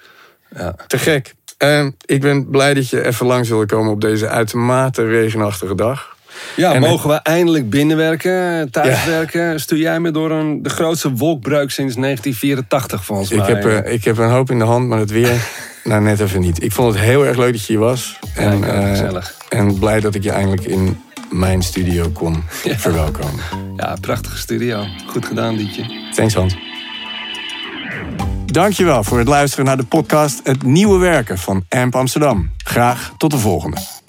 Ja. 0.55 0.75
Te 0.87 0.97
gek. 0.97 1.33
Uh, 1.63 1.85
ik 2.05 2.21
ben 2.21 2.49
blij 2.49 2.73
dat 2.73 2.89
je 2.89 3.05
even 3.05 3.25
langs 3.25 3.49
wilde 3.49 3.65
komen 3.65 3.91
op 3.91 4.01
deze 4.01 4.27
uitermate 4.27 5.05
regenachtige 5.07 5.75
dag. 5.75 6.15
Ja, 6.55 6.73
En- 6.73 6.81
mogen 6.81 7.09
we 7.09 7.15
eindelijk 7.15 7.69
binnenwerken, 7.69 8.71
thuiswerken? 8.71 9.59
Stuur 9.59 9.77
jij 9.77 9.99
me 9.99 10.11
door 10.11 10.31
een, 10.31 10.63
de 10.63 10.69
grootste 10.69 11.11
wolkbreuk 11.11 11.71
sinds 11.71 11.95
1984 11.95 13.05
volgens 13.05 13.31
Ik 13.31 13.37
mij. 13.37 13.47
heb, 13.47 13.65
uh, 13.85 13.93
ik 13.93 14.03
heb 14.03 14.17
een 14.17 14.29
hoop 14.29 14.51
in 14.51 14.59
de 14.59 14.65
hand, 14.65 14.87
maar 14.87 14.99
het 14.99 15.11
weer, 15.11 15.31
nou 15.83 16.01
net 16.01 16.19
even 16.19 16.41
niet. 16.41 16.63
Ik 16.63 16.71
vond 16.71 16.93
het 16.93 17.03
heel 17.03 17.25
erg 17.25 17.37
leuk 17.37 17.51
dat 17.51 17.65
je 17.65 17.73
hier 17.73 17.81
was. 17.81 18.19
Ja, 18.35 18.51
ik 18.51 18.57
ook, 18.57 18.65
uh, 18.65 18.89
gezellig. 18.89 19.35
en 19.49 19.79
blij 19.79 19.99
dat 19.99 20.15
ik 20.15 20.23
je 20.23 20.31
eindelijk 20.31 20.65
in 20.65 21.01
mijn 21.29 21.61
studio 21.61 22.09
kon 22.09 22.43
Ja. 22.63 22.77
verwelkomen. 22.77 23.43
Ja, 23.77 23.95
prachtige 24.01 24.37
studio. 24.37 24.85
Goed 25.07 25.25
gedaan, 25.25 25.55
Dietje. 25.55 25.85
Thanks 26.15 26.33
Hans. 26.33 26.55
Dankjewel 28.51 29.03
voor 29.03 29.17
het 29.17 29.27
luisteren 29.27 29.65
naar 29.65 29.77
de 29.77 29.83
podcast 29.83 30.39
Het 30.43 30.63
Nieuwe 30.63 30.99
Werken 30.99 31.37
van 31.37 31.65
AMP 31.69 31.95
Amsterdam. 31.95 32.51
Graag 32.57 33.13
tot 33.17 33.31
de 33.31 33.37
volgende. 33.37 34.00